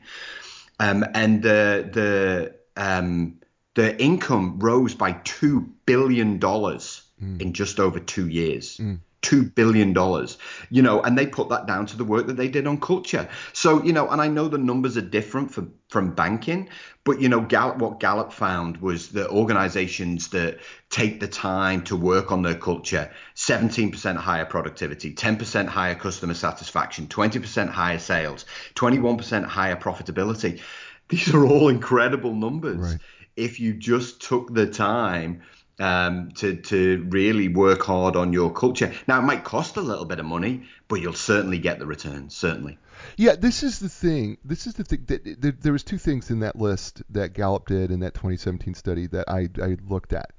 Um, 0.79 1.05
and 1.13 1.43
the 1.43 1.89
the 1.91 2.62
um, 2.77 3.39
the 3.75 3.99
income 4.01 4.59
rose 4.59 4.93
by 4.93 5.13
two 5.23 5.69
billion 5.85 6.39
dollars 6.39 7.03
mm. 7.21 7.41
in 7.41 7.53
just 7.53 7.79
over 7.79 7.99
two 7.99 8.27
years. 8.27 8.77
Mm. 8.77 8.99
Two 9.21 9.43
billion 9.43 9.93
dollars, 9.93 10.37
you 10.69 10.81
know, 10.81 11.01
and 11.01 11.17
they 11.17 11.25
put 11.25 11.47
that 11.47 11.65
down 11.65 11.85
to 11.85 11.95
the 11.95 12.03
work 12.03 12.27
that 12.27 12.35
they 12.35 12.49
did 12.49 12.67
on 12.67 12.77
culture. 12.81 13.29
So, 13.53 13.81
you 13.81 13.93
know, 13.93 14.09
and 14.09 14.21
I 14.21 14.27
know 14.27 14.49
the 14.49 14.57
numbers 14.57 14.97
are 14.97 15.01
different 15.01 15.53
for, 15.53 15.65
from 15.87 16.13
banking, 16.13 16.67
but 17.05 17.21
you 17.21 17.29
know, 17.29 17.39
Gallup, 17.39 17.77
what 17.77 18.01
Gallup 18.01 18.33
found 18.33 18.77
was 18.77 19.09
that 19.09 19.29
organizations 19.29 20.27
that 20.29 20.59
take 20.89 21.21
the 21.21 21.27
time 21.29 21.83
to 21.83 21.95
work 21.95 22.33
on 22.33 22.41
their 22.41 22.55
culture, 22.55 23.11
17% 23.35 24.17
higher 24.17 24.45
productivity, 24.45 25.13
10% 25.13 25.67
higher 25.67 25.95
customer 25.95 26.33
satisfaction, 26.33 27.07
20% 27.07 27.69
higher 27.69 27.99
sales, 27.99 28.45
21% 28.75 29.45
higher 29.45 29.77
profitability. 29.77 30.59
These 31.09 31.33
are 31.33 31.45
all 31.45 31.69
incredible 31.69 32.33
numbers. 32.33 32.77
Right. 32.77 32.99
If 33.35 33.59
you 33.59 33.73
just 33.73 34.21
took 34.21 34.53
the 34.53 34.67
time 34.67 35.41
um, 35.79 36.31
to 36.33 36.55
to 36.55 37.05
really 37.09 37.47
work 37.47 37.83
hard 37.83 38.15
on 38.15 38.33
your 38.33 38.51
culture. 38.51 38.93
Now 39.07 39.19
it 39.19 39.23
might 39.23 39.43
cost 39.43 39.77
a 39.77 39.81
little 39.81 40.05
bit 40.05 40.19
of 40.19 40.25
money, 40.25 40.63
but 40.87 41.01
you'll 41.01 41.13
certainly 41.13 41.59
get 41.59 41.79
the 41.79 41.85
return. 41.85 42.29
Certainly. 42.29 42.77
Yeah, 43.17 43.35
this 43.35 43.63
is 43.63 43.79
the 43.79 43.89
thing. 43.89 44.37
This 44.45 44.67
is 44.67 44.75
the 44.75 44.83
thing 44.83 45.03
that, 45.07 45.41
that 45.41 45.61
there 45.61 45.73
was 45.73 45.83
two 45.83 45.97
things 45.97 46.29
in 46.29 46.39
that 46.41 46.55
list 46.55 47.01
that 47.09 47.33
Gallup 47.33 47.67
did 47.67 47.91
in 47.91 48.01
that 48.01 48.13
2017 48.13 48.75
study 48.75 49.07
that 49.07 49.29
I 49.29 49.49
I 49.61 49.77
looked 49.87 50.13
at. 50.13 50.31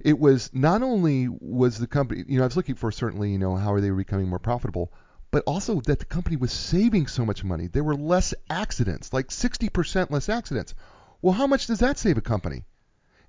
It 0.00 0.18
was 0.18 0.50
not 0.52 0.82
only 0.82 1.28
was 1.28 1.78
the 1.78 1.86
company, 1.86 2.24
you 2.28 2.36
know, 2.36 2.44
I 2.44 2.46
was 2.46 2.56
looking 2.56 2.74
for 2.74 2.92
certainly, 2.92 3.30
you 3.30 3.38
know, 3.38 3.56
how 3.56 3.72
are 3.72 3.80
they 3.80 3.90
becoming 3.90 4.28
more 4.28 4.38
profitable, 4.38 4.92
but 5.30 5.42
also 5.46 5.80
that 5.82 5.98
the 5.98 6.04
company 6.04 6.36
was 6.36 6.52
saving 6.52 7.06
so 7.06 7.24
much 7.24 7.44
money. 7.44 7.66
There 7.66 7.84
were 7.84 7.96
less 7.96 8.34
accidents, 8.48 9.12
like 9.12 9.28
60% 9.28 10.10
less 10.10 10.28
accidents. 10.28 10.74
Well, 11.22 11.34
how 11.34 11.46
much 11.46 11.66
does 11.66 11.80
that 11.80 11.98
save 11.98 12.18
a 12.18 12.22
company? 12.22 12.64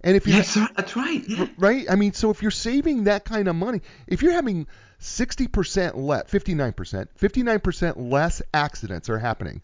And 0.02 0.16
if 0.16 0.28
you 0.28 0.34
yes, 0.34 0.54
that's 0.76 0.96
right. 0.96 1.28
Yeah. 1.28 1.48
Right? 1.58 1.90
I 1.90 1.96
mean, 1.96 2.14
so 2.14 2.30
if 2.30 2.42
you're 2.42 2.52
saving 2.52 3.06
that 3.06 3.26
kind 3.26 3.48
of 3.48 3.56
money, 3.56 3.82
if 4.06 4.22
you're 4.22 4.34
having 4.34 4.68
60% 5.02 5.96
less, 5.96 6.24
59%, 6.26 7.08
59% 7.20 8.12
less 8.12 8.42
accidents 8.54 9.10
are 9.10 9.18
happening. 9.18 9.62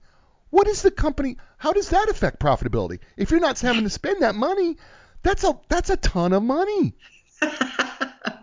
What 0.50 0.68
is 0.68 0.82
the 0.82 0.92
company? 0.92 1.38
How 1.58 1.72
does 1.72 1.90
that 1.90 2.10
affect 2.10 2.40
profitability? 2.40 3.00
If 3.18 3.32
you're 3.32 3.40
not 3.40 3.60
having 3.60 3.84
to 3.84 3.90
spend 3.90 4.22
that 4.22 4.36
money, 4.36 4.78
that's 5.24 5.44
a 5.44 5.60
that's 5.68 5.90
a 5.90 5.98
ton 5.98 6.34
of 6.34 6.44
money. 6.44 6.94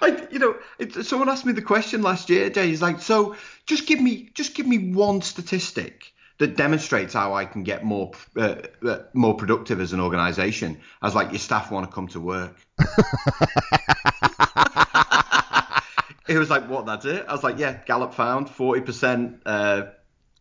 I, 0.00 0.26
you 0.30 0.38
know, 0.38 0.56
it, 0.78 0.94
someone 1.04 1.28
asked 1.28 1.44
me 1.46 1.52
the 1.52 1.62
question 1.62 2.02
last 2.02 2.30
year, 2.30 2.50
Jay. 2.50 2.68
He's 2.68 2.82
like, 2.82 3.00
so 3.00 3.36
just 3.66 3.86
give 3.86 4.00
me, 4.00 4.30
just 4.34 4.54
give 4.54 4.66
me 4.66 4.92
one 4.92 5.22
statistic 5.22 6.12
that 6.38 6.56
demonstrates 6.56 7.14
how 7.14 7.34
I 7.34 7.44
can 7.44 7.62
get 7.62 7.84
more, 7.84 8.12
uh, 8.36 8.56
uh, 8.84 8.98
more 9.12 9.34
productive 9.34 9.80
as 9.80 9.92
an 9.92 10.00
organisation. 10.00 10.80
I 11.00 11.06
was 11.06 11.14
like, 11.14 11.30
your 11.30 11.38
staff 11.38 11.70
want 11.70 11.88
to 11.88 11.94
come 11.94 12.08
to 12.08 12.20
work. 12.20 12.56
he 16.26 16.36
was 16.36 16.50
like, 16.50 16.68
what? 16.68 16.86
That's 16.86 17.04
it? 17.04 17.24
I 17.28 17.32
was 17.32 17.44
like, 17.44 17.58
yeah. 17.58 17.78
Gallup 17.86 18.14
found 18.14 18.48
40% 18.48 19.40
uh, 19.46 19.82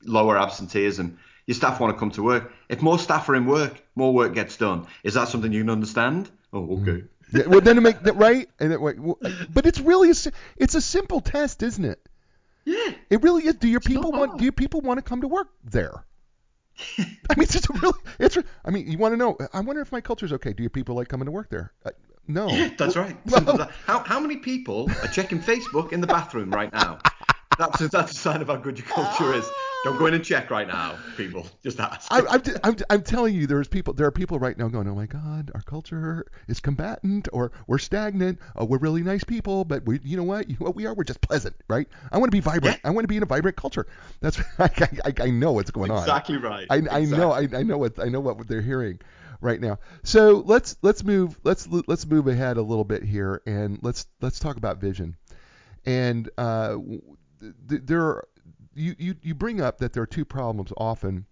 lower 0.03 0.37
absenteeism. 0.37 1.19
Your 1.45 1.55
staff 1.55 1.79
want 1.79 1.93
to 1.93 1.99
come 1.99 2.11
to 2.11 2.23
work. 2.23 2.51
If 2.69 2.81
more 2.81 2.97
staff 2.97 3.27
are 3.29 3.35
in 3.35 3.45
work, 3.45 3.81
more 3.95 4.13
work 4.13 4.33
gets 4.33 4.57
done. 4.57 4.87
Is 5.03 5.15
that 5.15 5.27
something 5.27 5.51
you 5.51 5.61
can 5.61 5.69
understand? 5.69 6.29
Oh, 6.53 6.79
okay. 6.81 6.91
Mm 6.91 7.07
well, 7.33 7.61
then 7.61 7.75
to 7.75 7.81
make 7.81 8.01
that 8.03 8.15
right, 8.15 8.49
and 8.59 8.73
it, 8.73 8.79
but 9.53 9.65
it's 9.65 9.79
really 9.79 10.11
a, 10.11 10.15
it's 10.57 10.75
a 10.75 10.81
simple 10.81 11.21
test, 11.21 11.63
isn't 11.63 11.85
it? 11.85 11.99
Yeah. 12.65 12.93
It 13.09 13.23
really 13.23 13.45
is. 13.47 13.55
Do 13.55 13.67
your 13.67 13.77
it's 13.77 13.87
people 13.87 14.11
want? 14.11 14.37
Do 14.37 14.43
your 14.43 14.53
people 14.53 14.81
want 14.81 14.97
to 14.97 15.01
come 15.01 15.21
to 15.21 15.27
work 15.27 15.47
there? 15.63 16.05
I 16.97 17.35
mean, 17.35 17.43
it's 17.43 17.69
really, 17.69 17.99
it's. 18.19 18.37
I 18.65 18.71
mean, 18.71 18.91
you 18.91 18.97
want 18.97 19.13
to 19.13 19.17
know? 19.17 19.37
I 19.53 19.61
wonder 19.61 19.81
if 19.81 19.91
my 19.91 20.01
culture's 20.01 20.33
okay. 20.33 20.53
Do 20.53 20.63
your 20.63 20.69
people 20.69 20.95
like 20.95 21.07
coming 21.07 21.25
to 21.25 21.31
work 21.31 21.49
there? 21.49 21.73
Uh, 21.85 21.91
no. 22.27 22.49
Yeah, 22.49 22.69
that's 22.77 22.95
right. 22.95 23.15
Well, 23.25 23.69
how 23.85 23.99
how 23.99 24.19
many 24.19 24.37
people 24.37 24.89
are 25.01 25.07
checking 25.07 25.39
Facebook 25.39 25.91
in 25.91 26.01
the 26.01 26.07
bathroom 26.07 26.51
right 26.51 26.71
now? 26.71 26.99
That's 27.61 27.81
a, 27.81 27.87
that's 27.89 28.11
a 28.11 28.15
sign 28.15 28.41
of 28.41 28.47
how 28.47 28.55
good 28.55 28.79
your 28.79 28.87
culture 28.87 29.33
is. 29.33 29.49
Don't 29.83 29.97
go 29.97 30.05
in 30.05 30.13
and 30.13 30.23
check 30.23 30.51
right 30.51 30.67
now, 30.67 30.95
people. 31.17 31.47
Just 31.63 31.79
ask. 31.79 32.07
I, 32.11 32.21
I'm, 32.29 32.41
I'm, 32.63 32.75
I'm 32.89 33.01
telling 33.01 33.33
you, 33.33 33.47
there's 33.47 33.67
people. 33.67 33.93
There 33.93 34.05
are 34.05 34.11
people 34.11 34.37
right 34.37 34.55
now 34.57 34.67
going, 34.67 34.87
"Oh 34.87 34.93
my 34.93 35.07
God, 35.07 35.51
our 35.55 35.61
culture 35.61 36.25
is 36.47 36.59
combatant, 36.59 37.27
or 37.33 37.51
we're 37.67 37.79
stagnant. 37.79 38.39
Oh, 38.55 38.65
we're 38.65 38.77
really 38.77 39.01
nice 39.01 39.23
people, 39.23 39.65
but 39.65 39.85
we, 39.85 39.99
you 40.03 40.17
know 40.17 40.23
what? 40.23 40.49
You 40.49 40.57
know 40.59 40.65
what 40.65 40.75
we 40.75 40.85
are? 40.85 40.93
We're 40.93 41.03
just 41.03 41.21
pleasant, 41.21 41.55
right? 41.67 41.87
I 42.11 42.19
want 42.19 42.31
to 42.31 42.35
be 42.35 42.41
vibrant. 42.41 42.79
Yeah. 42.83 42.89
I 42.89 42.91
want 42.91 43.05
to 43.05 43.07
be 43.07 43.17
in 43.17 43.23
a 43.23 43.27
vibrant 43.27 43.57
culture. 43.57 43.87
That's 44.19 44.39
I, 44.59 44.69
I, 45.05 45.13
I 45.19 45.29
know 45.29 45.53
what's 45.53 45.71
going 45.71 45.89
on. 45.89 45.99
exactly 45.99 46.35
on. 46.35 46.43
Right. 46.43 46.67
I, 46.69 46.77
exactly 46.77 47.01
I 47.01 47.17
know. 47.17 47.31
I, 47.31 47.47
I 47.53 47.63
know 47.63 47.77
what 47.77 47.99
I 47.99 48.09
know 48.09 48.19
what 48.19 48.47
they're 48.47 48.61
hearing 48.61 48.99
right 49.41 49.59
now. 49.59 49.79
So 50.03 50.43
let's 50.45 50.77
let's 50.83 51.03
move 51.03 51.39
let's 51.43 51.67
let's 51.67 52.05
move 52.05 52.27
ahead 52.27 52.57
a 52.57 52.61
little 52.61 52.85
bit 52.85 53.03
here, 53.03 53.41
and 53.47 53.79
let's 53.81 54.05
let's 54.21 54.39
talk 54.39 54.57
about 54.57 54.79
vision. 54.79 55.17
And 55.85 56.29
uh, 56.37 56.77
there 57.41 58.01
are 58.01 58.27
you, 58.73 58.95
you, 58.97 59.15
you 59.21 59.35
bring 59.35 59.59
up 59.59 59.79
that 59.79 59.93
there 59.93 60.03
are 60.03 60.07
two 60.07 60.25
problems 60.25 60.71
often 60.77 61.25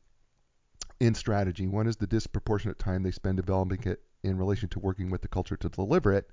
in 0.99 1.15
strategy. 1.15 1.67
One 1.67 1.87
is 1.87 1.95
the 1.95 2.07
disproportionate 2.07 2.79
time 2.79 3.03
they 3.03 3.11
spend 3.11 3.37
developing 3.37 3.83
it 3.83 4.01
in 4.23 4.37
relation 4.37 4.67
to 4.69 4.79
working 4.79 5.09
with 5.09 5.21
the 5.21 5.29
culture 5.29 5.55
to 5.55 5.69
deliver 5.69 6.13
it, 6.13 6.29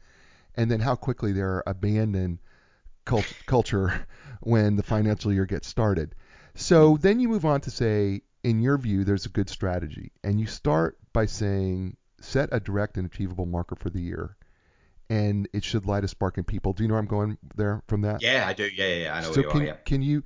and 0.57 0.71
then 0.71 0.81
how 0.81 0.97
quickly 0.97 1.33
they're 1.33 1.63
abandoned 1.67 2.41
cult- 3.05 3.33
culture 3.47 4.07
when 4.41 4.77
the 4.77 4.83
financial 4.83 5.33
year 5.33 5.47
gets 5.47 5.69
started. 5.69 6.15
So 6.55 6.97
then 6.97 7.21
you 7.21 7.29
move 7.29 7.45
on 7.45 7.61
to 7.63 7.71
say, 7.71 8.23
in 8.43 8.61
your 8.61 8.79
view, 8.79 9.05
there's 9.05 9.27
a 9.27 9.31
good 9.31 9.49
strategy, 9.49 10.11
and 10.25 10.41
you 10.41 10.47
start 10.47 10.99
by 11.13 11.27
saying 11.27 11.97
set 12.21 12.49
a 12.51 12.59
direct 12.59 12.97
and 12.97 13.07
achievable 13.07 13.47
marker 13.47 13.77
for 13.77 13.91
the 13.91 14.01
year, 14.01 14.37
and 15.09 15.49
it 15.53 15.65
should 15.65 15.87
light 15.87 16.05
a 16.05 16.09
spark 16.09 16.39
in 16.39 16.45
people. 16.45 16.73
Do 16.73 16.83
you 16.83 16.89
know 16.89 16.95
where 16.95 17.01
I'm 17.01 17.07
going 17.07 17.39
there 17.55 17.83
from 17.87 18.03
that? 18.03 18.23
Yeah, 18.23 18.45
I 18.47 18.53
do. 18.53 18.65
Yeah, 18.65 18.87
yeah, 18.87 18.95
yeah. 18.95 19.15
I 19.15 19.21
know 19.23 19.33
so 19.33 19.43
can, 19.43 19.63
are. 19.63 19.65
Yeah. 19.65 19.77
Can 19.85 20.03
you 20.03 20.23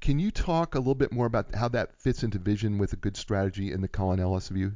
can 0.00 0.18
you 0.18 0.30
talk 0.30 0.74
a 0.74 0.78
little 0.78 0.94
bit 0.94 1.12
more 1.12 1.26
about 1.26 1.54
how 1.54 1.68
that 1.68 2.00
fits 2.00 2.22
into 2.22 2.38
vision 2.38 2.78
with 2.78 2.92
a 2.92 2.96
good 2.96 3.16
strategy 3.16 3.72
in 3.72 3.80
the 3.80 3.88
Colin 3.88 4.20
Ellis 4.20 4.48
view? 4.48 4.74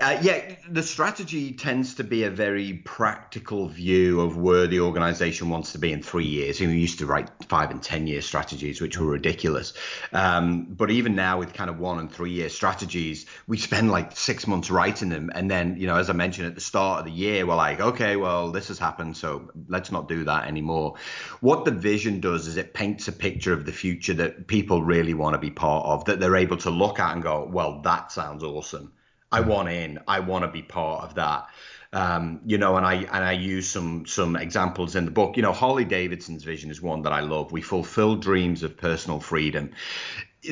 Uh, 0.00 0.16
yeah, 0.22 0.54
the 0.70 0.82
strategy 0.82 1.52
tends 1.52 1.94
to 1.94 2.04
be 2.04 2.22
a 2.22 2.30
very 2.30 2.72
practical 2.72 3.66
view 3.66 4.20
of 4.20 4.36
where 4.36 4.68
the 4.68 4.78
organization 4.78 5.48
wants 5.48 5.72
to 5.72 5.78
be 5.78 5.92
in 5.92 6.00
three 6.02 6.24
years. 6.26 6.60
You 6.60 6.68
know, 6.68 6.72
we 6.72 6.78
used 6.78 7.00
to 7.00 7.06
write 7.06 7.28
five 7.48 7.72
and 7.72 7.82
10 7.82 8.06
year 8.06 8.22
strategies, 8.22 8.80
which 8.80 8.96
were 8.96 9.06
ridiculous. 9.06 9.72
Um, 10.12 10.66
but 10.70 10.92
even 10.92 11.16
now, 11.16 11.38
with 11.38 11.52
kind 11.52 11.68
of 11.68 11.80
one 11.80 11.98
and 11.98 12.12
three 12.12 12.30
year 12.30 12.48
strategies, 12.48 13.26
we 13.48 13.56
spend 13.58 13.90
like 13.90 14.16
six 14.16 14.46
months 14.46 14.70
writing 14.70 15.08
them. 15.08 15.32
And 15.34 15.50
then, 15.50 15.76
you 15.78 15.88
know, 15.88 15.96
as 15.96 16.08
I 16.08 16.12
mentioned 16.12 16.46
at 16.46 16.54
the 16.54 16.60
start 16.60 17.00
of 17.00 17.06
the 17.06 17.12
year, 17.12 17.44
we're 17.44 17.56
like, 17.56 17.80
okay, 17.80 18.14
well, 18.14 18.52
this 18.52 18.68
has 18.68 18.78
happened. 18.78 19.16
So 19.16 19.50
let's 19.68 19.90
not 19.90 20.06
do 20.06 20.22
that 20.24 20.46
anymore. 20.46 20.94
What 21.40 21.64
the 21.64 21.72
vision 21.72 22.20
does 22.20 22.46
is 22.46 22.56
it 22.56 22.72
paints 22.72 23.08
a 23.08 23.12
picture 23.12 23.52
of 23.52 23.66
the 23.66 23.72
future 23.72 24.14
that 24.14 24.46
people 24.46 24.80
really 24.80 25.14
want 25.14 25.34
to 25.34 25.38
be 25.38 25.50
part 25.50 25.86
of, 25.86 26.04
that 26.04 26.20
they're 26.20 26.36
able 26.36 26.58
to 26.58 26.70
look 26.70 27.00
at 27.00 27.14
and 27.14 27.22
go, 27.22 27.48
well, 27.50 27.80
that 27.82 28.12
sounds 28.12 28.44
awesome 28.44 28.92
I 29.30 29.40
want 29.40 29.68
in. 29.68 29.98
I 30.08 30.20
want 30.20 30.44
to 30.44 30.50
be 30.50 30.62
part 30.62 31.04
of 31.04 31.14
that. 31.16 31.48
Um, 31.92 32.40
you 32.44 32.58
know, 32.58 32.76
and 32.76 32.84
I 32.84 32.94
and 32.94 33.24
I 33.24 33.32
use 33.32 33.68
some 33.68 34.04
some 34.06 34.36
examples 34.36 34.94
in 34.94 35.04
the 35.06 35.10
book. 35.10 35.36
You 35.36 35.42
know, 35.42 35.52
Harley 35.52 35.84
Davidson's 35.84 36.44
vision 36.44 36.70
is 36.70 36.82
one 36.82 37.02
that 37.02 37.12
I 37.12 37.20
love. 37.20 37.50
We 37.52 37.62
fulfill 37.62 38.16
dreams 38.16 38.62
of 38.62 38.76
personal 38.76 39.20
freedom. 39.20 39.70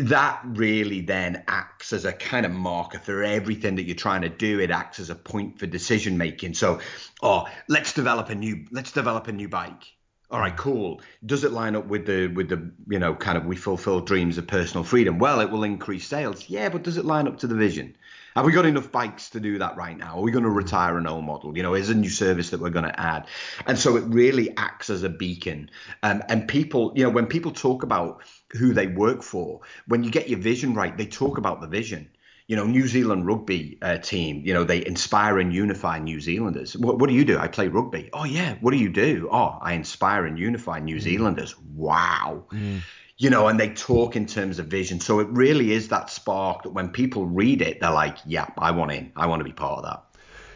that 0.00 0.40
really 0.44 1.00
then 1.00 1.44
acts 1.46 1.92
as 1.92 2.04
a 2.04 2.12
kind 2.12 2.44
of 2.44 2.52
marker 2.52 2.98
for 2.98 3.22
everything 3.22 3.76
that 3.76 3.84
you're 3.84 3.94
trying 3.94 4.22
to 4.22 4.28
do. 4.28 4.60
It 4.60 4.70
acts 4.70 4.98
as 4.98 5.10
a 5.10 5.14
point 5.14 5.58
for 5.58 5.66
decision 5.66 6.18
making. 6.18 6.54
So, 6.54 6.80
oh, 7.22 7.46
let's 7.68 7.92
develop 7.92 8.30
a 8.30 8.34
new 8.34 8.66
let's 8.70 8.92
develop 8.92 9.28
a 9.28 9.32
new 9.32 9.48
bike. 9.48 9.95
All 10.28 10.40
right, 10.40 10.56
cool. 10.56 11.00
Does 11.24 11.44
it 11.44 11.52
line 11.52 11.76
up 11.76 11.86
with 11.86 12.06
the 12.06 12.26
with 12.26 12.48
the 12.48 12.70
you 12.88 12.98
know 12.98 13.14
kind 13.14 13.38
of 13.38 13.46
we 13.46 13.54
fulfill 13.54 14.00
dreams 14.00 14.38
of 14.38 14.46
personal 14.48 14.82
freedom? 14.82 15.20
Well, 15.20 15.38
it 15.40 15.50
will 15.50 15.62
increase 15.62 16.04
sales. 16.06 16.50
Yeah, 16.50 16.68
but 16.68 16.82
does 16.82 16.96
it 16.96 17.04
line 17.04 17.28
up 17.28 17.38
to 17.38 17.46
the 17.46 17.54
vision? 17.54 17.96
Have 18.34 18.44
we 18.44 18.52
got 18.52 18.66
enough 18.66 18.90
bikes 18.90 19.30
to 19.30 19.40
do 19.40 19.58
that 19.58 19.76
right 19.76 19.96
now? 19.96 20.18
Are 20.18 20.20
we 20.20 20.32
going 20.32 20.44
to 20.44 20.50
retire 20.50 20.98
an 20.98 21.06
old 21.06 21.24
model? 21.24 21.56
You 21.56 21.62
know, 21.62 21.74
is 21.74 21.90
a 21.90 21.94
new 21.94 22.10
service 22.10 22.50
that 22.50 22.60
we're 22.60 22.70
going 22.70 22.84
to 22.84 23.00
add? 23.00 23.28
And 23.66 23.78
so 23.78 23.96
it 23.96 24.02
really 24.02 24.54
acts 24.58 24.90
as 24.90 25.04
a 25.04 25.08
beacon. 25.08 25.70
Um, 26.02 26.22
and 26.28 26.46
people, 26.46 26.92
you 26.94 27.04
know, 27.04 27.08
when 27.10 27.26
people 27.26 27.52
talk 27.52 27.82
about 27.82 28.22
who 28.50 28.74
they 28.74 28.88
work 28.88 29.22
for, 29.22 29.60
when 29.86 30.04
you 30.04 30.10
get 30.10 30.28
your 30.28 30.40
vision 30.40 30.74
right, 30.74 30.94
they 30.94 31.06
talk 31.06 31.38
about 31.38 31.60
the 31.62 31.66
vision 31.66 32.10
you 32.46 32.56
know, 32.56 32.64
New 32.64 32.86
Zealand 32.86 33.26
rugby 33.26 33.78
uh, 33.82 33.98
team, 33.98 34.42
you 34.44 34.54
know, 34.54 34.64
they 34.64 34.84
inspire 34.86 35.38
and 35.38 35.52
unify 35.52 35.98
New 35.98 36.20
Zealanders. 36.20 36.76
What, 36.76 36.98
what, 36.98 37.08
do 37.08 37.14
you 37.14 37.24
do? 37.24 37.38
I 37.38 37.48
play 37.48 37.68
rugby. 37.68 38.08
Oh, 38.12 38.24
yeah. 38.24 38.54
What 38.60 38.70
do 38.70 38.76
you 38.76 38.88
do? 38.88 39.28
Oh, 39.32 39.58
I 39.60 39.72
inspire 39.72 40.26
and 40.26 40.38
unify 40.38 40.78
New 40.78 40.96
mm. 40.96 41.00
Zealanders. 41.00 41.56
Wow. 41.74 42.44
Mm 42.52 42.82
you 43.18 43.30
know, 43.30 43.48
and 43.48 43.58
they 43.58 43.70
talk 43.70 44.14
in 44.14 44.26
terms 44.26 44.58
of 44.58 44.66
vision. 44.66 45.00
So 45.00 45.20
it 45.20 45.28
really 45.30 45.72
is 45.72 45.88
that 45.88 46.10
spark 46.10 46.64
that 46.64 46.70
when 46.70 46.90
people 46.90 47.26
read 47.26 47.62
it, 47.62 47.80
they're 47.80 47.90
like, 47.90 48.18
"Yeah, 48.26 48.46
I 48.58 48.72
want 48.72 48.92
in. 48.92 49.12
I 49.16 49.26
want 49.26 49.40
to 49.40 49.44
be 49.44 49.52
part 49.52 49.78
of 49.78 49.84
that." 49.84 50.02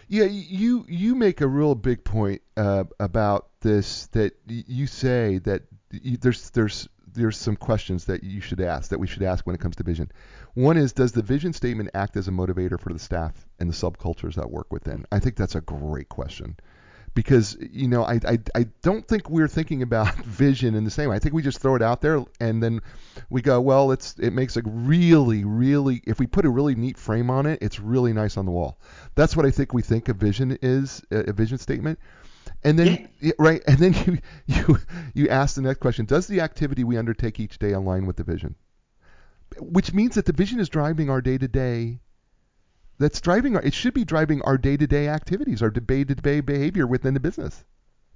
Yeah, 0.09 0.25
you 0.25 0.85
you 0.89 1.15
make 1.15 1.41
a 1.41 1.47
real 1.47 1.75
big 1.75 2.05
point 2.05 2.43
uh, 2.57 2.85
about 2.99 3.49
this. 3.61 4.07
That 4.09 4.35
you 4.47 4.87
say 4.87 5.39
that 5.39 5.63
you, 5.91 6.19
there's 6.19 6.51
there's 6.51 6.89
there's 7.13 7.37
some 7.37 7.57
questions 7.57 8.05
that 8.07 8.23
you 8.23 8.41
should 8.41 8.61
ask 8.61 8.91
that 8.91 8.99
we 8.99 9.07
should 9.07 9.23
ask 9.23 9.47
when 9.47 9.55
it 9.55 9.61
comes 9.61 9.77
to 9.77 9.83
vision. 9.83 10.13
One 10.55 10.77
is, 10.77 10.93
does 10.93 11.13
the 11.13 11.23
vision 11.23 11.53
statement 11.53 11.91
act 11.95 12.17
as 12.17 12.29
a 12.29 12.33
motivator 12.33 12.79
for 12.79 12.93
the 12.93 12.99
staff 12.99 13.47
and 13.59 13.71
the 13.71 13.75
subcultures 13.75 14.35
that 14.35 14.51
work 14.51 14.73
within? 14.73 15.05
I 15.13 15.19
think 15.19 15.37
that's 15.37 15.55
a 15.55 15.61
great 15.61 16.09
question 16.09 16.57
because 17.15 17.57
you 17.61 17.89
know 17.89 18.05
I, 18.05 18.21
I 18.27 18.39
I 18.55 18.67
don't 18.83 19.07
think 19.07 19.29
we're 19.29 19.49
thinking 19.49 19.83
about 19.83 20.15
vision 20.25 20.75
in 20.75 20.85
the 20.85 20.91
same 20.91 21.11
way. 21.11 21.17
I 21.17 21.19
think 21.19 21.35
we 21.35 21.43
just 21.43 21.61
throw 21.61 21.75
it 21.75 21.83
out 21.83 22.01
there 22.01 22.25
and 22.41 22.63
then 22.63 22.81
we 23.29 23.43
go, 23.43 23.61
well, 23.61 23.93
it's 23.93 24.15
it 24.19 24.33
makes 24.33 24.57
a 24.57 24.63
really 24.65 25.45
really 25.45 26.03
if 26.07 26.19
we 26.19 26.27
put 26.27 26.45
a 26.45 26.51
really 26.51 26.75
neat 26.75 26.99
frame 26.99 27.31
on 27.31 27.47
it, 27.47 27.59
it's 27.63 27.81
really 27.81 28.13
nice 28.13 28.37
on 28.37 28.45
the 28.45 28.53
wall. 28.53 28.81
That's 29.15 29.37
what 29.37 29.47
I 29.47 29.51
think 29.51 29.73
we 29.73 29.83
think 29.83 30.09
a 30.09 30.15
vision 30.15 30.59
is 30.63 31.03
a 31.11 31.33
vision 31.33 31.59
statement. 31.59 31.99
And 32.63 32.79
then 32.79 33.09
yeah. 33.21 33.33
right, 33.39 33.63
and 33.67 33.79
then 33.79 33.95
you 34.47 34.57
you 34.69 34.79
you 35.15 35.29
ask 35.29 35.55
the 35.55 35.63
next 35.63 35.79
question: 35.81 36.05
Does 36.05 36.27
the 36.27 36.41
activity 36.41 36.85
we 36.85 36.97
undertake 36.97 37.41
each 37.41 37.59
day 37.59 37.73
align 37.73 38.07
with 38.07 38.17
the 38.17 38.25
vision? 38.25 38.55
Which 39.59 39.93
means 39.93 40.15
that 40.15 40.27
the 40.27 40.33
vision 40.33 40.61
is 40.61 40.69
driving 40.69 41.11
our 41.11 41.21
day 41.21 41.39
to 41.39 41.49
day 41.49 42.01
that's 43.01 43.21
driving 43.21 43.57
our, 43.57 43.63
it 43.63 43.75
should 43.75 43.95
be 43.95 44.05
driving 44.05 44.43
our 44.43 44.59
day-to-day 44.59 45.09
activities, 45.09 45.63
our 45.63 45.71
day-to-day 45.71 46.41
behavior 46.41 46.87
within 46.87 47.15
the 47.15 47.21
business, 47.21 47.65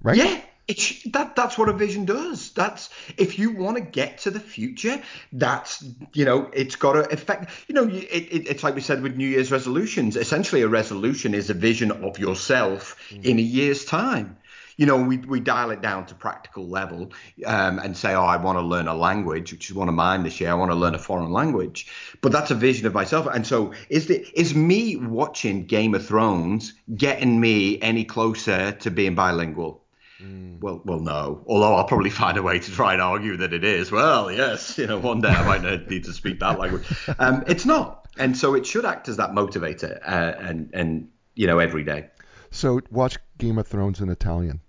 right? 0.01 0.15
Yeah. 0.15 0.39
It's 0.67 1.03
that 1.11 1.35
that's 1.35 1.59
what 1.59 1.69
a 1.69 1.73
vision 1.73 2.05
does. 2.05 2.51
That's 2.53 2.89
if 3.17 3.37
you 3.37 3.51
want 3.51 3.77
to 3.77 3.83
get 3.83 4.17
to 4.19 4.31
the 4.31 4.39
future, 4.39 4.99
that's 5.31 5.85
you 6.11 6.25
know 6.25 6.49
it's 6.53 6.75
got 6.75 6.93
to 6.93 7.07
affect. 7.13 7.51
You 7.67 7.75
know, 7.75 7.83
it, 7.83 7.93
it, 7.93 8.47
it's 8.47 8.63
like 8.63 8.73
we 8.73 8.81
said 8.81 9.03
with 9.03 9.15
New 9.15 9.27
Year's 9.27 9.51
resolutions. 9.51 10.15
Essentially, 10.15 10.63
a 10.63 10.67
resolution 10.67 11.35
is 11.35 11.51
a 11.51 11.53
vision 11.53 11.91
of 11.91 12.17
yourself 12.17 12.97
mm. 13.11 13.23
in 13.23 13.37
a 13.37 13.43
year's 13.43 13.85
time 13.85 14.37
you 14.77 14.85
know, 14.85 14.97
we, 14.97 15.17
we 15.17 15.39
dial 15.39 15.71
it 15.71 15.81
down 15.81 16.05
to 16.07 16.15
practical 16.15 16.67
level 16.67 17.11
um, 17.45 17.79
and 17.79 17.95
say, 17.95 18.13
oh, 18.13 18.23
I 18.23 18.37
want 18.37 18.57
to 18.57 18.61
learn 18.61 18.87
a 18.87 18.95
language, 18.95 19.51
which 19.51 19.69
is 19.69 19.75
one 19.75 19.89
of 19.89 19.95
mine 19.95 20.23
this 20.23 20.39
year. 20.39 20.51
I 20.51 20.53
want 20.55 20.71
to 20.71 20.75
learn 20.75 20.95
a 20.95 20.99
foreign 20.99 21.31
language. 21.31 21.87
But 22.21 22.31
that's 22.31 22.51
a 22.51 22.55
vision 22.55 22.85
of 22.85 22.93
myself. 22.93 23.27
And 23.33 23.45
so 23.45 23.73
is 23.89 24.07
the, 24.07 24.27
is 24.39 24.53
me 24.55 24.95
watching 24.95 25.65
Game 25.65 25.95
of 25.95 26.05
Thrones 26.05 26.73
getting 26.95 27.39
me 27.39 27.81
any 27.81 28.03
closer 28.03 28.71
to 28.71 28.91
being 28.91 29.15
bilingual? 29.15 29.85
Mm. 30.21 30.61
Well, 30.61 30.81
well, 30.85 30.99
no. 30.99 31.43
Although 31.47 31.75
I'll 31.75 31.85
probably 31.85 32.09
find 32.09 32.37
a 32.37 32.43
way 32.43 32.59
to 32.59 32.71
try 32.71 32.93
and 32.93 33.01
argue 33.01 33.37
that 33.37 33.53
it 33.53 33.63
is. 33.63 33.91
Well, 33.91 34.31
yes, 34.31 34.77
you 34.77 34.87
know, 34.87 34.97
one 34.97 35.21
day 35.21 35.29
I 35.29 35.45
might 35.45 35.89
need 35.89 36.05
to 36.05 36.13
speak 36.13 36.39
that 36.39 36.59
language. 36.59 36.85
Um, 37.19 37.43
it's 37.47 37.65
not, 37.65 38.07
and 38.17 38.37
so 38.37 38.55
it 38.55 38.65
should 38.65 38.85
act 38.85 39.09
as 39.09 39.17
that 39.17 39.31
motivator, 39.31 39.99
uh, 40.07 40.35
and 40.39 40.69
and 40.73 41.09
you 41.35 41.47
know, 41.47 41.59
every 41.59 41.83
day. 41.83 42.07
So 42.51 42.79
watch 42.89 43.17
Game 43.37 43.57
of 43.57 43.67
Thrones 43.67 43.99
in 43.99 44.09
Italian. 44.09 44.61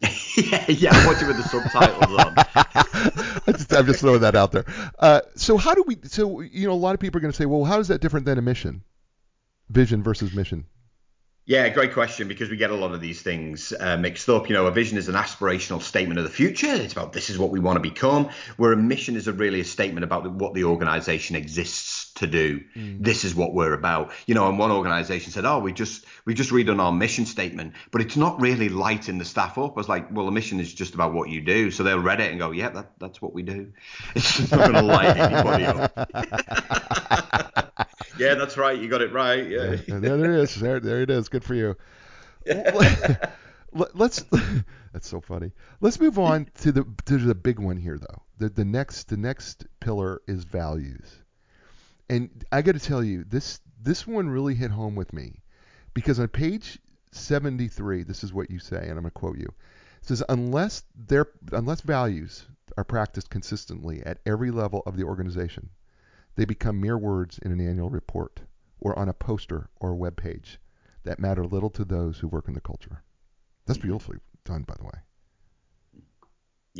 yeah, 0.36 0.64
yeah, 0.68 1.06
watch 1.06 1.22
it 1.22 1.26
with 1.26 1.36
the 1.36 1.42
subtitles 1.42 2.18
on. 2.18 2.34
I 3.46 3.52
just, 3.52 3.72
I'm 3.72 3.84
just 3.84 4.00
throwing 4.00 4.22
that 4.22 4.34
out 4.34 4.52
there. 4.52 4.64
Uh, 4.98 5.20
so 5.34 5.58
how 5.58 5.74
do 5.74 5.84
we? 5.86 5.98
So 6.04 6.40
you 6.40 6.66
know, 6.66 6.72
a 6.72 6.74
lot 6.74 6.94
of 6.94 7.00
people 7.00 7.18
are 7.18 7.20
going 7.20 7.32
to 7.32 7.36
say, 7.36 7.46
well, 7.46 7.64
how 7.64 7.78
is 7.80 7.88
that 7.88 8.00
different 8.00 8.24
than 8.24 8.38
a 8.38 8.42
mission? 8.42 8.82
Vision 9.68 10.02
versus 10.02 10.32
mission. 10.32 10.64
Yeah, 11.50 11.68
great 11.70 11.94
question 11.94 12.28
because 12.28 12.48
we 12.48 12.56
get 12.56 12.70
a 12.70 12.76
lot 12.76 12.92
of 12.92 13.00
these 13.00 13.22
things 13.22 13.72
uh, 13.78 13.96
mixed 13.96 14.28
up. 14.28 14.48
You 14.48 14.54
know, 14.54 14.66
a 14.66 14.70
vision 14.70 14.96
is 14.96 15.08
an 15.08 15.16
aspirational 15.16 15.82
statement 15.82 16.18
of 16.18 16.24
the 16.24 16.30
future. 16.30 16.72
It's 16.72 16.92
about 16.92 17.12
this 17.12 17.28
is 17.28 17.38
what 17.38 17.50
we 17.50 17.58
want 17.58 17.76
to 17.76 17.80
become, 17.80 18.30
where 18.56 18.72
a 18.72 18.76
mission 18.76 19.16
is 19.16 19.26
a 19.26 19.32
really 19.32 19.60
a 19.60 19.64
statement 19.64 20.04
about 20.04 20.30
what 20.30 20.54
the 20.54 20.64
organization 20.64 21.34
exists 21.34 21.89
to 22.16 22.26
do. 22.26 22.60
Mm. 22.76 23.04
This 23.04 23.24
is 23.24 23.34
what 23.34 23.54
we're 23.54 23.72
about. 23.72 24.12
You 24.26 24.34
know, 24.34 24.48
and 24.48 24.58
one 24.58 24.70
organization 24.70 25.32
said, 25.32 25.44
"Oh, 25.44 25.58
we 25.58 25.72
just 25.72 26.04
we 26.24 26.34
just 26.34 26.52
read 26.52 26.68
on 26.68 26.80
our 26.80 26.92
mission 26.92 27.26
statement, 27.26 27.74
but 27.90 28.00
it's 28.00 28.16
not 28.16 28.40
really 28.40 28.68
lighting 28.68 29.18
the 29.18 29.24
staff 29.24 29.58
up." 29.58 29.72
I 29.72 29.74
was 29.74 29.88
like, 29.88 30.12
"Well, 30.12 30.26
the 30.26 30.32
mission 30.32 30.60
is 30.60 30.72
just 30.72 30.94
about 30.94 31.12
what 31.12 31.28
you 31.28 31.40
do." 31.40 31.70
So 31.70 31.82
they'll 31.82 32.00
read 32.00 32.20
it 32.20 32.30
and 32.30 32.38
go, 32.38 32.50
"Yeah, 32.50 32.70
that, 32.70 32.92
that's 32.98 33.22
what 33.22 33.32
we 33.32 33.42
do." 33.42 33.72
It's 34.14 34.36
just 34.36 34.52
not 34.52 34.70
going 34.70 34.74
to 34.74 34.82
light 34.82 35.16
anybody 35.16 35.64
up. 35.64 35.96
yeah, 38.18 38.34
that's 38.34 38.56
right. 38.56 38.78
You 38.78 38.88
got 38.88 39.02
it 39.02 39.12
right. 39.12 39.48
Yeah. 39.48 39.76
yeah 39.86 39.98
there 39.98 40.16
it 40.16 40.42
is. 40.42 40.54
There, 40.56 40.80
there 40.80 41.02
it 41.02 41.10
is. 41.10 41.28
Good 41.28 41.44
for 41.44 41.54
you. 41.54 41.76
Let's. 43.72 44.24
That's 44.92 45.08
so 45.08 45.20
funny. 45.20 45.52
Let's 45.80 46.00
move 46.00 46.18
on 46.18 46.48
to 46.62 46.72
the 46.72 46.84
to 47.06 47.18
the 47.18 47.34
big 47.34 47.58
one 47.58 47.76
here, 47.76 47.98
though. 47.98 48.22
The 48.38 48.48
the 48.48 48.64
next 48.64 49.08
the 49.08 49.16
next 49.16 49.66
pillar 49.80 50.22
is 50.26 50.44
values. 50.44 51.19
And 52.10 52.44
I 52.50 52.62
got 52.62 52.72
to 52.72 52.80
tell 52.80 53.04
you, 53.04 53.22
this 53.22 53.60
this 53.80 54.04
one 54.04 54.28
really 54.28 54.56
hit 54.56 54.72
home 54.72 54.96
with 54.96 55.12
me 55.12 55.44
because 55.94 56.18
on 56.18 56.26
page 56.26 56.80
73, 57.12 58.02
this 58.02 58.24
is 58.24 58.32
what 58.32 58.50
you 58.50 58.58
say, 58.58 58.80
and 58.80 58.98
I'm 58.98 59.02
going 59.02 59.04
to 59.04 59.10
quote 59.12 59.38
you. 59.38 59.46
It 60.02 60.08
says, 60.08 60.22
unless 60.28 60.82
their 60.96 61.28
unless 61.52 61.82
values 61.82 62.48
are 62.76 62.82
practiced 62.82 63.30
consistently 63.30 64.02
at 64.04 64.18
every 64.26 64.50
level 64.50 64.82
of 64.86 64.96
the 64.96 65.04
organization, 65.04 65.70
they 66.34 66.44
become 66.44 66.80
mere 66.80 66.98
words 66.98 67.38
in 67.38 67.52
an 67.52 67.60
annual 67.60 67.90
report 67.90 68.40
or 68.80 68.98
on 68.98 69.08
a 69.08 69.14
poster 69.14 69.70
or 69.76 69.90
a 69.90 69.96
web 69.96 70.16
page 70.16 70.58
that 71.04 71.20
matter 71.20 71.44
little 71.44 71.70
to 71.70 71.84
those 71.84 72.18
who 72.18 72.26
work 72.26 72.48
in 72.48 72.54
the 72.54 72.60
culture. 72.60 73.04
That's 73.66 73.78
mm-hmm. 73.78 73.86
beautifully 73.86 74.18
done, 74.44 74.64
by 74.64 74.74
the 74.76 74.84
way. 74.84 74.98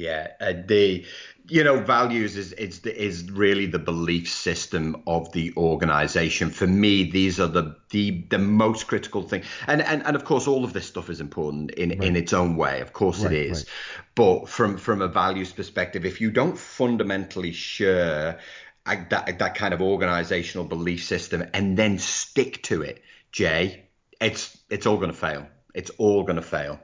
Yeah, 0.01 0.29
uh, 0.41 0.55
the 0.65 1.05
you 1.47 1.63
know 1.63 1.81
values 1.81 2.35
is 2.39 2.55
is 2.55 2.81
is 2.87 3.31
really 3.31 3.67
the 3.67 3.79
belief 3.79 4.31
system 4.31 5.03
of 5.07 5.31
the 5.33 5.53
organization. 5.59 6.49
For 6.49 6.67
me, 6.67 7.11
these 7.11 7.39
are 7.39 7.49
the 7.49 7.77
the 7.91 8.25
the 8.31 8.39
most 8.39 8.87
critical 8.87 9.23
thing, 9.23 9.43
and 9.67 9.83
and 9.83 10.03
and 10.07 10.17
of 10.17 10.25
course, 10.25 10.47
all 10.47 10.65
of 10.65 10.73
this 10.73 10.87
stuff 10.87 11.11
is 11.11 11.21
important 11.21 11.73
in 11.73 11.91
right. 11.91 12.03
in 12.03 12.17
its 12.17 12.33
own 12.33 12.57
way. 12.57 12.81
Of 12.81 12.95
course, 12.95 13.23
right, 13.23 13.33
it 13.33 13.51
is, 13.51 13.59
right. 13.59 14.05
but 14.15 14.49
from 14.49 14.79
from 14.79 15.03
a 15.03 15.09
values 15.09 15.53
perspective, 15.53 16.07
if 16.07 16.19
you 16.19 16.31
don't 16.31 16.57
fundamentally 16.57 17.53
share 17.53 18.39
that 18.87 19.39
that 19.39 19.55
kind 19.55 19.75
of 19.75 19.83
organizational 19.83 20.67
belief 20.67 21.05
system 21.05 21.45
and 21.53 21.77
then 21.77 21.99
stick 21.99 22.63
to 22.63 22.81
it, 22.81 23.03
Jay, 23.33 23.85
it's 24.19 24.57
it's 24.71 24.87
all 24.87 24.97
going 24.97 25.11
to 25.11 25.17
fail. 25.17 25.47
It's 25.75 25.91
all 25.99 26.23
going 26.23 26.37
to 26.37 26.49
fail. 26.57 26.81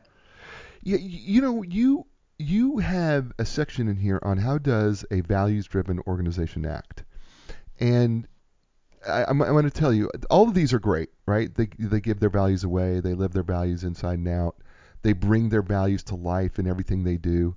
Yeah, 0.83 0.99
you 1.01 1.41
know 1.41 1.63
you 1.63 2.05
you 2.39 2.79
have 2.79 3.33
a 3.39 3.45
section 3.45 3.89
in 3.89 3.97
here 3.97 4.19
on 4.23 4.39
how 4.39 4.59
does 4.59 5.05
a 5.11 5.21
values-driven 5.21 6.01
organization 6.07 6.67
act, 6.67 7.05
and 7.81 8.27
I, 9.09 9.31
am 9.31 9.39
going 9.39 9.65
to 9.65 9.71
tell 9.71 9.93
you, 9.93 10.11
all 10.31 10.49
of 10.49 10.55
these 10.55 10.73
are 10.73 10.79
great, 10.79 11.11
right? 11.27 11.55
They 11.55 11.69
they 11.79 12.01
give 12.01 12.21
their 12.21 12.31
values 12.31 12.65
away, 12.65 13.01
they 13.01 13.15
live 13.15 13.33
their 13.33 13.43
values 13.43 13.85
inside 13.85 14.19
and 14.19 14.29
out, 14.29 14.57
they 15.03 15.13
bring 15.13 15.49
their 15.49 15.63
values 15.63 16.03
to 16.05 16.17
life 16.17 16.59
in 16.59 16.67
everything 16.67 17.05
they 17.05 17.17
do. 17.17 17.57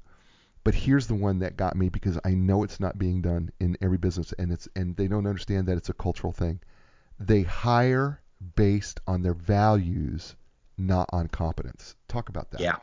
But 0.63 0.75
here's 0.75 1.07
the 1.07 1.15
one 1.15 1.39
that 1.39 1.57
got 1.57 1.75
me 1.75 1.89
because 1.89 2.19
I 2.23 2.32
know 2.32 2.63
it's 2.63 2.80
not 2.80 2.99
being 2.99 3.21
done 3.21 3.49
in 3.59 3.77
every 3.82 3.97
business, 3.97 4.34
and 4.38 4.51
it's 4.51 4.67
and 4.75 4.95
they 4.95 5.07
don't 5.07 5.25
understand 5.27 5.67
that 5.67 5.77
it's 5.77 5.89
a 5.89 5.93
cultural 5.93 6.34
thing. 6.34 6.59
They 7.19 7.41
hire 7.41 8.21
based 8.55 8.99
on 9.07 9.23
their 9.23 9.34
values, 9.34 10.36
not 10.77 11.09
on 11.11 11.27
competence. 11.27 11.95
Talk 12.07 12.30
about 12.30 12.51
that. 12.51 12.61
Yeah. 12.61 12.77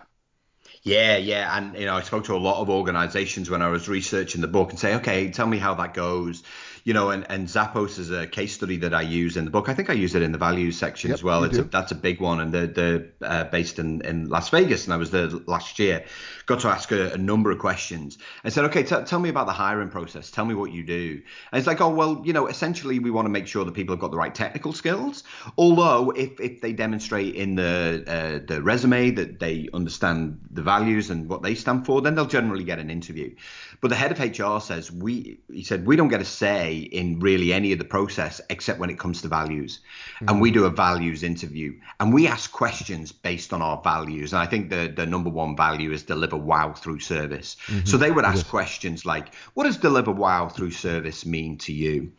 Yeah, 0.83 1.17
yeah, 1.17 1.57
and 1.57 1.77
you 1.77 1.87
know, 1.87 1.95
I 1.97 2.03
spoke 2.03 2.25
to 2.25 2.35
a 2.35 2.39
lot 2.39 2.61
of 2.61 2.71
organisations 2.71 3.51
when 3.51 3.63
I 3.63 3.69
was 3.69 3.89
researching 3.89 4.41
the 4.41 4.47
book 4.49 4.71
and 4.71 4.79
say, 4.79 4.95
okay, 4.97 5.31
tell 5.31 5.47
me 5.47 5.59
how 5.59 5.75
that 5.75 5.95
goes 5.95 6.43
you 6.87 6.95
know, 6.95 7.11
and, 7.11 7.29
and 7.29 7.49
Zappos 7.49 7.99
is 7.99 8.13
a 8.13 8.29
case 8.29 8.55
study 8.55 8.77
that 8.77 8.95
I 8.95 9.03
use 9.03 9.37
in 9.37 9.45
the 9.45 9.51
book. 9.51 9.69
I 9.69 9.75
think 9.75 9.91
I 9.91 9.93
use 9.95 10.15
it 10.15 10.23
in 10.23 10.31
the 10.31 10.39
values 10.39 10.79
section 10.79 11.11
Yep, 11.11 11.15
as 11.17 11.25
well. 11.25 11.43
It's 11.43 11.59
a, 11.59 11.65
that's 11.65 11.91
a 11.91 11.97
big 11.97 12.21
one, 12.21 12.39
and 12.39 12.55
they're, 12.55 12.69
they're 12.69 13.07
uh, 13.23 13.43
based 13.43 13.81
in, 13.81 14.03
in 14.03 14.29
Las 14.29 14.51
Vegas, 14.51 14.85
and 14.85 14.95
I 14.95 14.97
was 14.97 15.11
there 15.11 15.27
last 15.27 15.81
year. 15.81 16.05
Got 16.47 16.61
to 16.61 16.69
ask 16.69 16.93
a, 16.93 17.11
a 17.11 17.19
number 17.19 17.51
of 17.51 17.59
questions. 17.59 18.19
I 18.45 18.51
said, 18.51 18.67
okay, 18.67 18.85
t- 18.85 19.03
tell 19.05 19.19
me 19.19 19.29
about 19.29 19.49
the 19.49 19.53
hiring 19.53 19.89
process. 19.89 20.31
Tell 20.31 20.45
me 20.45 20.55
what 20.55 20.71
you 20.71 20.85
do. 20.85 21.21
And 21.51 21.59
it's 21.59 21.67
like, 21.67 21.81
oh 21.81 21.89
well, 21.89 22.23
you 22.25 22.33
know, 22.33 22.47
essentially 22.47 23.01
we 23.01 23.11
want 23.11 23.27
to 23.27 23.31
make 23.31 23.49
sure 23.49 23.65
that 23.65 23.75
people 23.75 23.93
have 23.93 24.01
got 24.01 24.13
the 24.13 24.17
right 24.17 24.33
technical 24.33 24.73
skills. 24.73 25.25
Although 25.59 26.11
if, 26.11 26.39
if 26.39 26.61
they 26.61 26.73
demonstrate 26.73 27.35
in 27.35 27.57
the 27.57 28.05
uh, 28.07 28.47
the 28.47 28.63
resume 28.63 29.11
that 29.11 29.41
they 29.41 29.69
understand 29.75 30.39
the 30.53 30.63
values 30.63 31.11
and 31.11 31.29
what 31.29 31.43
they 31.43 31.57
stand 31.57 31.85
for, 31.85 32.01
then 32.01 32.15
they'll 32.15 32.27
generally 32.27 32.63
get 32.63 32.79
an 32.79 32.91
interview. 32.91 33.35
But 33.81 33.89
the 33.89 33.97
head 33.97 34.13
of 34.13 34.21
HR 34.21 34.61
says 34.61 34.93
we 34.93 35.41
he 35.53 35.65
said 35.65 35.85
we 35.85 35.97
don't 35.97 36.07
get 36.07 36.21
a 36.21 36.25
say 36.25 36.76
in 36.83 37.21
really 37.21 37.53
any 37.53 37.73
of 37.73 37.79
the 37.79 37.85
process 37.85 38.41
except 38.51 38.79
when 38.79 38.91
it 38.91 38.99
comes 38.99 39.23
to 39.23 39.29
values. 39.29 39.81
And 40.21 40.31
mm. 40.31 40.41
we 40.41 40.51
do 40.51 40.65
a 40.65 40.71
values 40.71 41.23
interview 41.23 41.79
and 42.01 42.13
we 42.13 42.27
ask 42.27 42.53
questions 42.53 43.13
based 43.13 43.53
on 43.53 43.63
our 43.63 43.81
values. 43.83 44.33
And 44.33 44.41
I 44.41 44.47
think 44.47 44.71
the 44.71 44.93
the 44.95 45.07
number 45.07 45.31
one 45.31 45.57
value 45.57 45.93
is 45.93 46.03
deliver 46.03 46.37
wow 46.37 46.73
through 46.73 47.01
service. 47.01 47.57
Mm-hmm. 47.67 47.87
So 47.87 47.97
they 47.97 48.11
would 48.11 48.25
ask 48.25 48.47
questions 48.49 49.05
like, 49.05 49.35
what 49.55 49.65
does 49.65 49.77
deliver 49.77 50.13
wow 50.13 50.49
through 50.49 50.73
service 50.73 51.27
mean 51.27 51.59
to 51.59 51.73
you? 51.73 52.13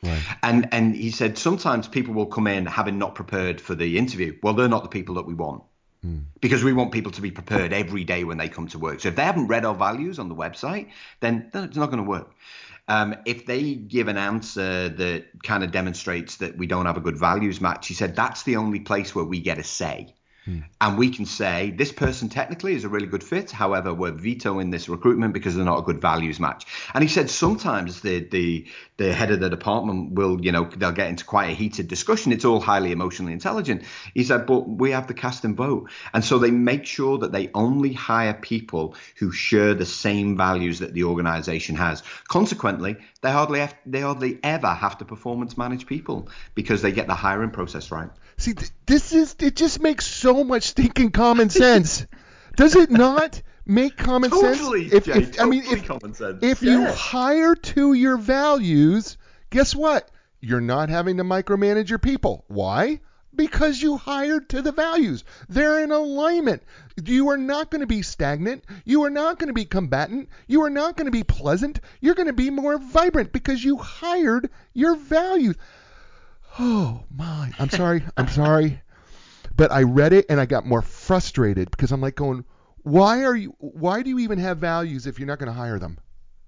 And 0.44 0.68
and 0.72 0.96
he 0.96 1.12
said 1.12 1.38
sometimes 1.38 1.88
people 1.88 2.14
will 2.14 2.26
come 2.26 2.48
in 2.48 2.66
having 2.66 2.98
not 2.98 3.16
prepared 3.16 3.62
for 3.62 3.76
the 3.76 3.98
interview. 3.98 4.38
Well, 4.42 4.54
they're 4.54 4.68
not 4.68 4.84
the 4.84 4.90
people 4.90 5.16
that 5.16 5.26
we 5.26 5.34
want 5.34 5.64
mm. 6.06 6.24
because 6.42 6.64
we 6.64 6.74
want 6.74 6.92
people 6.92 7.12
to 7.12 7.22
be 7.22 7.32
prepared 7.32 7.74
every 7.74 8.04
day 8.04 8.24
when 8.24 8.38
they 8.38 8.50
come 8.50 8.68
to 8.70 8.80
work. 8.80 9.02
So 9.02 9.10
if 9.10 9.16
they 9.16 9.24
haven't 9.24 9.48
read 9.48 9.66
our 9.66 9.76
values 9.76 10.20
on 10.20 10.30
the 10.30 10.36
website, 10.36 10.90
then 11.20 11.50
it's 11.54 11.78
not 11.78 11.88
going 11.88 12.04
to 12.04 12.10
work. 12.10 12.32
Um, 12.90 13.16
if 13.26 13.46
they 13.46 13.76
give 13.76 14.08
an 14.08 14.18
answer 14.18 14.90
that 14.90 15.26
kind 15.44 15.64
of 15.64 15.72
demonstrates 15.72 16.38
that 16.38 16.58
we 16.58 16.68
don't 16.68 16.86
have 16.86 16.98
a 16.98 17.02
good 17.02 17.18
values 17.18 17.60
match, 17.60 17.88
he 17.88 17.94
said 17.94 18.16
that's 18.16 18.44
the 18.44 18.56
only 18.56 18.80
place 18.80 19.14
where 19.14 19.26
we 19.26 19.42
get 19.42 19.60
a 19.60 19.64
say. 19.64 20.17
Hmm. 20.48 20.60
And 20.80 20.98
we 20.98 21.10
can 21.10 21.26
say 21.26 21.72
this 21.72 21.92
person 21.92 22.30
technically 22.30 22.74
is 22.74 22.86
a 22.86 22.90
really 22.90 23.06
good 23.06 23.24
fit. 23.24 23.52
However, 23.52 23.94
we're 23.94 24.14
vetoing 24.14 24.70
this 24.70 24.88
recruitment 24.88 25.34
because 25.34 25.58
they're 25.58 25.66
not 25.66 25.80
a 25.80 25.82
good 25.82 26.00
values 26.00 26.40
match. 26.40 26.66
And 26.94 27.04
he 27.04 27.10
said 27.10 27.30
sometimes 27.30 28.00
the 28.00 28.20
the 28.20 28.66
the 28.96 29.14
head 29.14 29.30
of 29.32 29.42
the 29.42 29.50
department 29.50 30.14
will, 30.14 30.40
you 30.40 30.54
know, 30.54 30.64
they'll 30.64 30.94
get 30.94 31.10
into 31.10 31.26
quite 31.26 31.50
a 31.50 31.54
heated 31.54 31.90
discussion. 31.90 32.32
It's 32.32 32.46
all 32.46 32.62
highly 32.62 32.94
emotionally 32.94 33.34
intelligent. 33.34 33.84
He 34.14 34.24
said, 34.24 34.46
but 34.46 34.70
we 34.70 34.92
have 34.92 35.08
the 35.08 35.14
cast 35.14 35.44
and 35.44 35.58
vote, 35.58 35.90
and 36.14 36.24
so 36.24 36.40
they 36.40 36.52
make 36.52 36.86
sure 36.86 37.18
that 37.18 37.34
they 37.34 37.50
only 37.54 37.92
hire 37.92 38.34
people 38.34 38.96
who 39.18 39.34
share 39.34 39.74
the 39.74 39.86
same 39.86 40.38
values 40.38 40.80
that 40.80 40.94
the 40.94 41.04
organization 41.04 41.76
has. 41.76 42.04
Consequently, 42.30 42.96
they 43.20 43.32
hardly 43.34 43.60
have, 43.60 43.76
they 43.86 44.00
hardly 44.00 44.40
ever 44.44 44.70
have 44.70 44.98
to 45.00 45.06
performance 45.06 45.58
manage 45.58 45.88
people 45.88 46.30
because 46.56 46.82
they 46.82 46.94
get 46.94 47.08
the 47.08 47.16
hiring 47.16 47.52
process 47.52 47.92
right. 47.92 48.10
See, 48.38 48.54
th- 48.54 48.72
this 48.86 49.14
is 49.14 49.36
it. 49.40 49.56
Just 49.56 49.82
makes 49.82 50.06
so 50.06 50.37
much 50.44 50.64
stinking 50.64 51.12
common 51.12 51.50
sense. 51.50 52.06
Does 52.56 52.76
it 52.76 52.90
not 52.90 53.42
make 53.66 53.98
common 53.98 54.32
Totally, 54.32 54.90
sense? 54.90 55.06
Jay, 55.06 55.12
I 55.40 55.46
mean, 55.46 55.62
totally 55.62 55.80
if, 55.80 55.86
common 55.86 56.14
sense. 56.14 56.40
if 56.42 56.62
you 56.62 56.86
hire 56.86 57.56
to 57.56 57.94
your 57.94 58.18
values, 58.18 59.18
guess 59.50 59.76
what? 59.76 60.10
You're 60.40 60.62
not 60.62 60.90
having 60.90 61.18
to 61.18 61.24
micromanage 61.24 61.90
your 61.90 62.00
people. 62.00 62.46
Why? 62.48 63.02
Because 63.36 63.82
you 63.82 63.98
hired 63.98 64.50
to 64.50 64.62
the 64.62 64.72
values. 64.72 65.24
They're 65.50 65.84
in 65.84 65.92
alignment. 65.92 66.64
You 67.04 67.30
are 67.30 67.38
not 67.38 67.70
going 67.70 67.82
to 67.82 67.88
be 67.88 68.02
stagnant. 68.02 68.64
You 68.86 69.04
are 69.04 69.12
not 69.12 69.38
going 69.38 69.50
to 69.50 69.54
be 69.54 69.66
combatant. 69.66 70.30
You 70.48 70.64
are 70.64 70.70
not 70.70 70.96
going 70.98 71.06
to 71.06 71.12
be 71.12 71.24
pleasant. 71.24 71.80
You're 72.02 72.16
going 72.16 72.28
to 72.28 72.34
be 72.34 72.50
more 72.50 72.80
vibrant 72.80 73.32
because 73.32 73.64
you 73.64 73.78
hired 73.78 74.50
your 74.74 74.96
values. 74.96 75.56
Oh 76.58 77.04
my! 77.16 77.52
I'm 77.60 77.70
sorry. 77.70 78.04
I'm 78.16 78.28
sorry. 78.30 78.82
But 79.58 79.72
I 79.72 79.84
read 79.84 80.14
it 80.14 80.28
and 80.30 80.40
I 80.40 80.46
got 80.46 80.66
more 80.66 80.82
frustrated 80.82 81.72
because 81.72 81.92
I'm 81.92 82.00
like 82.00 82.16
going, 82.16 82.46
why 82.84 83.24
are 83.24 83.36
you? 83.36 83.56
Why 83.60 84.04
do 84.04 84.10
you 84.12 84.20
even 84.20 84.38
have 84.40 84.60
values 84.60 85.08
if 85.08 85.20
you're 85.20 85.28
not 85.28 85.40
going 85.40 85.48
to 85.48 85.54
hire 85.54 85.80
them? 85.80 85.98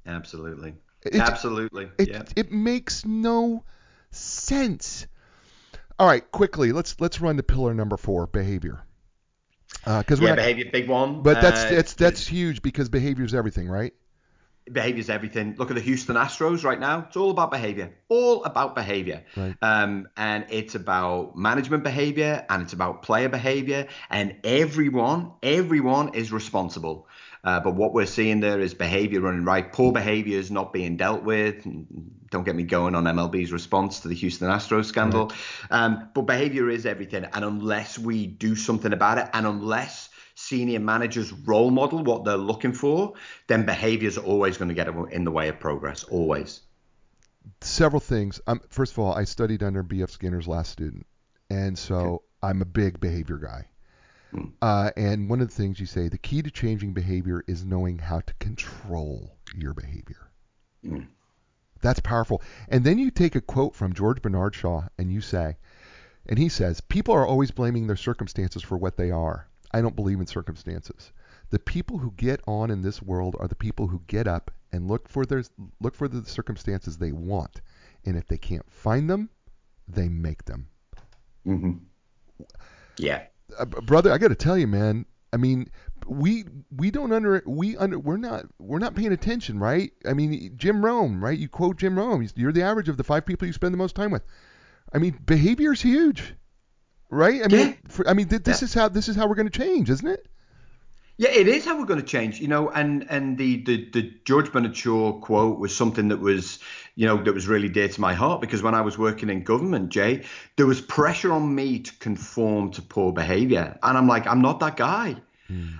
Absolutely. 0.06 0.76
It- 1.02 1.16
Absolutely. 1.16 1.90
It 1.98 2.10
yeah. 2.10 2.24
it 2.36 2.52
makes 2.52 3.06
no 3.06 3.66
sense. 4.12 5.08
All 5.98 6.08
right, 6.08 6.30
quickly 6.32 6.72
let's 6.72 6.96
let's 7.02 7.20
run 7.20 7.36
to 7.38 7.44
pillar 7.44 7.74
number 7.74 7.98
four, 7.98 8.28
behavior. 8.28 8.84
Because 9.86 10.20
Yeah, 10.20 10.36
behavior, 10.36 10.66
big 10.72 10.88
one. 10.88 11.24
but 11.24 11.42
that's 11.42 11.64
Uh, 11.64 11.70
that's 11.70 11.94
that's 11.94 12.28
huge 12.28 12.62
because 12.62 12.90
behavior 12.90 13.26
is 13.26 13.34
everything, 13.34 13.68
right? 13.68 13.94
Behavior's 14.72 15.10
everything. 15.10 15.56
Look 15.58 15.72
at 15.72 15.76
the 15.76 15.82
Houston 15.82 16.16
Astros 16.16 16.64
right 16.64 16.80
now. 16.80 17.06
It's 17.08 17.18
all 17.18 17.32
about 17.32 17.52
behavior. 17.52 17.94
All 18.08 18.44
about 18.44 18.76
behavior. 18.76 19.24
Right. 19.36 19.56
Um, 19.62 20.08
and 20.18 20.46
it's 20.50 20.76
about 20.76 21.36
management 21.36 21.84
behavior 21.84 22.46
and 22.50 22.62
it's 22.62 22.74
about 22.74 23.02
player 23.02 23.30
behavior. 23.30 23.88
And 24.10 24.36
everyone, 24.44 25.34
everyone 25.44 26.14
is 26.14 26.32
responsible. 26.32 27.08
Uh, 27.44 27.60
but 27.60 27.76
what 27.76 27.94
we're 27.94 28.06
seeing 28.06 28.42
there 28.42 28.60
is 28.60 28.74
behavior 28.74 29.22
running 29.22 29.46
right. 29.46 29.72
Poor 29.72 29.92
behavior 29.92 30.38
is 30.38 30.52
not 30.52 30.74
being 30.74 30.98
dealt 30.98 31.24
with. 31.24 31.64
Don't 32.30 32.44
get 32.44 32.56
me 32.56 32.64
going 32.64 32.96
on 32.96 33.06
MLB's 33.06 33.52
response 33.52 34.02
to 34.02 34.10
the 34.10 34.16
Houston 34.16 34.50
Astros 34.50 34.86
scandal. 34.86 35.32
Um, 35.72 36.10
but 36.14 36.24
behavior 36.24 36.70
is 36.70 36.86
everything. 36.86 37.26
And 37.34 37.46
unless 37.46 37.98
we 37.98 38.28
do 38.28 38.56
something 38.56 38.92
about 38.92 39.20
it, 39.20 39.30
and 39.34 39.48
unless 39.48 40.09
senior 40.50 40.80
managers 40.80 41.32
role 41.32 41.72
model 41.72 42.04
what 42.04 42.26
they're 42.26 42.38
looking 42.38 42.74
for, 42.74 43.14
then 43.48 43.66
behaviors 43.66 44.18
are 44.18 44.26
always 44.26 44.58
going 44.58 44.70
to 44.70 44.76
get 44.76 44.88
in 45.12 45.24
the 45.24 45.32
way 45.32 45.48
of 45.48 45.60
progress. 45.60 46.04
Always. 46.04 46.62
Several 47.62 48.00
things. 48.00 48.42
Um, 48.48 48.62
first 48.70 48.94
of 48.94 49.00
all, 49.00 49.14
I 49.14 49.24
studied 49.24 49.64
under 49.64 49.84
B.F. 49.84 50.10
Skinner's 50.10 50.48
last 50.48 50.72
student, 50.72 51.06
and 51.50 51.78
so 51.78 52.24
I'm 52.42 52.62
a 52.62 52.66
big 52.66 53.00
behavior 53.00 53.38
guy. 53.38 53.66
Uh, 54.62 54.92
and 54.96 55.28
one 55.28 55.42
of 55.42 55.48
the 55.48 55.56
things 55.56 55.80
you 55.80 55.88
say, 55.88 56.08
the 56.08 56.18
key 56.18 56.44
to 56.44 56.52
changing 56.52 56.94
behavior 56.94 57.44
is 57.48 57.66
knowing 57.66 57.98
how 57.98 58.20
to 58.20 58.34
control 58.36 59.36
your 59.56 59.74
behavior. 59.74 60.30
That's 61.82 62.00
powerful. 62.00 62.44
And 62.68 62.84
then 62.84 63.00
you 63.00 63.10
take 63.10 63.36
a 63.36 63.42
quote 63.42 63.76
from 63.76 63.94
George 63.94 64.22
Bernard 64.22 64.54
Shaw 64.54 64.84
and 65.00 65.12
you 65.12 65.22
say, 65.22 65.58
and 66.28 66.38
he 66.38 66.48
says, 66.48 66.80
people 66.80 67.16
are 67.16 67.26
always 67.26 67.50
blaming 67.50 67.88
their 67.88 67.96
circumstances 67.96 68.62
for 68.62 68.78
what 68.78 68.98
they 68.98 69.10
are. 69.10 69.49
I 69.72 69.82
don't 69.82 69.96
believe 69.96 70.20
in 70.20 70.28
circumstances. 70.28 71.12
The 71.50 71.60
people 71.60 71.98
who 71.98 72.14
get 72.16 72.42
on 72.48 72.72
in 72.72 72.82
this 72.82 73.02
world 73.02 73.36
are 73.40 73.48
the 73.48 73.56
people 73.56 73.88
who 73.88 74.02
get 74.08 74.28
up 74.28 74.52
and 74.72 74.88
look 74.88 75.10
for 75.10 75.26
their 75.26 75.44
look 75.82 75.96
for 75.96 76.08
the 76.08 76.26
circumstances 76.28 76.98
they 76.98 77.12
want. 77.12 77.62
And 78.06 78.16
if 78.16 78.28
they 78.28 78.38
can't 78.38 78.70
find 78.72 79.10
them, 79.10 79.30
they 79.88 80.08
make 80.08 80.46
them. 80.46 80.68
Mm-hmm. 81.46 81.74
Yeah. 82.98 83.24
uh, 83.58 83.66
brother, 83.66 84.12
I 84.12 84.18
got 84.18 84.30
to 84.30 84.36
tell 84.36 84.58
you, 84.58 84.68
man. 84.68 85.06
I 85.32 85.38
mean, 85.38 85.70
we 86.08 86.46
we 86.76 86.90
don't 86.90 87.12
under 87.12 87.44
we 87.46 87.78
under 87.78 88.00
we're 88.00 88.18
not 88.18 88.46
we're 88.58 88.80
not 88.80 88.96
paying 88.96 89.12
attention, 89.12 89.60
right? 89.60 89.92
I 90.06 90.14
mean, 90.14 90.54
Jim 90.56 90.84
Rohn, 90.84 91.20
right? 91.20 91.38
You 91.38 91.48
quote 91.48 91.78
Jim 91.78 91.98
Rohn. 91.98 92.28
You're 92.36 92.52
the 92.52 92.64
average 92.64 92.90
of 92.90 92.98
the 92.98 93.04
five 93.04 93.26
people 93.26 93.46
you 93.48 93.54
spend 93.54 93.74
the 93.74 93.78
most 93.78 93.96
time 93.96 94.12
with. 94.12 94.24
I 94.92 94.98
mean, 94.98 95.20
behavior 95.26 95.74
is 95.74 95.82
huge, 95.82 96.34
right? 97.10 97.42
I 97.44 97.48
mean, 97.48 97.68
Yeah. 97.68 97.74
for, 97.88 98.08
I 98.08 98.14
mean, 98.14 98.28
th- 98.28 98.44
this 98.44 98.62
Yeah. 98.62 98.66
is 98.66 98.74
how 98.74 98.90
this 98.90 99.08
is 99.10 99.16
how 99.16 99.28
we're 99.28 99.36
going 99.36 99.50
to 99.50 99.60
change, 99.60 99.90
isn't 99.90 100.08
it? 100.08 100.26
Yeah, 101.18 101.32
it 101.32 101.50
is 101.50 101.66
how 101.66 101.78
we're 101.78 101.86
going 101.86 102.00
to 102.00 102.06
change, 102.06 102.40
you 102.40 102.48
know. 102.48 102.70
And 102.70 103.06
and 103.10 103.38
the 103.38 103.62
the, 103.64 103.90
the 103.92 104.14
George 104.24 104.52
Bernard 104.54 104.76
Shaw 104.78 105.20
quote 105.20 105.60
was 105.60 105.76
something 105.76 106.08
that 106.10 106.20
was, 106.22 106.60
you 106.96 107.08
know, 107.08 107.22
that 107.22 107.34
was 107.34 107.46
really 107.48 107.68
dear 107.68 107.90
to 107.90 108.02
my 108.02 108.14
heart 108.14 108.40
because 108.40 108.64
when 108.64 108.74
I 108.74 108.82
was 108.82 108.98
working 108.98 109.30
in 109.30 109.44
government, 109.44 109.90
Jay, 109.90 110.24
there 110.56 110.66
was 110.66 110.80
pressure 110.80 111.34
on 111.34 111.54
me 111.54 111.80
to 111.80 111.94
conform 112.00 112.72
to 112.72 112.82
poor 112.82 113.12
behaviour, 113.12 113.78
and 113.84 113.98
I'm 113.98 114.08
like, 114.08 114.28
I'm 114.28 114.42
not 114.42 114.62
that 114.62 114.78
guy. 114.78 115.18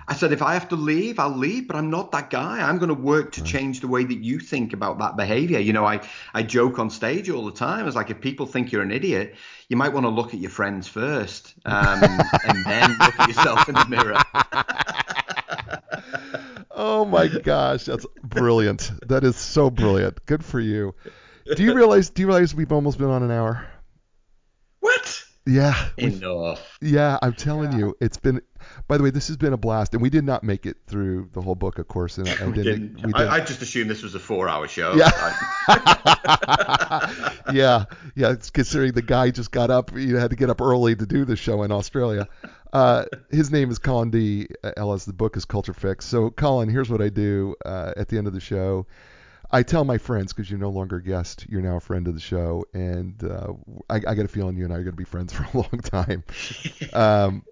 I 0.08 0.14
said, 0.14 0.32
if 0.32 0.42
I 0.42 0.54
have 0.54 0.68
to 0.70 0.76
leave, 0.76 1.18
I'll 1.18 1.36
leave, 1.36 1.68
but 1.68 1.76
I'm 1.76 1.90
not 1.90 2.12
that 2.12 2.30
guy. 2.30 2.60
I'm 2.60 2.78
going 2.78 2.88
to 2.88 2.94
work 2.94 3.32
to 3.32 3.44
change 3.44 3.80
the 3.80 3.88
way 3.88 4.04
that 4.04 4.18
you 4.18 4.40
think 4.40 4.72
about 4.72 4.98
that 4.98 5.16
behavior. 5.16 5.60
You 5.60 5.72
know, 5.72 5.84
I, 5.84 6.00
I 6.34 6.42
joke 6.42 6.78
on 6.78 6.90
stage 6.90 7.30
all 7.30 7.44
the 7.46 7.52
time. 7.52 7.86
It's 7.86 7.96
like, 7.96 8.10
if 8.10 8.20
people 8.20 8.46
think 8.46 8.72
you're 8.72 8.82
an 8.82 8.90
idiot, 8.90 9.36
you 9.68 9.76
might 9.76 9.92
want 9.92 10.04
to 10.04 10.10
look 10.10 10.34
at 10.34 10.40
your 10.40 10.50
friends 10.50 10.88
first 10.88 11.54
um, 11.64 12.02
and 12.44 12.64
then 12.66 12.90
look 12.98 13.20
at 13.20 13.28
yourself 13.28 13.68
in 13.68 13.74
the 13.76 13.86
mirror. 13.88 14.20
Oh 16.72 17.04
my 17.04 17.28
gosh, 17.28 17.84
that's 17.84 18.06
brilliant. 18.22 18.90
That 19.06 19.22
is 19.22 19.36
so 19.36 19.68
brilliant. 19.68 20.24
Good 20.24 20.42
for 20.42 20.58
you. 20.58 20.94
Do 21.54 21.62
you 21.62 21.74
realize? 21.74 22.08
Do 22.08 22.22
you 22.22 22.26
realize 22.28 22.54
we've 22.54 22.72
almost 22.72 22.96
been 22.96 23.10
on 23.10 23.22
an 23.22 23.30
hour? 23.30 23.66
What? 25.44 25.52
Yeah. 25.54 25.88
Enough. 25.96 26.78
Yeah, 26.80 27.18
I'm 27.22 27.32
telling 27.32 27.72
you, 27.78 27.96
it's 28.00 28.16
been. 28.18 28.40
By 28.88 28.98
the 28.98 29.02
way, 29.02 29.10
this 29.10 29.26
has 29.28 29.38
been 29.38 29.54
a 29.54 29.56
blast, 29.56 29.94
and 29.94 30.02
we 30.02 30.10
did 30.10 30.24
not 30.24 30.44
make 30.44 30.66
it 30.66 30.76
through 30.86 31.30
the 31.32 31.40
whole 31.40 31.54
book, 31.54 31.78
of 31.78 31.88
course. 31.88 32.18
And 32.18 32.28
I, 32.40 32.42
I 32.42 32.46
We 32.46 32.52
didn't. 32.52 32.94
didn't. 32.96 33.06
We 33.06 33.14
I, 33.14 33.18
didn't. 33.18 33.32
I 33.32 33.40
just 33.40 33.62
assumed 33.62 33.88
this 33.90 34.02
was 34.02 34.14
a 34.14 34.20
four-hour 34.20 34.68
show. 34.68 34.94
Yeah. 34.94 35.10
Yeah, 37.52 37.84
yeah. 38.14 38.30
It's 38.30 38.50
considering 38.50 38.92
the 38.92 39.02
guy 39.02 39.30
just 39.30 39.50
got 39.50 39.70
up, 39.70 39.96
you 39.96 40.16
had 40.16 40.30
to 40.30 40.36
get 40.36 40.50
up 40.50 40.60
early 40.60 40.94
to 40.94 41.06
do 41.06 41.24
the 41.24 41.34
show 41.36 41.62
in 41.64 41.72
Australia. 41.72 42.28
Uh, 42.72 43.04
his 43.30 43.50
name 43.50 43.70
is 43.70 43.78
Colin 43.78 44.10
D. 44.10 44.46
Ellis. 44.76 45.04
The 45.04 45.12
book 45.12 45.36
is 45.36 45.44
Culture 45.44 45.72
Fix. 45.74 46.06
So, 46.06 46.30
Colin, 46.30 46.68
here's 46.68 46.88
what 46.88 47.02
I 47.02 47.08
do 47.08 47.56
uh, 47.64 47.92
at 47.96 48.08
the 48.08 48.18
end 48.18 48.28
of 48.28 48.32
the 48.32 48.40
show. 48.40 48.86
I 49.52 49.62
tell 49.62 49.84
my 49.84 49.98
friends 49.98 50.32
because 50.32 50.50
you're 50.50 50.60
no 50.60 50.70
longer 50.70 50.96
a 50.96 51.02
guest, 51.02 51.46
you're 51.48 51.60
now 51.60 51.76
a 51.76 51.80
friend 51.80 52.06
of 52.06 52.14
the 52.14 52.20
show, 52.20 52.64
and 52.72 53.22
uh, 53.24 53.52
I, 53.88 53.96
I 53.96 54.14
got 54.14 54.24
a 54.24 54.28
feeling 54.28 54.56
you 54.56 54.64
and 54.64 54.72
I 54.72 54.76
are 54.76 54.84
going 54.84 54.92
to 54.92 54.96
be 54.96 55.04
friends 55.04 55.32
for 55.34 55.44
a 55.44 55.56
long 55.56 55.80
time. 55.82 56.24
um, 56.92 57.44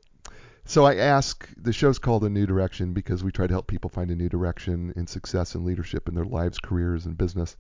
so 0.64 0.84
I 0.84 0.96
ask. 0.96 1.48
The 1.56 1.72
show's 1.72 1.98
called 1.98 2.24
A 2.24 2.28
New 2.28 2.46
Direction 2.46 2.92
because 2.92 3.24
we 3.24 3.32
try 3.32 3.46
to 3.46 3.54
help 3.54 3.66
people 3.66 3.90
find 3.90 4.10
a 4.10 4.14
new 4.14 4.28
direction 4.28 4.92
in 4.96 5.06
success 5.06 5.54
and 5.54 5.64
leadership 5.64 6.08
in 6.08 6.14
their 6.14 6.26
lives, 6.26 6.58
careers, 6.58 7.06
and 7.06 7.16
business. 7.16 7.56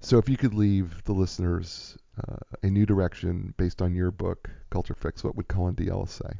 So 0.00 0.18
if 0.18 0.28
you 0.28 0.36
could 0.36 0.52
leave 0.52 1.02
the 1.04 1.14
listeners 1.14 1.96
uh, 2.28 2.36
a 2.62 2.68
new 2.68 2.84
direction 2.84 3.54
based 3.56 3.80
on 3.80 3.94
your 3.94 4.10
book, 4.10 4.50
Culture 4.70 4.94
Fix, 4.94 5.24
what 5.24 5.34
would 5.34 5.48
Colin 5.48 5.74
D. 5.74 5.88
Ellis 5.88 6.12
say? 6.12 6.38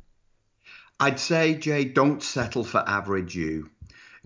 I'd 1.01 1.19
say, 1.19 1.55
Jay, 1.55 1.85
don't 1.85 2.23
settle 2.23 2.65
for 2.65 2.85
average 2.87 3.35
you. 3.35 3.71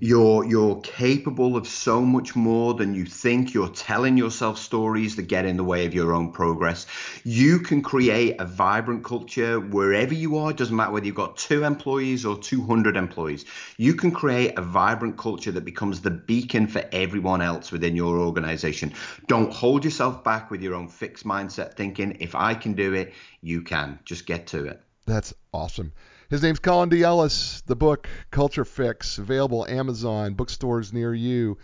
You're 0.02 0.46
you're 0.46 0.80
capable 0.80 1.58
of 1.58 1.68
so 1.68 2.00
much 2.00 2.34
more 2.34 2.72
than 2.72 2.94
you 2.94 3.04
think. 3.04 3.52
You're 3.52 3.68
telling 3.68 4.16
yourself 4.16 4.58
stories 4.58 5.16
that 5.16 5.24
get 5.24 5.44
in 5.44 5.58
the 5.58 5.64
way 5.64 5.84
of 5.84 5.92
your 5.92 6.14
own 6.14 6.32
progress. 6.32 6.86
You 7.22 7.58
can 7.58 7.82
create 7.82 8.36
a 8.40 8.46
vibrant 8.46 9.04
culture 9.04 9.60
wherever 9.60 10.14
you 10.14 10.38
are. 10.38 10.52
It 10.52 10.56
doesn't 10.56 10.74
matter 10.74 10.92
whether 10.92 11.04
you've 11.04 11.16
got 11.16 11.36
two 11.36 11.64
employees 11.64 12.24
or 12.24 12.38
200 12.38 12.96
employees. 12.96 13.44
You 13.76 13.92
can 13.92 14.10
create 14.10 14.58
a 14.58 14.62
vibrant 14.62 15.18
culture 15.18 15.52
that 15.52 15.66
becomes 15.66 16.00
the 16.00 16.10
beacon 16.10 16.66
for 16.66 16.82
everyone 16.92 17.42
else 17.42 17.70
within 17.70 17.94
your 17.94 18.20
organization. 18.20 18.94
Don't 19.26 19.52
hold 19.52 19.84
yourself 19.84 20.24
back 20.24 20.50
with 20.50 20.62
your 20.62 20.74
own 20.74 20.88
fixed 20.88 21.26
mindset 21.26 21.74
thinking. 21.74 22.16
If 22.20 22.34
I 22.34 22.54
can 22.54 22.72
do 22.72 22.94
it, 22.94 23.12
you 23.42 23.60
can. 23.60 23.98
Just 24.06 24.24
get 24.24 24.46
to 24.48 24.64
it. 24.64 24.80
That's 25.04 25.34
awesome. 25.52 25.92
His 26.30 26.44
name's 26.44 26.60
Colin 26.60 26.88
D. 26.88 27.02
Ellis. 27.02 27.60
The 27.66 27.74
book 27.74 28.08
Culture 28.30 28.64
Fix, 28.64 29.18
available 29.18 29.66
Amazon, 29.66 30.34
bookstores 30.34 30.92
near 30.92 31.12
you. 31.12 31.58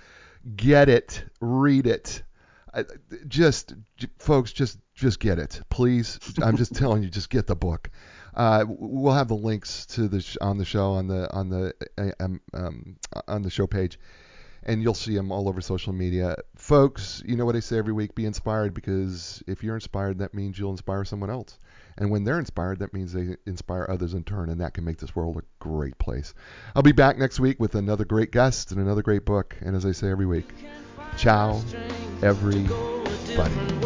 Get 0.57 0.89
it, 0.89 1.25
read 1.41 1.87
it. 1.87 2.25
I, 2.75 2.85
just, 3.29 3.75
j- 3.97 4.09
folks, 4.19 4.53
just 4.53 4.79
just 4.93 5.21
get 5.21 5.39
it, 5.39 5.61
please. 5.71 6.19
I'm 6.43 6.57
just 6.57 6.75
telling 6.77 7.05
you, 7.05 7.09
just 7.09 7.31
get 7.31 7.47
the 7.47 7.55
book. 7.55 7.91
Uh, 8.35 8.64
we'll 8.67 9.14
have 9.14 9.29
the 9.29 9.37
links 9.37 9.87
to 9.87 10.09
the 10.09 10.21
sh- 10.21 10.37
on 10.41 10.59
the 10.59 10.64
show 10.64 10.91
on 10.93 11.07
the 11.07 11.33
on 11.33 11.49
the 11.49 11.73
um, 12.19 12.41
um, 12.53 12.97
on 13.29 13.43
the 13.43 13.51
show 13.51 13.69
page, 13.69 14.01
and 14.64 14.83
you'll 14.83 14.95
see 14.95 15.14
them 15.14 15.31
all 15.31 15.49
over 15.49 15.61
social 15.61 15.93
media. 15.93 16.35
Folks, 16.57 17.23
you 17.25 17.37
know 17.37 17.47
what 17.47 17.55
I 17.55 17.61
say 17.61 17.79
every 17.79 17.93
week: 17.93 18.17
be 18.17 18.27
inspired 18.27 18.75
because 18.75 19.45
if 19.47 19.62
you're 19.62 19.77
inspired, 19.77 20.19
that 20.19 20.35
means 20.35 20.59
you'll 20.59 20.73
inspire 20.73 21.05
someone 21.05 21.31
else. 21.31 21.57
And 21.99 22.11
when 22.11 22.24
they're 22.24 22.38
inspired, 22.38 22.80
that 22.80 22.92
means 22.92 23.12
they 23.12 23.36
inspire 23.47 23.86
others 23.88 24.14
in 24.14 24.24
turn, 24.24 24.51
and 24.51 24.61
that 24.61 24.74
can 24.74 24.84
make 24.84 24.99
this 24.99 25.16
world 25.16 25.38
a 25.38 25.42
great 25.59 25.99
place. 25.99 26.34
I'll 26.74 26.82
be 26.82 26.92
back 26.92 27.18
next 27.18 27.40
week 27.40 27.59
with 27.59 27.74
another 27.74 28.05
great 28.05 28.32
guest 28.32 28.72
and 28.72 28.80
another 28.80 29.03
great 29.03 29.24
book. 29.24 29.57
And 29.61 29.74
as 29.74 29.86
I 29.86 29.92
say 29.92 30.11
every 30.11 30.26
week, 30.26 30.53
ciao, 31.16 31.62
everybody. 32.22 33.86